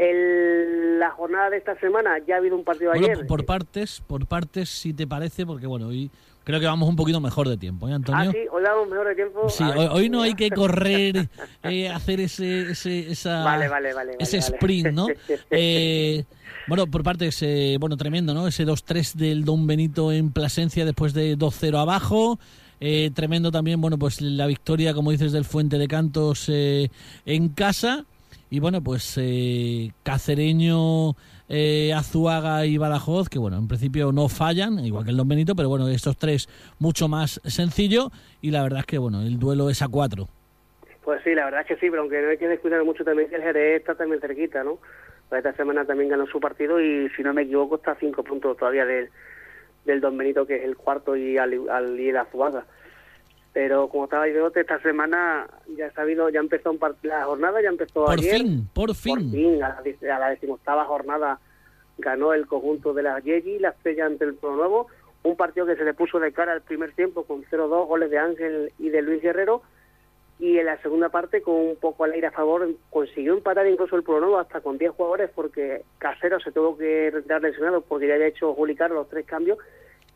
El, 0.00 0.98
la 0.98 1.10
jornada 1.10 1.50
de 1.50 1.58
esta 1.58 1.78
semana 1.78 2.12
ya 2.26 2.36
ha 2.36 2.38
habido 2.38 2.56
un 2.56 2.64
partido 2.64 2.90
Bueno, 2.92 3.06
ayer. 3.12 3.26
por- 3.26 3.44
partes, 3.44 4.02
por 4.06 4.26
partes, 4.26 4.68
si 4.70 4.94
te 4.94 5.06
parece, 5.06 5.44
porque 5.44 5.66
bueno, 5.66 5.88
hoy 5.88 6.10
creo 6.44 6.58
que 6.58 6.66
vamos 6.66 6.88
un 6.88 6.96
poquito 6.96 7.20
mejor 7.20 7.48
de 7.48 7.56
tiempo, 7.58 7.86
¿eh, 7.88 7.92
Antonio? 7.92 8.30
Ah, 8.30 8.32
sí, 8.32 8.38
hoy 8.50 8.62
damos 8.62 8.88
mejor 8.88 9.08
de 9.08 9.14
tiempo. 9.14 9.48
Sí, 9.50 9.62
hoy, 9.62 9.88
hoy 9.90 10.08
no 10.08 10.22
hay 10.22 10.34
que 10.34 10.50
correr, 10.62 11.28
eh, 11.64 11.88
hacer 11.90 12.20
ese, 12.20 12.70
ese, 12.70 13.10
esa, 13.10 13.44
Vale, 13.44 13.68
vale, 13.68 13.92
vale, 13.92 14.12
ese 14.18 14.38
sprint, 14.38 14.88
¿no? 14.88 15.06
Eh, 15.50 16.24
bueno, 16.66 16.86
por 16.86 17.02
partes, 17.02 17.42
eh, 17.42 17.76
bueno, 17.80 17.96
tremendo, 17.96 18.32
¿no? 18.32 18.46
Ese 18.46 18.64
2-3 18.66 19.14
del 19.14 19.44
Don 19.44 19.66
Benito 19.66 20.12
en 20.12 20.30
Plasencia 20.32 20.84
después 20.84 21.12
de 21.14 21.36
2-0 21.36 21.76
abajo. 21.78 22.38
Eh, 22.82 23.10
tremendo 23.14 23.50
también, 23.50 23.80
bueno, 23.80 23.98
pues 23.98 24.20
la 24.22 24.46
victoria, 24.46 24.94
como 24.94 25.10
dices, 25.10 25.32
del 25.32 25.44
Fuente 25.44 25.76
de 25.78 25.86
Cantos 25.88 26.46
eh, 26.48 26.90
en 27.26 27.48
casa. 27.50 28.06
Y 28.52 28.58
bueno, 28.58 28.82
pues 28.82 29.16
eh, 29.16 29.92
Cacereño, 30.02 31.14
eh, 31.48 31.92
Azuaga 31.94 32.66
y 32.66 32.78
Badajoz, 32.78 33.28
que 33.28 33.38
bueno, 33.38 33.56
en 33.56 33.68
principio 33.68 34.10
no 34.10 34.28
fallan, 34.28 34.84
igual 34.84 35.04
que 35.04 35.12
el 35.12 35.16
Don 35.16 35.28
Benito, 35.28 35.54
pero 35.54 35.68
bueno, 35.68 35.86
estos 35.88 36.16
tres 36.16 36.48
mucho 36.80 37.06
más 37.06 37.40
sencillo. 37.44 38.10
Y 38.40 38.50
la 38.50 38.64
verdad 38.64 38.80
es 38.80 38.86
que, 38.86 38.98
bueno, 38.98 39.22
el 39.22 39.38
duelo 39.38 39.70
es 39.70 39.82
a 39.82 39.88
cuatro. 39.88 40.28
Pues 41.04 41.22
sí, 41.22 41.32
la 41.32 41.44
verdad 41.44 41.60
es 41.60 41.68
que 41.68 41.76
sí, 41.76 41.88
pero 41.90 42.02
aunque 42.02 42.20
no 42.20 42.28
hay 42.28 42.38
que 42.38 42.48
descuidar 42.48 42.84
mucho 42.84 43.04
también 43.04 43.28
que 43.28 43.36
el 43.36 43.42
Jerez 43.42 43.80
está 43.80 43.94
también 43.94 44.20
cerquita, 44.20 44.64
¿no? 44.64 44.78
Pues 45.28 45.44
esta 45.44 45.56
semana 45.56 45.84
también 45.84 46.10
ganó 46.10 46.26
su 46.26 46.40
partido 46.40 46.80
y 46.80 47.08
si 47.10 47.22
no 47.22 47.32
me 47.32 47.42
equivoco 47.42 47.76
está 47.76 47.92
a 47.92 47.96
cinco 48.00 48.24
puntos 48.24 48.56
todavía 48.56 48.84
del, 48.84 49.10
del 49.84 50.00
Don 50.00 50.18
Benito, 50.18 50.44
que 50.44 50.56
es 50.56 50.64
el 50.64 50.76
cuarto, 50.76 51.14
y 51.14 51.38
al, 51.38 51.68
al 51.70 51.98
y 52.00 52.08
el 52.08 52.16
Azuaga. 52.16 52.66
Pero 53.52 53.88
como 53.88 54.04
estaba 54.04 54.26
diciendo, 54.26 54.52
esta 54.54 54.80
semana 54.80 55.48
ya 55.76 55.86
ha 55.86 55.90
sabido, 55.92 56.28
ya 56.28 56.38
empezó 56.40 56.70
un 56.70 56.78
part- 56.78 56.96
la 57.02 57.24
jornada, 57.24 57.60
ya 57.60 57.68
empezó 57.70 58.04
Por 58.04 58.12
ayer. 58.18 58.36
fin, 58.42 58.68
por 58.72 58.94
fin. 58.94 59.14
Por 59.14 59.30
fin, 59.32 59.62
a 59.62 59.80
la, 60.00 60.16
a 60.16 60.18
la 60.20 60.30
decimoctava 60.30 60.84
jornada 60.84 61.40
ganó 61.98 62.32
el 62.32 62.46
conjunto 62.46 62.94
de 62.94 63.02
las 63.02 63.22
Yeji, 63.24 63.58
la 63.58 63.70
estrella 63.70 64.06
ante 64.06 64.24
el 64.24 64.34
Pro 64.34 64.54
Nuevo. 64.54 64.86
Un 65.24 65.36
partido 65.36 65.66
que 65.66 65.76
se 65.76 65.84
le 65.84 65.92
puso 65.94 66.18
de 66.20 66.32
cara 66.32 66.52
al 66.52 66.62
primer 66.62 66.92
tiempo 66.92 67.24
con 67.24 67.42
0-2 67.44 67.86
goles 67.88 68.10
de 68.10 68.18
Ángel 68.18 68.72
y 68.78 68.88
de 68.88 69.02
Luis 69.02 69.20
Guerrero. 69.20 69.62
Y 70.38 70.56
en 70.56 70.64
la 70.64 70.80
segunda 70.80 71.10
parte, 71.10 71.42
con 71.42 71.54
un 71.56 71.76
poco 71.76 72.04
al 72.04 72.12
aire 72.12 72.28
a 72.28 72.30
favor, 72.30 72.66
consiguió 72.88 73.34
empatar 73.34 73.66
incluso 73.66 73.96
el 73.96 74.02
Pro 74.04 74.20
Nuevo 74.20 74.38
hasta 74.38 74.62
con 74.62 74.78
10 74.78 74.92
jugadores 74.92 75.28
porque 75.34 75.82
Casero 75.98 76.40
se 76.40 76.52
tuvo 76.52 76.78
que 76.78 77.10
retirar 77.10 77.42
lesionado 77.42 77.82
porque 77.82 78.06
ya 78.06 78.14
había 78.14 78.28
hecho 78.28 78.54
Juli 78.54 78.74
los 78.90 79.08
tres 79.10 79.26
cambios. 79.26 79.58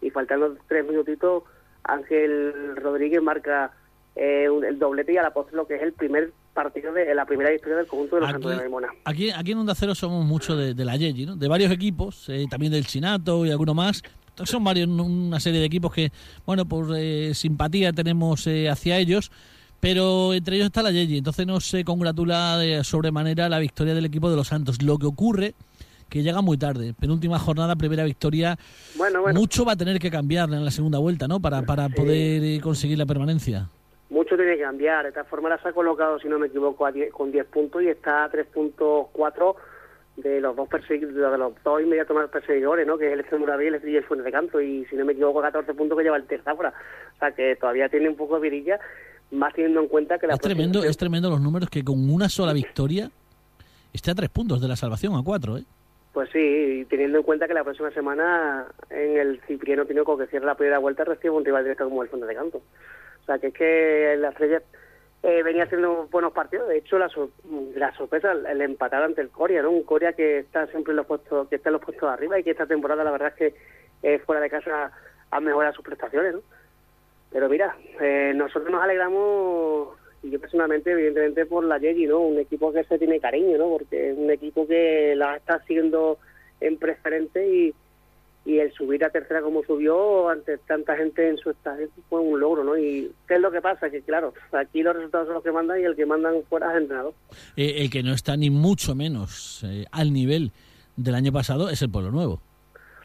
Y 0.00 0.08
faltando 0.10 0.56
tres 0.68 0.86
minutitos, 0.86 1.42
Ángel 1.84 2.76
Rodríguez 2.76 3.22
marca 3.22 3.72
eh, 4.16 4.48
un- 4.48 4.64
el 4.64 4.78
doblete 4.78 5.12
y 5.12 5.16
a 5.16 5.22
la 5.22 5.32
postre 5.32 5.56
lo 5.56 5.66
que 5.66 5.74
es 5.74 5.82
el 5.82 5.92
primer 5.92 6.32
partido 6.54 6.92
de 6.92 7.12
la 7.16 7.26
primera 7.26 7.50
victoria 7.50 7.78
del 7.78 7.86
conjunto 7.88 8.14
de 8.16 8.20
los 8.22 8.30
Santos 8.30 8.50
de 8.52 8.56
Maimona. 8.58 8.88
Aquí, 9.04 9.30
aquí 9.30 9.52
en 9.52 9.58
Onda 9.58 9.74
Cero 9.74 9.94
somos 9.94 10.24
mucho 10.24 10.56
de, 10.56 10.72
de 10.72 10.84
la 10.84 10.96
Yeji, 10.96 11.26
¿no? 11.26 11.34
De 11.36 11.48
varios 11.48 11.72
equipos, 11.72 12.28
eh, 12.28 12.46
también 12.48 12.70
del 12.72 12.86
Chinato 12.86 13.44
y 13.44 13.50
alguno 13.50 13.74
más. 13.74 14.02
Son 14.44 14.62
varios, 14.62 14.88
una 14.88 15.40
serie 15.40 15.58
de 15.60 15.66
equipos 15.66 15.92
que, 15.92 16.12
bueno, 16.46 16.64
por 16.64 16.94
eh, 16.96 17.34
simpatía 17.34 17.92
tenemos 17.92 18.46
eh, 18.46 18.68
hacia 18.68 18.98
ellos, 18.98 19.32
pero 19.80 20.32
entre 20.32 20.56
ellos 20.56 20.66
está 20.66 20.82
la 20.82 20.92
Yeji. 20.92 21.18
Entonces 21.18 21.44
no 21.46 21.58
se 21.60 21.84
congratula 21.84 22.56
de 22.58 22.84
sobremanera 22.84 23.48
la 23.48 23.58
victoria 23.58 23.94
del 23.94 24.04
equipo 24.06 24.30
de 24.30 24.36
los 24.36 24.46
Santos. 24.48 24.80
Lo 24.82 24.96
que 24.98 25.06
ocurre 25.06 25.54
que 26.14 26.22
llega 26.22 26.40
muy 26.42 26.56
tarde. 26.56 26.94
Penúltima 26.94 27.40
jornada, 27.40 27.74
primera 27.74 28.04
victoria. 28.04 28.56
Bueno, 28.94 29.22
bueno. 29.22 29.40
Mucho 29.40 29.64
va 29.64 29.72
a 29.72 29.76
tener 29.76 29.98
que 29.98 30.12
cambiar 30.12 30.48
en 30.48 30.64
la 30.64 30.70
segunda 30.70 31.00
vuelta, 31.00 31.26
¿no? 31.26 31.40
Para, 31.40 31.62
para 31.62 31.88
poder 31.88 32.40
eh, 32.44 32.60
conseguir 32.62 32.96
la 32.96 33.04
permanencia. 33.04 33.68
Mucho 34.10 34.36
tiene 34.36 34.54
que 34.56 34.62
cambiar. 34.62 35.02
De 35.02 35.08
esta 35.08 35.24
forma 35.24 35.48
la 35.48 35.60
se 35.60 35.70
ha 35.70 35.72
colocado, 35.72 36.20
si 36.20 36.28
no 36.28 36.38
me 36.38 36.46
equivoco, 36.46 36.86
a 36.86 36.92
10 36.92 37.12
con 37.12 37.32
10 37.32 37.46
puntos 37.46 37.82
y 37.82 37.88
está 37.88 38.26
a 38.26 38.30
3.4 38.30 39.56
de 40.18 40.40
los 40.40 40.54
dos 40.54 40.68
de 40.70 41.36
los 41.36 41.52
dos 41.64 41.82
inmediatos 41.82 42.14
más 42.14 42.30
perseguidores, 42.30 42.86
¿no? 42.86 42.96
Que 42.96 43.08
es 43.08 43.14
el 43.14 43.18
Extremadura 43.18 43.60
y 43.64 43.96
el, 43.96 44.04
Fuente 44.04 44.24
de 44.24 44.30
Canto. 44.30 44.60
Y 44.60 44.84
si 44.84 44.94
no 44.94 45.04
me 45.04 45.14
equivoco, 45.14 45.42
14 45.42 45.74
puntos 45.74 45.98
que 45.98 46.04
lleva 46.04 46.16
el 46.16 46.28
Terzafra. 46.28 46.72
O 47.16 47.18
sea 47.18 47.32
que 47.32 47.56
todavía 47.56 47.88
tiene 47.88 48.08
un 48.08 48.14
poco 48.14 48.36
de 48.36 48.42
virilla, 48.42 48.78
más 49.32 49.52
teniendo 49.52 49.80
en 49.80 49.88
cuenta 49.88 50.16
que 50.20 50.28
la 50.28 50.34
Es 50.34 50.40
tremendo, 50.40 50.84
es 50.84 50.96
tremendo 50.96 51.28
los 51.28 51.40
números 51.40 51.68
que 51.68 51.82
con 51.82 52.08
una 52.08 52.28
sola 52.28 52.52
victoria 52.52 53.10
esté 53.92 54.12
a 54.12 54.14
tres 54.14 54.30
puntos 54.30 54.60
de 54.60 54.68
la 54.68 54.76
salvación, 54.76 55.16
a 55.16 55.24
cuatro, 55.24 55.58
¿eh? 55.58 55.64
Pues 56.14 56.30
sí, 56.30 56.38
y 56.38 56.84
teniendo 56.86 57.18
en 57.18 57.24
cuenta 57.24 57.46
que 57.48 57.54
la 57.54 57.64
próxima 57.64 57.90
semana 57.90 58.66
en 58.88 59.18
el 59.18 59.40
Cipriano 59.48 59.84
Tinoco, 59.84 60.16
que 60.16 60.28
cierra 60.28 60.46
la 60.46 60.54
primera 60.54 60.78
vuelta, 60.78 61.04
recibe 61.04 61.30
un 61.34 61.44
rival 61.44 61.64
directo 61.64 61.84
como 61.84 62.02
el 62.02 62.08
Fuente 62.08 62.26
de 62.28 62.34
Canto. 62.36 62.58
O 62.58 63.24
sea, 63.26 63.38
que 63.38 63.48
es 63.48 63.54
que 63.54 64.16
la 64.18 64.28
estrella 64.28 64.62
eh, 65.24 65.42
venía 65.42 65.64
haciendo 65.64 66.06
buenos 66.12 66.32
partidos. 66.32 66.68
De 66.68 66.78
hecho, 66.78 66.98
la, 66.98 67.08
sor- 67.08 67.30
la 67.74 67.92
sorpresa, 67.96 68.30
el 68.32 68.62
empatar 68.62 69.02
ante 69.02 69.22
el 69.22 69.30
Coria, 69.30 69.60
¿no? 69.62 69.70
Un 69.72 69.82
Coria 69.82 70.12
que 70.12 70.38
está 70.38 70.68
siempre 70.68 70.92
en 70.92 70.98
los 70.98 71.06
puestos, 71.06 71.48
que 71.48 71.56
está 71.56 71.70
en 71.70 71.74
los 71.74 71.82
puestos 71.84 72.08
arriba 72.08 72.38
y 72.38 72.44
que 72.44 72.52
esta 72.52 72.66
temporada, 72.66 73.02
la 73.02 73.10
verdad 73.10 73.28
es 73.28 73.34
que 73.34 73.54
eh, 74.04 74.18
fuera 74.20 74.40
de 74.40 74.50
casa 74.50 74.92
ha 75.32 75.40
mejorado 75.40 75.74
sus 75.74 75.84
prestaciones, 75.84 76.34
¿no? 76.34 76.42
Pero 77.32 77.48
mira, 77.48 77.74
eh, 78.00 78.32
nosotros 78.36 78.70
nos 78.70 78.82
alegramos, 78.84 79.98
y 80.24 80.30
yo 80.30 80.40
personalmente, 80.40 80.90
evidentemente, 80.90 81.44
por 81.44 81.64
la 81.64 81.78
Yegi, 81.78 82.06
¿no? 82.06 82.20
Un 82.20 82.38
equipo 82.38 82.72
que 82.72 82.82
se 82.84 82.98
tiene 82.98 83.20
cariño, 83.20 83.58
¿no? 83.58 83.68
Porque 83.68 84.10
es 84.10 84.18
un 84.18 84.30
equipo 84.30 84.66
que 84.66 85.14
la 85.14 85.36
está 85.36 85.62
siguiendo 85.66 86.18
en 86.60 86.78
preferente 86.78 87.46
y, 87.46 87.74
y 88.46 88.58
el 88.58 88.72
subir 88.72 89.04
a 89.04 89.10
tercera 89.10 89.42
como 89.42 89.62
subió 89.64 90.30
ante 90.30 90.56
tanta 90.58 90.96
gente 90.96 91.28
en 91.28 91.36
su 91.36 91.50
estadio 91.50 91.88
fue 92.08 92.20
un 92.20 92.40
logro, 92.40 92.64
¿no? 92.64 92.78
Y 92.78 93.12
¿qué 93.28 93.34
es 93.34 93.40
lo 93.40 93.50
que 93.50 93.60
pasa? 93.60 93.90
Que 93.90 94.00
claro, 94.00 94.32
aquí 94.52 94.82
los 94.82 94.96
resultados 94.96 95.26
son 95.26 95.34
los 95.34 95.44
que 95.44 95.52
mandan 95.52 95.80
y 95.80 95.84
el 95.84 95.94
que 95.94 96.06
mandan 96.06 96.42
fuera 96.48 96.70
es 96.70 96.76
el 96.76 96.82
entrenador. 96.84 97.14
Eh, 97.56 97.74
el 97.78 97.90
que 97.90 98.02
no 98.02 98.14
está 98.14 98.34
ni 98.36 98.48
mucho 98.48 98.94
menos 98.94 99.62
eh, 99.68 99.84
al 99.92 100.12
nivel 100.14 100.52
del 100.96 101.16
año 101.16 101.32
pasado 101.32 101.68
es 101.68 101.82
el 101.82 101.90
Pueblo 101.90 102.10
Nuevo. 102.10 102.40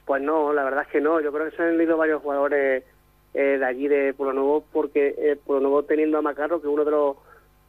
Pues 0.06 0.22
no, 0.22 0.54
la 0.54 0.64
verdad 0.64 0.84
es 0.84 0.88
que 0.88 1.02
no. 1.02 1.20
Yo 1.20 1.34
creo 1.34 1.50
que 1.50 1.56
se 1.58 1.64
han 1.64 1.82
ido 1.82 1.98
varios 1.98 2.22
jugadores 2.22 2.84
eh, 3.40 3.58
de 3.58 3.66
allí 3.66 3.88
de 3.88 4.14
Pueblo 4.14 4.34
Nuevo 4.34 4.66
porque 4.74 5.16
eh, 5.18 5.38
Pueblo 5.38 5.62
Nuevo 5.70 5.84
teniendo 5.84 6.18
a 6.18 6.22
Macarro, 6.22 6.62
que 6.62 6.68
uno 6.68 6.84
de 6.84 6.92
los 6.92 7.16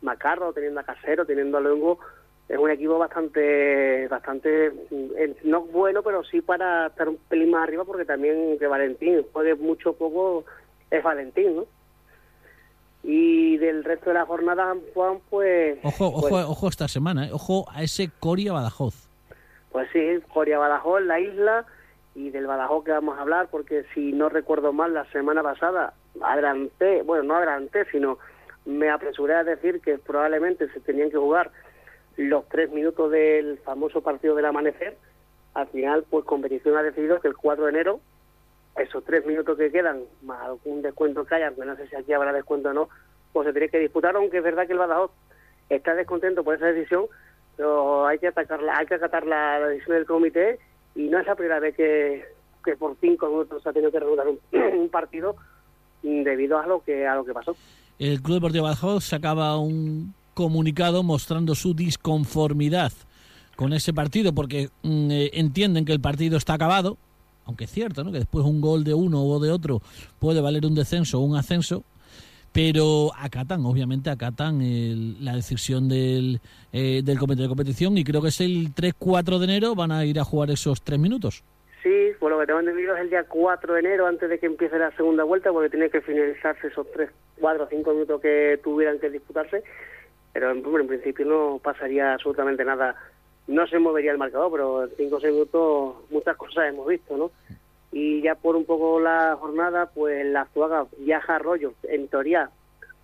Macarro, 0.02 0.52
teniendo 0.52 0.80
a 0.80 0.82
Casero, 0.82 1.24
teniendo 1.24 1.58
a 1.58 1.60
Luengo, 1.60 2.00
es 2.48 2.58
un 2.58 2.70
equipo 2.70 2.98
bastante, 2.98 4.08
bastante, 4.08 4.72
mm, 4.90 5.10
eh, 5.16 5.36
no 5.44 5.60
bueno, 5.60 6.02
pero 6.02 6.24
sí 6.24 6.40
para 6.40 6.88
estar 6.88 7.08
un 7.08 7.18
pelín 7.28 7.52
más 7.52 7.62
arriba 7.62 7.84
porque 7.84 8.04
también 8.04 8.58
que 8.58 8.66
Valentín 8.66 9.24
juegue 9.32 9.54
mucho 9.54 9.92
poco 9.92 10.44
es 10.90 11.02
Valentín, 11.04 11.54
¿no? 11.54 11.66
Y 13.04 13.56
del 13.58 13.84
resto 13.84 14.10
de 14.10 14.14
la 14.14 14.26
jornada, 14.26 14.74
Juan, 14.92 15.20
pues... 15.30 15.78
Ojo, 15.84 16.08
ojo, 16.08 16.28
pues, 16.30 16.44
ojo 16.46 16.68
esta 16.68 16.88
semana, 16.88 17.28
¿eh? 17.28 17.30
ojo 17.32 17.66
a 17.70 17.84
ese 17.84 18.10
Coria 18.18 18.52
Badajoz. 18.52 19.08
Pues 19.70 19.88
sí, 19.92 20.00
Coria 20.34 20.58
Badajoz, 20.58 21.02
la 21.02 21.20
isla, 21.20 21.64
y 22.14 22.30
del 22.30 22.46
Badajoz 22.46 22.84
que 22.84 22.92
vamos 22.92 23.18
a 23.18 23.22
hablar, 23.22 23.48
porque 23.50 23.84
si 23.94 24.12
no 24.12 24.28
recuerdo 24.28 24.72
mal, 24.72 24.94
la 24.94 25.04
semana 25.06 25.42
pasada 25.42 25.94
adelanté, 26.20 27.02
bueno, 27.02 27.22
no 27.22 27.36
adelanté, 27.36 27.84
sino 27.90 28.18
me 28.64 28.90
apresuré 28.90 29.34
a 29.34 29.44
decir 29.44 29.80
que 29.80 29.98
probablemente 29.98 30.68
se 30.72 30.80
tenían 30.80 31.10
que 31.10 31.16
jugar 31.16 31.50
los 32.16 32.48
tres 32.48 32.70
minutos 32.70 33.10
del 33.10 33.58
famoso 33.58 34.02
partido 34.02 34.34
del 34.34 34.46
amanecer. 34.46 34.96
Al 35.54 35.68
final, 35.68 36.04
pues 36.08 36.24
competición 36.24 36.76
ha 36.76 36.82
decidido 36.82 37.20
que 37.20 37.28
el 37.28 37.36
4 37.36 37.64
de 37.64 37.70
enero, 37.70 38.00
esos 38.76 39.04
tres 39.04 39.24
minutos 39.26 39.56
que 39.56 39.70
quedan, 39.70 40.02
más 40.22 40.40
algún 40.42 40.82
descuento 40.82 41.24
que 41.24 41.34
haya, 41.34 41.50
no 41.50 41.76
sé 41.76 41.88
si 41.88 41.96
aquí 41.96 42.12
habrá 42.12 42.32
descuento 42.32 42.70
o 42.70 42.72
no, 42.72 42.88
pues 43.32 43.46
se 43.46 43.52
tiene 43.52 43.68
que 43.68 43.78
disputar, 43.78 44.16
aunque 44.16 44.38
es 44.38 44.44
verdad 44.44 44.66
que 44.66 44.72
el 44.72 44.78
Badajoz 44.78 45.12
está 45.68 45.94
descontento 45.94 46.44
por 46.44 46.56
esa 46.56 46.66
decisión, 46.66 47.06
pero 47.56 48.06
hay 48.06 48.18
que 48.18 48.28
atacarla, 48.28 48.76
hay 48.76 48.86
que 48.86 48.94
acatar 48.94 49.26
la 49.26 49.60
decisión 49.68 49.96
del 49.96 50.06
comité 50.06 50.58
y 50.94 51.02
no 51.08 51.18
es 51.18 51.26
la 51.26 51.34
primera 51.34 51.60
vez 51.60 51.74
que, 51.74 52.24
que 52.64 52.76
por 52.76 52.96
cinco 53.00 53.28
minutos 53.28 53.66
ha 53.66 53.72
tenido 53.72 53.90
que 53.90 54.00
regular 54.00 54.26
un, 54.28 54.38
un 54.78 54.88
partido 54.88 55.36
debido 56.02 56.58
a 56.58 56.66
lo 56.66 56.82
que 56.82 57.06
a 57.06 57.14
lo 57.14 57.24
que 57.24 57.32
pasó. 57.32 57.54
El 57.98 58.22
Club 58.22 58.36
Deportivo 58.36 58.64
Badajoz 58.64 59.04
sacaba 59.04 59.58
un 59.58 60.14
comunicado 60.34 61.02
mostrando 61.02 61.54
su 61.54 61.74
disconformidad 61.74 62.92
con 63.56 63.74
ese 63.74 63.92
partido 63.92 64.32
porque 64.32 64.70
mm, 64.82 65.10
eh, 65.10 65.30
entienden 65.34 65.84
que 65.84 65.92
el 65.92 66.00
partido 66.00 66.38
está 66.38 66.54
acabado, 66.54 66.96
aunque 67.44 67.64
es 67.64 67.70
cierto, 67.70 68.02
¿no? 68.04 68.10
que 68.10 68.20
después 68.20 68.46
un 68.46 68.62
gol 68.62 68.84
de 68.84 68.94
uno 68.94 69.22
o 69.22 69.38
de 69.38 69.50
otro 69.50 69.82
puede 70.18 70.40
valer 70.40 70.64
un 70.64 70.74
descenso 70.74 71.18
o 71.18 71.22
un 71.22 71.36
ascenso, 71.36 71.84
pero 72.52 73.10
acatan, 73.16 73.64
obviamente 73.64 74.10
acatan 74.10 74.60
el- 74.60 75.24
la 75.24 75.34
decisión 75.36 75.88
del, 75.88 76.40
eh, 76.72 77.02
del 77.04 77.18
comité 77.18 77.42
de 77.42 77.48
competición 77.48 77.96
y 77.98 78.04
creo 78.04 78.20
que 78.22 78.28
es 78.28 78.40
el 78.40 78.74
3-4 78.74 79.38
de 79.38 79.44
enero 79.44 79.74
van 79.74 79.92
a 79.92 80.04
ir 80.04 80.18
a 80.18 80.24
jugar 80.24 80.50
esos 80.50 80.82
tres 80.82 80.98
minutos. 80.98 81.44
Sí, 81.82 82.08
por 82.18 82.30
lo 82.30 82.38
que 82.38 82.46
tengo 82.46 82.60
entendido 82.60 82.94
es 82.94 83.00
el 83.02 83.10
día 83.10 83.24
4 83.24 83.72
de 83.74 83.80
enero 83.80 84.06
antes 84.06 84.28
de 84.28 84.38
que 84.38 84.46
empiece 84.46 84.78
la 84.78 84.90
segunda 84.96 85.24
vuelta 85.24 85.50
porque 85.52 85.70
tiene 85.70 85.88
que 85.88 86.00
finalizarse 86.02 86.66
esos 86.66 86.86
3, 86.92 87.08
4, 87.40 87.68
5 87.70 87.92
minutos 87.92 88.20
que 88.20 88.60
tuvieran 88.62 88.98
que 88.98 89.08
disputarse, 89.10 89.62
pero 90.32 90.50
en, 90.50 90.62
bueno, 90.62 90.80
en 90.80 90.88
principio 90.88 91.24
no 91.24 91.58
pasaría 91.62 92.12
absolutamente 92.14 92.64
nada, 92.64 92.96
no 93.46 93.66
se 93.66 93.78
movería 93.78 94.12
el 94.12 94.18
marcador, 94.18 94.50
pero 94.52 94.84
en 94.84 94.90
5 94.96 95.16
o 95.16 95.20
6 95.20 95.32
minutos 95.32 95.94
muchas 96.10 96.36
cosas 96.36 96.68
hemos 96.68 96.86
visto, 96.86 97.16
¿no? 97.16 97.30
Y 97.92 98.22
ya 98.22 98.34
por 98.36 98.54
un 98.56 98.64
poco 98.64 99.00
la 99.00 99.36
jornada, 99.40 99.90
pues 99.92 100.24
la 100.26 100.46
Zuaga 100.54 100.86
viaja 100.98 101.32
a 101.32 101.36
Arroyo, 101.36 101.74
en 101.84 102.06
teoría 102.08 102.50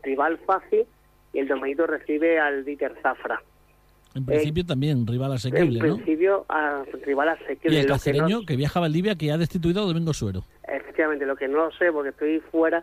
rival 0.03 0.39
fácil, 0.47 0.85
y 1.33 1.39
el 1.41 1.49
Domenito 1.49 1.87
recibe 1.87 2.39
al 2.39 2.65
Dieter 2.65 2.95
Zafra. 3.03 3.43
En 4.15 4.25
principio 4.25 4.65
también 4.65 5.07
rival 5.07 5.33
En 5.33 5.37
asequible, 5.37 5.81
¿no? 5.87 5.97
principio, 5.97 6.47
a 6.49 6.85
rival 7.05 7.29
Y 7.39 7.45
asequible. 7.45 7.81
el 7.81 7.83
Lo 7.83 7.87
que 7.87 7.89
no- 7.89 7.95
cacereño 7.95 8.47
que 8.47 8.57
viaja 8.57 8.79
a 8.79 8.83
Valdivia 8.83 9.17
que 9.17 9.31
ha 9.33 9.37
destituido 9.37 9.83
a 9.83 9.87
Domingo 9.87 10.15
Suero. 10.15 10.45
Efectivamente, 10.67 11.27
lo 11.27 11.37
que 11.37 11.49
no 11.49 11.71
sé, 11.73 11.93
porque 11.93 12.11
estoy 12.11 12.41
fuera, 12.51 12.83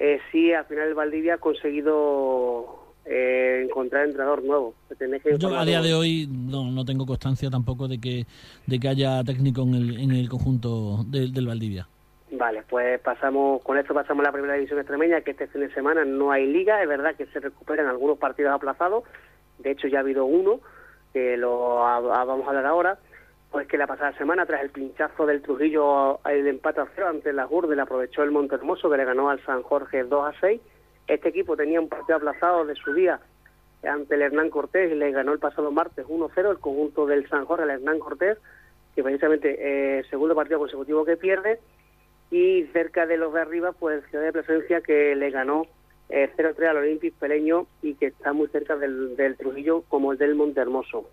eh, 0.00 0.18
sí, 0.32 0.52
al 0.52 0.64
final 0.64 0.88
el 0.88 0.94
Valdivia 0.94 1.34
ha 1.34 1.38
conseguido 1.38 2.81
eh, 3.04 3.62
encontrar 3.64 4.04
entrenador 4.06 4.42
nuevo. 4.44 4.74
Que 4.98 5.36
Yo 5.38 5.56
a 5.56 5.64
día 5.64 5.80
de 5.80 5.94
hoy 5.94 6.28
no, 6.30 6.70
no 6.70 6.84
tengo 6.84 7.04
constancia 7.06 7.50
tampoco 7.50 7.88
de 7.88 7.98
que 8.00 8.26
de 8.66 8.78
que 8.78 8.88
haya 8.88 9.22
técnico 9.24 9.62
en 9.62 9.74
el, 9.74 9.98
en 10.00 10.10
el 10.12 10.28
conjunto 10.28 11.04
del, 11.06 11.32
del 11.32 11.46
Valdivia. 11.46 11.88
Vale, 12.30 12.62
pues 12.68 12.98
pasamos, 13.00 13.60
con 13.62 13.76
esto 13.76 13.92
pasamos 13.92 14.22
a 14.24 14.28
la 14.28 14.32
primera 14.32 14.54
división 14.54 14.78
extremeña, 14.78 15.20
que 15.20 15.32
este 15.32 15.48
fin 15.48 15.60
de 15.62 15.74
semana 15.74 16.04
no 16.04 16.30
hay 16.32 16.46
liga, 16.46 16.80
es 16.82 16.88
verdad 16.88 17.14
que 17.14 17.26
se 17.26 17.40
recuperan 17.40 17.86
algunos 17.88 18.16
partidos 18.18 18.52
aplazados, 18.54 19.04
de 19.58 19.72
hecho 19.72 19.86
ya 19.88 19.98
ha 19.98 20.00
habido 20.00 20.24
uno, 20.24 20.60
que 21.12 21.36
lo 21.36 21.84
a- 21.86 21.96
a- 21.96 22.24
vamos 22.24 22.46
a 22.46 22.48
hablar 22.50 22.64
ahora, 22.64 22.98
pues 23.50 23.68
que 23.68 23.76
la 23.76 23.86
pasada 23.86 24.16
semana, 24.16 24.46
tras 24.46 24.62
el 24.62 24.70
pinchazo 24.70 25.26
del 25.26 25.42
Trujillo, 25.42 26.20
el 26.26 26.46
empate 26.46 26.80
a 26.80 26.88
cero 26.94 27.08
ante 27.10 27.34
la 27.34 27.44
Gurde, 27.44 27.76
le 27.76 27.82
aprovechó 27.82 28.22
el 28.22 28.30
Monte 28.30 28.54
Hermoso, 28.54 28.88
que 28.88 28.96
le 28.96 29.04
ganó 29.04 29.28
al 29.28 29.44
San 29.44 29.62
Jorge 29.62 30.04
2 30.04 30.24
a 30.34 30.40
6. 30.40 30.58
Este 31.12 31.28
equipo 31.28 31.58
tenía 31.58 31.78
un 31.78 31.90
partido 31.90 32.16
aplazado 32.16 32.64
de 32.64 32.74
su 32.74 32.94
día 32.94 33.20
ante 33.82 34.14
el 34.14 34.22
Hernán 34.22 34.48
Cortés 34.48 34.90
y 34.90 34.94
le 34.94 35.12
ganó 35.12 35.34
el 35.34 35.40
pasado 35.40 35.70
martes 35.70 36.06
1-0 36.06 36.50
el 36.50 36.58
conjunto 36.58 37.04
del 37.04 37.28
San 37.28 37.44
Jorge, 37.44 37.64
el 37.64 37.70
Hernán 37.70 37.98
Cortés, 37.98 38.38
que 38.94 39.02
precisamente 39.02 39.98
eh, 39.98 40.04
segundo 40.08 40.34
partido 40.34 40.58
consecutivo 40.58 41.04
que 41.04 41.18
pierde, 41.18 41.60
y 42.30 42.62
cerca 42.72 43.04
de 43.04 43.18
los 43.18 43.34
de 43.34 43.42
arriba, 43.42 43.72
pues 43.72 44.02
Ciudad 44.08 44.24
de 44.24 44.32
Presencia 44.32 44.80
que 44.80 45.14
le 45.14 45.28
ganó 45.30 45.66
eh, 46.08 46.30
0-3 46.34 46.66
al 46.66 46.78
Olympic 46.78 47.12
Peleño 47.16 47.66
y 47.82 47.92
que 47.92 48.06
está 48.06 48.32
muy 48.32 48.48
cerca 48.48 48.76
del, 48.76 49.14
del 49.14 49.36
Trujillo 49.36 49.82
como 49.88 50.12
el 50.12 50.18
del 50.18 50.34
Monte 50.34 50.62
Hermoso. 50.62 51.10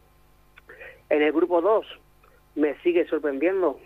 En 1.10 1.22
el 1.24 1.34
grupo 1.34 1.60
2 1.60 1.86
me 2.56 2.80
sigue 2.84 3.06
sorprendiendo 3.10 3.78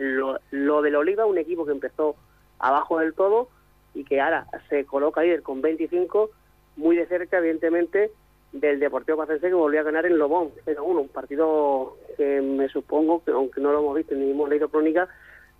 lo, 0.00 0.40
lo 0.50 0.82
del 0.82 0.96
Oliva, 0.96 1.24
un 1.24 1.38
equipo 1.38 1.64
que 1.64 1.70
empezó 1.70 2.16
abajo 2.58 2.98
del 2.98 3.14
todo 3.14 3.48
y 3.96 4.04
que 4.04 4.20
ahora 4.20 4.46
se 4.68 4.84
coloca 4.84 5.22
líder 5.22 5.42
con 5.42 5.62
25, 5.62 6.30
muy 6.76 6.96
de 6.96 7.06
cerca, 7.06 7.38
evidentemente, 7.38 8.10
del 8.52 8.78
Deportivo 8.78 9.18
Pacense 9.18 9.48
que 9.48 9.54
volvió 9.54 9.80
a 9.80 9.84
ganar 9.84 10.06
en 10.06 10.18
Lobón 10.18 10.50
0-1, 10.66 11.00
un 11.00 11.08
partido 11.08 11.96
que 12.16 12.40
me 12.40 12.68
supongo 12.68 13.24
que, 13.24 13.30
aunque 13.30 13.60
no 13.60 13.72
lo 13.72 13.80
hemos 13.80 13.96
visto 13.96 14.14
ni 14.14 14.30
hemos 14.30 14.48
leído 14.48 14.68
crónica, 14.68 15.08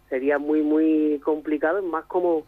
sería 0.09 0.39
muy, 0.39 0.62
muy 0.62 1.20
complicado, 1.24 1.82
más 1.82 2.05
como 2.05 2.45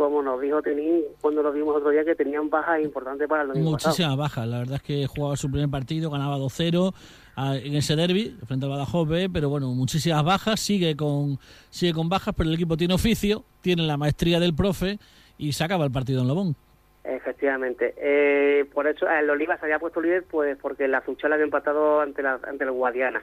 como 0.00 0.22
nos 0.22 0.40
dijo 0.40 0.62
Tenín 0.62 1.02
cuando 1.20 1.42
lo 1.42 1.52
vimos 1.52 1.76
otro 1.76 1.90
día 1.90 2.02
que 2.06 2.14
tenían 2.14 2.48
bajas 2.48 2.80
importantes 2.82 3.28
para 3.28 3.42
el. 3.42 3.60
Muchísimas 3.60 4.16
bajas. 4.16 4.48
La 4.48 4.60
verdad 4.60 4.76
es 4.76 4.82
que 4.82 5.06
jugaba 5.06 5.36
su 5.36 5.50
primer 5.50 5.68
partido, 5.68 6.08
ganaba 6.08 6.38
2-0 6.38 6.94
ah, 7.36 7.56
en 7.56 7.74
ese 7.74 7.96
derby 7.96 8.34
frente 8.46 8.64
al 8.64 8.70
Badajoz 8.70 9.06
B, 9.06 9.28
pero 9.28 9.50
bueno, 9.50 9.68
muchísimas 9.74 10.24
bajas. 10.24 10.58
Sigue 10.58 10.96
con 10.96 11.38
sigue 11.68 11.92
con 11.92 12.08
bajas, 12.08 12.34
pero 12.34 12.48
el 12.48 12.54
equipo 12.54 12.78
tiene 12.78 12.94
oficio, 12.94 13.44
tiene 13.60 13.82
la 13.82 13.98
maestría 13.98 14.40
del 14.40 14.54
profe 14.54 14.98
y 15.40 15.52
se 15.52 15.64
acaba 15.64 15.86
el 15.86 15.90
partido 15.90 16.20
en 16.20 16.28
Lobón. 16.28 16.54
Efectivamente. 17.02 17.94
Eh, 17.96 18.66
por 18.74 18.86
eso 18.86 19.08
el 19.08 19.30
Oliva 19.30 19.56
se 19.56 19.64
había 19.64 19.78
puesto 19.78 20.02
líder 20.02 20.24
pues 20.24 20.58
porque 20.58 20.86
la 20.86 21.00
Zuchala 21.00 21.36
había 21.36 21.46
empatado 21.46 22.02
ante 22.02 22.22
la, 22.22 22.38
ante 22.46 22.64
el 22.64 22.72
Guadiana. 22.72 23.22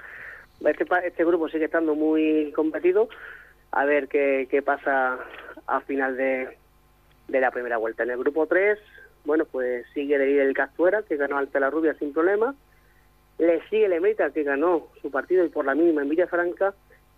Este, 0.66 0.86
este 1.06 1.24
grupo 1.24 1.48
sigue 1.48 1.66
estando 1.66 1.94
muy 1.94 2.52
competido. 2.56 3.08
A 3.72 3.86
ver 3.86 4.08
qué, 4.08 4.48
qué 4.50 4.64
pasa 4.64 5.20
a 5.68 5.82
final 5.82 6.18
de, 6.18 6.58
de 7.28 7.40
la 7.40 7.52
primera 7.52 7.78
vuelta. 7.78 8.02
En 8.02 8.10
el 8.10 8.18
grupo 8.18 8.48
3, 8.48 8.80
bueno, 9.26 9.46
pues 9.46 9.86
sigue 9.94 10.18
de 10.18 10.26
líder 10.26 10.48
el 10.48 10.56
Castuera, 10.56 11.04
que 11.04 11.18
ganó 11.18 11.38
ante 11.38 11.60
la 11.60 11.70
Rubia 11.70 11.94
sin 12.00 12.14
problema. 12.14 12.56
Le 13.38 13.62
sigue 13.70 13.86
el 13.86 13.94
Emerita, 13.94 14.32
que 14.32 14.42
ganó 14.42 14.88
su 15.04 15.12
partido 15.12 15.46
y 15.46 15.50
por 15.50 15.66
la 15.66 15.76
mínima 15.76 16.02
en 16.02 16.10
Villafranca. 16.10 16.74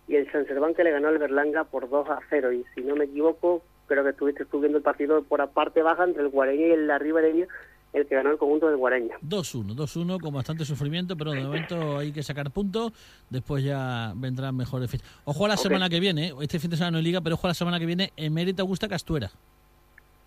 Y 0.06 0.16
el 0.16 0.30
San 0.30 0.44
Serván, 0.46 0.74
que 0.74 0.84
le 0.84 0.90
ganó 0.90 1.08
al 1.08 1.18
Berlanga 1.18 1.64
por 1.64 1.88
2 1.88 2.10
a 2.10 2.18
0. 2.28 2.52
Y 2.52 2.66
si 2.74 2.82
no 2.82 2.96
me 2.96 3.06
equivoco, 3.06 3.62
creo 3.90 4.04
que 4.04 4.10
estuviste 4.10 4.44
tú 4.44 4.60
viendo 4.60 4.78
el 4.78 4.84
partido 4.84 5.22
por 5.22 5.40
la 5.40 5.48
parte 5.48 5.82
baja 5.82 6.04
entre 6.04 6.22
el 6.22 6.28
Guareña 6.28 6.68
y 6.68 6.70
el 6.70 6.90
Arribereña, 6.90 7.46
el 7.92 8.06
que 8.06 8.14
ganó 8.14 8.30
el 8.30 8.38
conjunto 8.38 8.68
del 8.68 8.76
Guareña. 8.76 9.16
2-1, 9.20 9.74
2-1 9.74 10.20
con 10.20 10.32
bastante 10.32 10.64
sufrimiento, 10.64 11.16
pero 11.16 11.32
de 11.32 11.42
momento 11.42 11.98
hay 11.98 12.12
que 12.12 12.22
sacar 12.22 12.52
puntos. 12.52 12.92
Después 13.28 13.64
ya 13.64 14.12
vendrán 14.14 14.56
mejores 14.56 14.88
fechas. 14.88 15.08
Ojo 15.24 15.44
a 15.44 15.48
la 15.48 15.56
semana 15.56 15.88
que 15.88 15.98
viene, 15.98 16.32
este 16.40 16.60
fin 16.60 16.70
de 16.70 16.76
semana 16.76 16.92
no 16.92 16.98
hay 16.98 17.04
liga, 17.04 17.20
pero 17.20 17.34
ojo 17.34 17.48
a 17.48 17.50
la 17.50 17.54
semana 17.54 17.80
que 17.80 17.86
viene, 17.86 18.12
Emérita 18.16 18.62
Augusta 18.62 18.86
Castuera. 18.86 19.28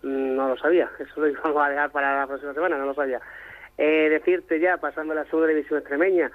Mm, 0.01 0.35
No 0.35 0.49
lo 0.49 0.57
sabía, 0.57 0.89
eso 0.99 1.21
lo 1.21 1.29
íbamos 1.29 1.55
a 1.65 1.69
dejar 1.69 1.89
para 1.91 2.19
la 2.19 2.27
próxima 2.27 2.53
semana, 2.53 2.77
no 2.77 2.85
lo 2.85 2.93
sabía. 2.93 3.21
Eh, 3.77 4.09
decirte 4.09 4.59
ya, 4.59 4.77
pasando 4.77 5.13
a 5.13 5.15
la 5.15 5.25
segunda 5.25 5.47
división 5.47 5.79
extremeña, 5.79 6.31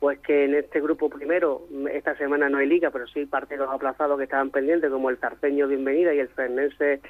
pues 0.00 0.18
que 0.20 0.44
en 0.44 0.54
este 0.54 0.80
grupo 0.80 1.08
primero, 1.08 1.66
mm, 1.70 1.88
esta 1.88 2.16
semana 2.16 2.48
no 2.48 2.58
hay 2.58 2.66
liga, 2.68 2.90
pero 2.90 3.06
sí 3.06 3.24
partidos 3.26 3.68
aplazados 3.72 4.18
que 4.18 4.24
estaban 4.24 4.50
pendientes, 4.50 4.90
como 4.90 5.08
el 5.10 5.18
Tarceño 5.18 5.66
Bienvenida 5.68 6.12
y 6.14 6.18
el 6.18 6.28
Fernense 6.28 7.00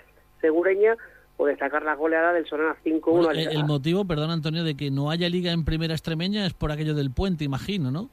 Segureña, 0.40 0.96
o 1.36 1.46
destacar 1.46 1.82
las 1.82 1.98
goleadas 1.98 2.34
del 2.34 2.46
Sonana 2.46 2.76
5-1 2.84 3.00
Bueno, 3.02 3.28
al- 3.30 3.38
el, 3.38 3.48
el 3.56 3.64
motivo, 3.64 4.04
perdón 4.04 4.30
Antonio, 4.30 4.62
de 4.62 4.76
que 4.76 4.90
no 4.92 5.10
haya 5.10 5.28
liga 5.28 5.50
en 5.52 5.64
primera 5.64 5.94
extremeña 5.94 6.46
es 6.46 6.54
por 6.54 6.70
aquello 6.70 6.94
del 6.94 7.10
puente, 7.10 7.42
imagino, 7.44 7.90
¿no? 7.90 8.08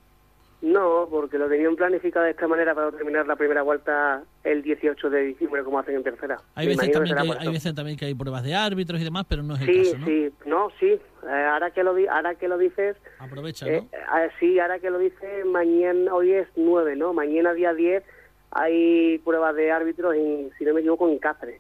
No, 0.62 1.08
porque 1.10 1.40
lo 1.40 1.50
tenían 1.50 1.76
planificado 1.76 2.26
de 2.26 2.32
esta 2.32 2.48
manera 2.48 2.76
para 2.76 2.92
terminar 2.92 3.26
la 3.26 3.36
primera 3.36 3.64
vuelta 3.64 4.22
el 4.44 4.62
18 4.62 5.10
de 5.10 5.22
diciembre, 5.24 5.64
como 5.64 5.80
hacen 5.80 5.96
en 5.96 6.04
tercera. 6.04 6.38
Hay 6.54 6.68
veces, 6.68 6.92
también 6.92 7.16
que, 7.16 7.38
hay 7.40 7.52
veces 7.52 7.74
también 7.74 7.98
que 7.98 8.06
hay 8.06 8.14
pruebas 8.14 8.44
de 8.44 8.54
árbitros 8.54 9.02
y 9.02 9.04
demás, 9.04 9.26
pero 9.28 9.42
no 9.42 9.56
es 9.56 9.62
el 9.62 9.68
Sí, 9.68 9.84
caso, 9.84 9.98
¿no? 9.98 10.06
sí, 10.06 10.30
no, 10.46 10.70
sí. 10.80 10.86
Eh, 10.88 11.48
ahora 11.52 11.72
que 11.72 11.84
lo 11.84 11.96
di- 11.96 12.06
ahora 12.06 12.36
que 12.36 12.48
lo 12.48 12.60
dices, 12.60 12.96
Aprovecha, 13.18 13.66
eh, 13.68 13.82
¿no? 13.82 14.20
eh, 14.20 14.30
sí, 14.40 14.60
ahora 14.60 14.78
que 14.78 14.92
lo 14.92 15.00
dices, 15.00 15.46
mañana 15.48 16.14
hoy 16.14 16.32
es 16.34 16.48
9, 16.56 16.96
¿no? 16.96 17.12
Mañana 17.14 17.54
día 17.54 17.74
10 17.74 18.04
hay 18.52 19.18
pruebas 19.20 19.56
de 19.56 19.72
árbitros, 19.72 20.14
en, 20.14 20.52
si 20.60 20.64
no 20.66 20.76
me 20.76 20.82
equivoco, 20.82 21.10
en 21.10 21.18
Cáceres, 21.18 21.60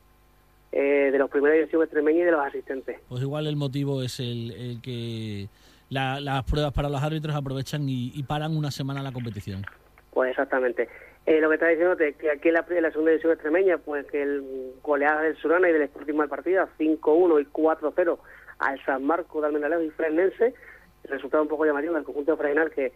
eh, 0.73 1.09
de 1.11 1.17
los 1.17 1.29
primeros 1.31 1.57
división 1.57 1.81
extremeña 1.81 2.19
y 2.19 2.25
de 2.25 2.31
los 2.31 2.45
asistentes. 2.45 2.99
Pues 3.09 3.23
igual 3.23 3.47
el 3.47 3.55
motivo 3.55 4.03
es 4.03 4.19
el, 4.19 4.51
el 4.51 4.81
que 4.81 5.47
la- 5.91 6.19
las 6.21 6.43
pruebas 6.45 6.71
para 6.73 6.89
los 6.89 7.03
árbitros 7.03 7.35
aprovechan 7.35 7.83
y, 7.87 8.23
paran 8.23 8.55
una 8.55 8.71
semana 8.71 9.03
la 9.03 9.11
competición. 9.11 9.63
Pues 10.11 10.31
exactamente. 10.31 10.87
Eh, 11.25 11.39
lo 11.39 11.49
que 11.49 11.55
está 11.55 11.67
diciendo 11.67 11.95
que 11.97 12.15
aquí 12.31 12.47
en 12.47 12.53
la, 12.55 12.65
en 12.69 12.81
la 12.81 12.89
segunda 12.91 13.11
división 13.11 13.33
extremeña, 13.33 13.77
pues 13.77 14.05
que 14.07 14.23
el 14.23 14.73
goleada 14.81 15.21
del 15.21 15.35
Surana 15.37 15.69
y 15.69 15.73
del 15.73 15.83
Sporting 15.83 16.15
Malpartida, 16.15 16.67
5-1 16.79 17.41
y 17.41 17.45
4-0 17.45 18.17
al 18.59 18.85
San 18.85 19.03
Marco 19.03 19.41
de 19.41 19.47
Almendralejo 19.47 19.83
y 19.83 19.89
Fresnense, 19.91 20.55
resultado 21.03 21.43
un 21.43 21.49
poco 21.49 21.65
llamativo 21.65 21.93
del 21.93 22.03
conjunto 22.03 22.31
de 22.31 22.37
Fresnal 22.37 22.71
que 22.71 22.93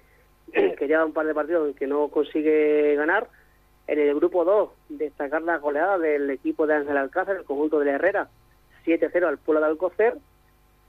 que 0.78 0.88
lleva 0.88 1.06
un 1.06 1.14
par 1.14 1.26
de 1.26 1.34
partidos 1.34 1.68
en 1.68 1.74
que 1.76 1.88
no 1.88 2.08
consigue 2.08 2.96
ganar. 2.96 3.28
En 3.88 4.00
el 4.00 4.16
grupo 4.16 4.46
2, 4.46 4.70
destacar 4.90 5.42
la 5.44 5.58
goleada 5.58 5.98
del 6.00 6.30
equipo 6.30 6.66
de 6.66 6.76
Ángel 6.76 6.98
Alcázar, 6.98 7.36
el 7.36 7.44
conjunto 7.44 7.78
de 7.80 7.86
la 7.86 7.92
Herrera, 7.94 8.30
7-0 8.86 9.28
al 9.28 9.38
pueblo 9.38 9.62
de 9.62 9.68
Alcocer. 9.68 10.16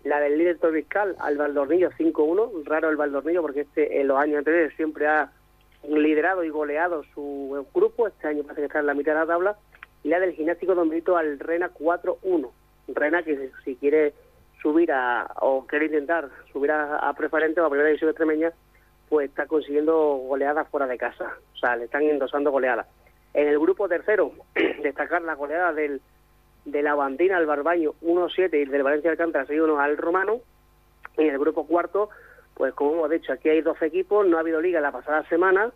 La 0.06 0.20
del 0.20 0.38
líder 0.38 0.58
Torriscal 0.58 1.16
al 1.18 1.36
Valdornillo 1.36 1.90
5-1, 1.90 2.62
raro 2.64 2.90
el 2.90 2.96
Valdornillo 2.96 3.42
porque 3.42 3.62
este 3.62 4.00
en 4.00 4.06
los 4.06 4.16
años 4.16 4.38
anteriores 4.38 4.72
siempre 4.76 5.08
ha 5.08 5.32
liderado 5.82 6.44
y 6.44 6.48
goleado 6.48 7.02
su 7.12 7.66
grupo, 7.74 8.06
este 8.06 8.28
año 8.28 8.44
parece 8.44 8.60
que 8.60 8.66
está 8.66 8.78
en 8.78 8.86
la 8.86 8.94
mitad 8.94 9.14
de 9.14 9.18
la 9.18 9.26
tabla, 9.26 9.56
y 10.04 10.08
la 10.08 10.20
del 10.20 10.34
gimnástico 10.34 10.76
Don 10.76 10.88
Benito 10.88 11.16
al 11.16 11.40
Rena 11.40 11.72
4-1. 11.74 12.50
Rena 12.86 13.24
que 13.24 13.50
si 13.64 13.74
quiere 13.74 14.14
subir 14.62 14.92
a, 14.92 15.28
o 15.40 15.66
quiere 15.66 15.86
intentar 15.86 16.28
subir 16.52 16.70
a, 16.70 16.98
a 16.98 17.12
preferente 17.14 17.60
o 17.60 17.66
a 17.66 17.70
primera 17.70 17.88
división 17.88 18.10
extremeña, 18.10 18.52
pues 19.08 19.28
está 19.28 19.46
consiguiendo 19.46 19.96
goleadas 20.18 20.68
fuera 20.68 20.86
de 20.86 20.98
casa, 20.98 21.36
o 21.52 21.56
sea, 21.56 21.74
le 21.74 21.86
están 21.86 22.04
endosando 22.04 22.52
goleadas. 22.52 22.86
En 23.34 23.48
el 23.48 23.58
grupo 23.58 23.88
tercero, 23.88 24.30
destacar 24.84 25.22
la 25.22 25.34
goleada 25.34 25.72
del 25.72 26.00
de 26.66 26.82
la 26.82 26.94
Bandina 26.94 27.38
al 27.38 27.46
Barbaño 27.46 27.94
1-7 28.02 28.60
y 28.60 28.64
del 28.66 28.82
Valencia 28.82 29.10
Alcántara 29.10 29.46
6-1 29.46 29.80
al 29.80 29.96
Romano. 29.96 30.40
En 31.16 31.28
el 31.28 31.38
grupo 31.38 31.66
cuarto, 31.66 32.10
pues 32.54 32.74
como 32.74 32.92
hemos 32.92 33.10
dicho, 33.10 33.32
aquí 33.32 33.48
hay 33.48 33.62
dos 33.62 33.80
equipos, 33.80 34.26
no 34.26 34.36
ha 34.36 34.40
habido 34.40 34.60
liga 34.60 34.80
la 34.80 34.92
pasada 34.92 35.26
semana, 35.28 35.70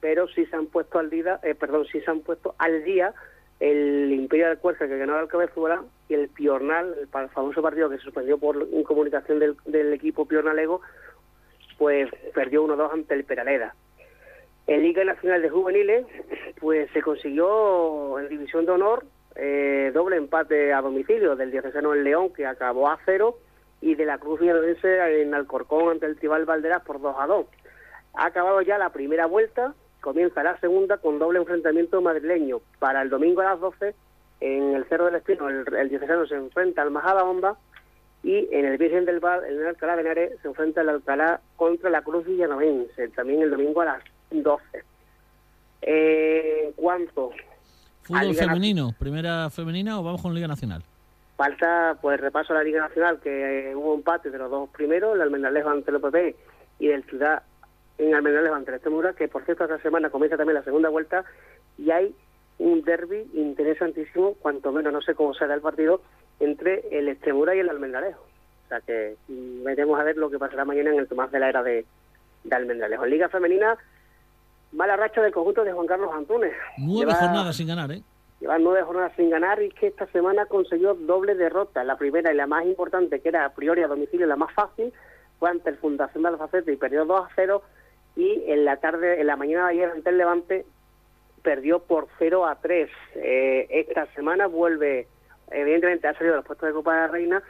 pero 0.00 0.28
sí 0.28 0.46
se 0.46 0.54
han 0.54 0.66
puesto 0.66 0.98
al 0.98 1.10
día, 1.10 1.40
eh, 1.42 1.54
perdón, 1.54 1.86
sí 1.90 2.00
se 2.00 2.10
han 2.10 2.20
puesto 2.20 2.54
al 2.58 2.84
día 2.84 3.14
el 3.58 4.12
Imperio 4.12 4.48
del 4.48 4.58
Cuerza 4.58 4.86
que 4.86 4.98
ganó 4.98 5.18
el 5.18 5.28
Cabezuela 5.28 5.82
y 6.08 6.14
el 6.14 6.28
Piornal, 6.28 6.94
el 7.00 7.08
famoso 7.08 7.62
partido 7.62 7.88
que 7.88 7.96
se 7.96 8.04
suspendió 8.04 8.38
por 8.38 8.68
incomunicación 8.72 9.38
del, 9.38 9.56
del 9.64 9.94
equipo 9.94 10.26
piornalego, 10.26 10.82
pues 11.78 12.10
perdió 12.34 12.66
1-2 12.66 12.92
ante 12.92 13.14
el 13.14 13.24
Peraleda. 13.24 13.74
En 14.66 14.82
Liga 14.82 15.04
Nacional 15.04 15.40
de 15.40 15.48
Juveniles, 15.48 16.06
pues 16.60 16.90
se 16.92 17.00
consiguió 17.00 18.18
en 18.18 18.28
División 18.28 18.66
de 18.66 18.72
Honor 18.72 19.06
eh, 19.36 19.90
doble 19.92 20.16
empate 20.16 20.72
a 20.72 20.80
domicilio 20.80 21.36
del 21.36 21.50
diocesano 21.50 21.94
en 21.94 22.04
León, 22.04 22.32
que 22.32 22.46
acabó 22.46 22.88
a 22.88 22.98
cero, 23.04 23.38
y 23.80 23.94
de 23.94 24.06
la 24.06 24.18
Cruz 24.18 24.40
Villanuevense 24.40 25.22
en 25.22 25.34
Alcorcón 25.34 25.90
ante 25.90 26.06
el 26.06 26.16
Tribal 26.16 26.44
Valderas 26.44 26.82
por 26.82 27.00
2 27.00 27.16
a 27.18 27.26
2. 27.26 27.46
Ha 28.14 28.26
acabado 28.26 28.62
ya 28.62 28.78
la 28.78 28.90
primera 28.90 29.26
vuelta, 29.26 29.74
comienza 30.00 30.42
la 30.42 30.58
segunda 30.60 30.96
con 30.98 31.18
doble 31.18 31.38
enfrentamiento 31.38 32.00
madrileño. 32.00 32.60
Para 32.78 33.02
el 33.02 33.10
domingo 33.10 33.42
a 33.42 33.44
las 33.44 33.60
12, 33.60 33.94
en 34.40 34.74
el 34.74 34.84
Cerro 34.86 35.06
del 35.06 35.16
Espino, 35.16 35.48
el, 35.48 35.64
el 35.74 35.88
diocesano 35.88 36.26
se 36.26 36.34
enfrenta 36.34 36.82
al 36.82 36.90
Majada 36.90 37.24
y 38.22 38.48
en 38.50 38.64
el 38.64 38.78
Virgen 38.78 39.04
del 39.04 39.20
Val, 39.20 39.44
en 39.44 39.60
el 39.60 39.66
Alcalá 39.66 39.94
de 39.94 40.02
Henares, 40.02 40.32
se 40.42 40.48
enfrenta 40.48 40.80
el 40.80 40.88
Alcalá 40.88 41.40
contra 41.54 41.90
la 41.90 42.02
Cruz 42.02 42.26
Villanovense, 42.26 43.08
también 43.10 43.42
el 43.42 43.50
domingo 43.50 43.82
a 43.82 43.84
las 43.84 44.02
12. 44.30 44.82
Eh, 45.82 46.64
en 46.64 46.72
cuanto 46.72 47.30
Fútbol 48.06 48.34
femenino, 48.34 48.94
primera 48.98 49.50
femenina 49.50 49.98
o 49.98 50.02
vamos 50.02 50.22
con 50.22 50.32
Liga 50.32 50.46
Nacional. 50.46 50.82
Falta 51.36 51.98
pues 52.00 52.20
repaso 52.20 52.52
a 52.52 52.56
la 52.56 52.62
Liga 52.62 52.80
Nacional, 52.80 53.20
que 53.20 53.70
eh, 53.70 53.74
hubo 53.74 53.94
empate 53.94 54.30
de 54.30 54.38
los 54.38 54.50
dos 54.50 54.70
primeros, 54.70 55.14
el 55.14 55.22
Almendralejo 55.22 55.68
ante 55.68 55.90
el 55.90 56.00
PP 56.00 56.36
y 56.78 56.86
del 56.86 57.04
Ciudad 57.04 57.42
en 57.98 58.14
Almendralejo 58.14 58.54
ante 58.54 58.70
el 58.70 58.76
Extremura, 58.76 59.12
que 59.14 59.28
por 59.28 59.44
cierto 59.44 59.64
esta 59.64 59.78
semana 59.80 60.10
comienza 60.10 60.36
también 60.36 60.54
la 60.54 60.64
segunda 60.64 60.88
vuelta 60.88 61.24
y 61.78 61.90
hay 61.90 62.14
un 62.58 62.82
derby 62.82 63.28
interesantísimo, 63.34 64.34
cuanto 64.34 64.72
menos 64.72 64.92
no 64.92 65.02
sé 65.02 65.14
cómo 65.14 65.34
será 65.34 65.54
el 65.54 65.60
partido, 65.60 66.00
entre 66.40 66.84
el 66.90 67.08
Extremura 67.08 67.54
y 67.54 67.58
el 67.58 67.68
Almendralejo. 67.68 68.22
O 68.66 68.68
sea 68.68 68.80
que 68.80 69.16
mm, 69.28 69.64
veremos 69.64 69.98
a 69.98 70.04
ver 70.04 70.16
lo 70.16 70.30
que 70.30 70.38
pasará 70.38 70.64
mañana 70.64 70.90
en 70.90 70.98
el 70.98 71.08
Tomás 71.08 71.30
de 71.32 71.40
la 71.40 71.48
Era 71.48 71.62
de, 71.62 71.84
de 72.44 72.56
Almendralejo. 72.56 73.04
En 73.04 73.10
Liga 73.10 73.28
Femenina, 73.28 73.76
mala 74.72 74.96
racha 74.96 75.22
del 75.22 75.32
conjunto 75.32 75.64
de 75.64 75.72
Juan 75.72 75.86
Carlos 75.86 76.10
Antunes. 76.12 76.52
Nueve 76.78 77.12
Lleva, 77.12 77.14
jornadas 77.14 77.56
sin 77.56 77.68
ganar, 77.68 77.90
¿eh? 77.92 78.02
Lleva 78.40 78.58
nueve 78.58 78.82
jornadas 78.82 79.12
sin 79.16 79.30
ganar 79.30 79.62
y 79.62 79.70
que 79.70 79.88
esta 79.88 80.06
semana 80.08 80.46
consiguió 80.46 80.94
doble 80.94 81.34
derrota. 81.34 81.84
La 81.84 81.96
primera 81.96 82.32
y 82.32 82.36
la 82.36 82.46
más 82.46 82.64
importante, 82.66 83.20
que 83.20 83.28
era 83.28 83.44
a 83.44 83.54
priori 83.54 83.82
a 83.82 83.88
domicilio 83.88 84.26
la 84.26 84.36
más 84.36 84.52
fácil, 84.52 84.92
fue 85.38 85.50
ante 85.50 85.70
el 85.70 85.76
Fundación 85.76 86.22
de 86.22 86.28
Albacete 86.30 86.72
y 86.72 86.76
perdió 86.76 87.04
2 87.04 87.26
a 87.26 87.28
0. 87.34 87.62
Y 88.16 88.44
en 88.46 88.64
la 88.64 88.78
tarde, 88.78 89.20
en 89.20 89.26
la 89.26 89.36
mañana 89.36 89.66
de 89.66 89.72
ayer 89.72 89.90
ante 89.90 90.10
el 90.10 90.18
Levante, 90.18 90.66
perdió 91.42 91.80
por 91.80 92.08
0 92.18 92.46
a 92.46 92.56
3. 92.56 92.90
Eh, 93.14 93.66
esta 93.70 94.06
semana 94.14 94.46
vuelve, 94.46 95.06
evidentemente 95.50 96.08
ha 96.08 96.14
salido 96.14 96.32
de 96.32 96.38
los 96.38 96.46
puestos 96.46 96.68
de 96.68 96.74
Copa 96.74 96.94
de 96.94 97.00
la 97.00 97.08
Reina 97.08 97.42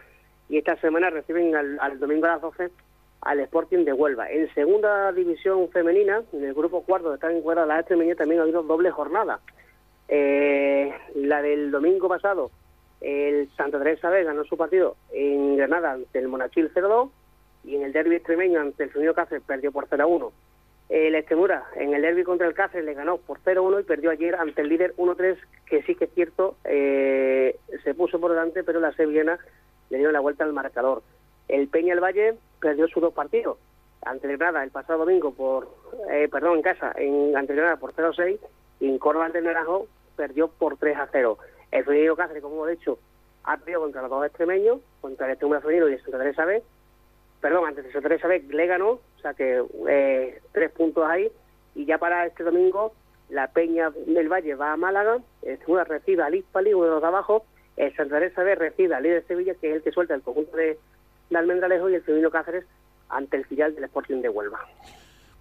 y 0.48 0.58
esta 0.58 0.76
semana 0.76 1.10
reciben 1.10 1.56
al, 1.56 1.78
al 1.80 1.98
domingo 1.98 2.26
a 2.26 2.30
las 2.30 2.42
12 2.42 2.70
al 3.26 3.40
Sporting 3.40 3.84
de 3.84 3.92
Huelva. 3.92 4.30
En 4.30 4.52
segunda 4.54 5.10
división 5.12 5.68
femenina, 5.70 6.22
en 6.32 6.44
el 6.44 6.54
grupo 6.54 6.82
cuarto 6.82 7.08
de 7.08 7.16
están 7.16 7.32
en 7.32 7.42
cuerda 7.42 7.66
la 7.66 7.80
extremeña, 7.80 8.14
también 8.14 8.40
ha 8.40 8.44
habido 8.44 8.62
doble 8.62 8.90
jornada. 8.90 9.40
Eh, 10.08 10.92
la 11.16 11.42
del 11.42 11.72
domingo 11.72 12.08
pasado, 12.08 12.52
el 13.00 13.50
Santa 13.56 13.78
Teresa 13.78 14.10
B 14.10 14.22
ganó 14.22 14.44
su 14.44 14.56
partido 14.56 14.96
en 15.12 15.56
Granada 15.56 15.92
ante 15.92 16.18
el 16.20 16.28
Monachil 16.28 16.72
0-2 16.72 17.10
y 17.64 17.74
en 17.74 17.82
el 17.82 17.92
derby 17.92 18.14
extremeño 18.14 18.60
ante 18.60 18.84
el 18.84 18.90
Fluminense 18.90 19.16
Cáceres 19.16 19.44
perdió 19.44 19.72
por 19.72 19.88
0-1. 19.88 20.30
El 20.88 21.16
Extremura 21.16 21.64
en 21.74 21.94
el 21.94 22.02
derby 22.02 22.22
contra 22.22 22.46
el 22.46 22.54
Cáceres 22.54 22.86
le 22.86 22.94
ganó 22.94 23.16
por 23.18 23.40
0-1 23.40 23.80
y 23.80 23.82
perdió 23.82 24.10
ayer 24.10 24.36
ante 24.36 24.62
el 24.62 24.68
líder 24.68 24.94
1-3, 24.96 25.36
que 25.66 25.82
sí 25.82 25.96
que 25.96 26.04
es 26.04 26.14
cierto, 26.14 26.56
eh, 26.64 27.58
se 27.82 27.94
puso 27.94 28.20
por 28.20 28.30
delante, 28.30 28.62
pero 28.62 28.78
la 28.78 28.92
Sevillana 28.92 29.40
le 29.90 29.98
dio 29.98 30.12
la 30.12 30.20
vuelta 30.20 30.44
al 30.44 30.52
marcador. 30.52 31.02
El 31.48 31.68
Peña 31.68 31.94
del 31.94 32.02
Valle 32.02 32.36
perdió 32.60 32.88
sus 32.88 33.02
dos 33.02 33.14
partidos 33.14 33.58
ante 34.06 34.28
Granada 34.28 34.62
el 34.62 34.70
pasado 34.70 35.00
domingo 35.00 35.32
por, 35.32 35.68
eh, 36.10 36.28
perdón, 36.30 36.56
en 36.58 36.62
casa, 36.62 36.92
en, 36.96 37.36
ante 37.36 37.54
Granada 37.54 37.76
por 37.76 37.92
0-6 37.92 38.38
y 38.80 38.88
en 38.88 38.98
Córdoba 38.98 39.26
ante 39.26 39.40
Naranjo 39.42 39.88
perdió 40.16 40.48
por 40.48 40.78
3 40.78 40.96
0. 41.10 41.38
El 41.72 41.84
Femenino 41.84 42.16
Cáceres, 42.16 42.42
como 42.42 42.54
hemos 42.54 42.78
dicho, 42.78 42.98
ha 43.44 43.56
perdido 43.56 43.80
contra 43.80 44.02
los 44.02 44.10
dos 44.10 44.26
extremeños, 44.26 44.78
contra 45.00 45.26
el 45.26 45.32
Extremo 45.32 45.60
Femenino 45.60 45.88
y 45.88 45.94
el 45.94 46.02
Santa 46.02 46.18
Teresa 46.18 46.44
B. 46.44 46.62
Perdón, 47.40 47.66
antes 47.66 47.84
el 47.84 47.92
Santa 47.92 48.08
Teresa 48.08 48.28
B 48.28 48.44
le 48.48 48.66
ganó, 48.66 48.90
o 48.90 49.20
sea 49.20 49.34
que 49.34 49.62
eh, 49.88 50.40
tres 50.52 50.70
puntos 50.70 51.04
ahí. 51.08 51.30
Y 51.74 51.84
ya 51.84 51.98
para 51.98 52.26
este 52.26 52.44
domingo, 52.44 52.92
la 53.28 53.48
Peña 53.48 53.90
del 53.90 54.28
Valle 54.28 54.54
va 54.54 54.72
a 54.72 54.76
Málaga, 54.76 55.18
el 55.42 55.54
Extremura 55.54 55.84
recibe 55.84 56.22
al 56.22 56.34
Ispali, 56.34 56.74
uno 56.74 56.84
de 56.84 56.90
los 56.92 57.02
de 57.02 57.08
abajo, 57.08 57.44
el 57.76 57.94
Santa 57.96 58.18
Teresa 58.18 58.42
B 58.42 58.54
recibe 58.54 58.94
al 58.94 59.02
líder 59.02 59.22
de 59.22 59.28
Sevilla, 59.28 59.54
que 59.54 59.70
es 59.70 59.76
el 59.76 59.82
que 59.82 59.92
suelta 59.92 60.14
el 60.14 60.22
conjunto 60.22 60.56
de, 60.56 60.78
de 61.30 61.38
Almendralejo, 61.38 61.90
y 61.90 61.94
el 61.94 62.02
Femenino 62.02 62.30
Cáceres 62.30 62.64
ante 63.08 63.36
el 63.36 63.44
filial 63.44 63.74
del 63.74 63.84
Sporting 63.84 64.20
de 64.20 64.28
Huelva. 64.28 64.60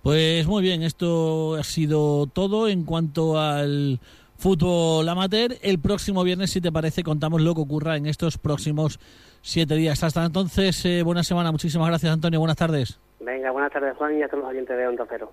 Pues 0.04 0.46
muy 0.46 0.62
bien, 0.62 0.84
esto 0.84 1.56
ha 1.56 1.64
sido 1.64 2.28
todo 2.28 2.68
en 2.68 2.84
cuanto 2.84 3.40
al 3.40 4.00
fútbol 4.38 5.10
amateur. 5.10 5.56
El 5.62 5.80
próximo 5.80 6.24
viernes, 6.24 6.52
si 6.52 6.62
te 6.62 6.72
parece, 6.72 7.02
contamos 7.02 7.42
lo 7.42 7.56
que 7.56 7.62
ocurra 7.62 7.98
en 7.98 8.06
estos 8.06 8.38
próximos 8.38 9.00
siete 9.42 9.76
días. 9.76 10.04
Hasta 10.04 10.24
entonces, 10.24 10.86
eh, 10.86 11.02
buena 11.02 11.24
semana. 11.24 11.52
Muchísimas 11.52 11.88
gracias, 11.88 12.14
Antonio. 12.14 12.40
Buenas 12.40 12.58
tardes. 12.58 13.00
Venga, 13.20 13.50
buenas 13.50 13.72
tardes, 13.72 13.96
Juan, 13.98 14.20
y 14.20 14.22
a 14.22 14.28
todos 14.28 14.44
los 14.44 14.52
oyentes 14.52 14.78
de 14.78 14.88
Onda 14.88 15.06
Cero. 15.10 15.32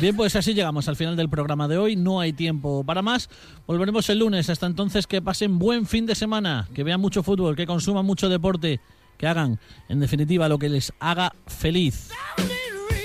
Bien, 0.00 0.16
pues 0.16 0.36
así 0.36 0.52
llegamos 0.52 0.88
al 0.88 0.96
final 0.96 1.16
del 1.16 1.30
programa 1.30 1.66
de 1.66 1.78
hoy. 1.78 1.96
No 1.96 2.20
hay 2.20 2.32
tiempo 2.32 2.84
para 2.84 3.00
más. 3.00 3.30
Volveremos 3.66 4.08
el 4.10 4.18
lunes. 4.18 4.50
Hasta 4.50 4.66
entonces, 4.66 5.06
que 5.06 5.22
pasen 5.22 5.58
buen 5.58 5.86
fin 5.86 6.04
de 6.04 6.14
semana, 6.14 6.68
que 6.74 6.84
vean 6.84 7.00
mucho 7.00 7.22
fútbol, 7.22 7.56
que 7.56 7.66
consuman 7.66 8.04
mucho 8.04 8.28
deporte, 8.28 8.80
que 9.16 9.26
hagan, 9.26 9.58
en 9.88 10.00
definitiva, 10.00 10.48
lo 10.48 10.58
que 10.58 10.68
les 10.68 10.92
haga 11.00 11.32
feliz. 11.46 12.10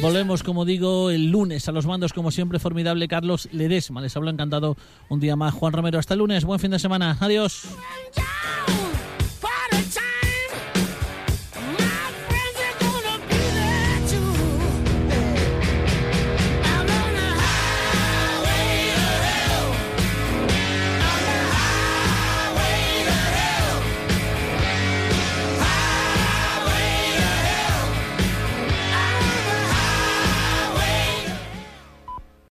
Volvemos, 0.01 0.43
como 0.43 0.65
digo, 0.65 1.09
el 1.09 1.29
lunes 1.29 1.67
a 1.67 1.71
los 1.71 1.85
mandos, 1.85 2.13
como 2.13 2.31
siempre, 2.31 2.59
formidable 2.59 3.07
Carlos 3.07 3.49
Ledesma. 3.51 4.01
Les 4.01 4.15
hablo 4.15 4.29
encantado 4.29 4.75
un 5.09 5.19
día 5.19 5.35
más. 5.35 5.53
Juan 5.53 5.73
Romero, 5.73 5.99
hasta 5.99 6.15
el 6.15 6.19
lunes. 6.19 6.43
Buen 6.43 6.59
fin 6.59 6.71
de 6.71 6.79
semana. 6.79 7.17
Adiós. 7.19 7.63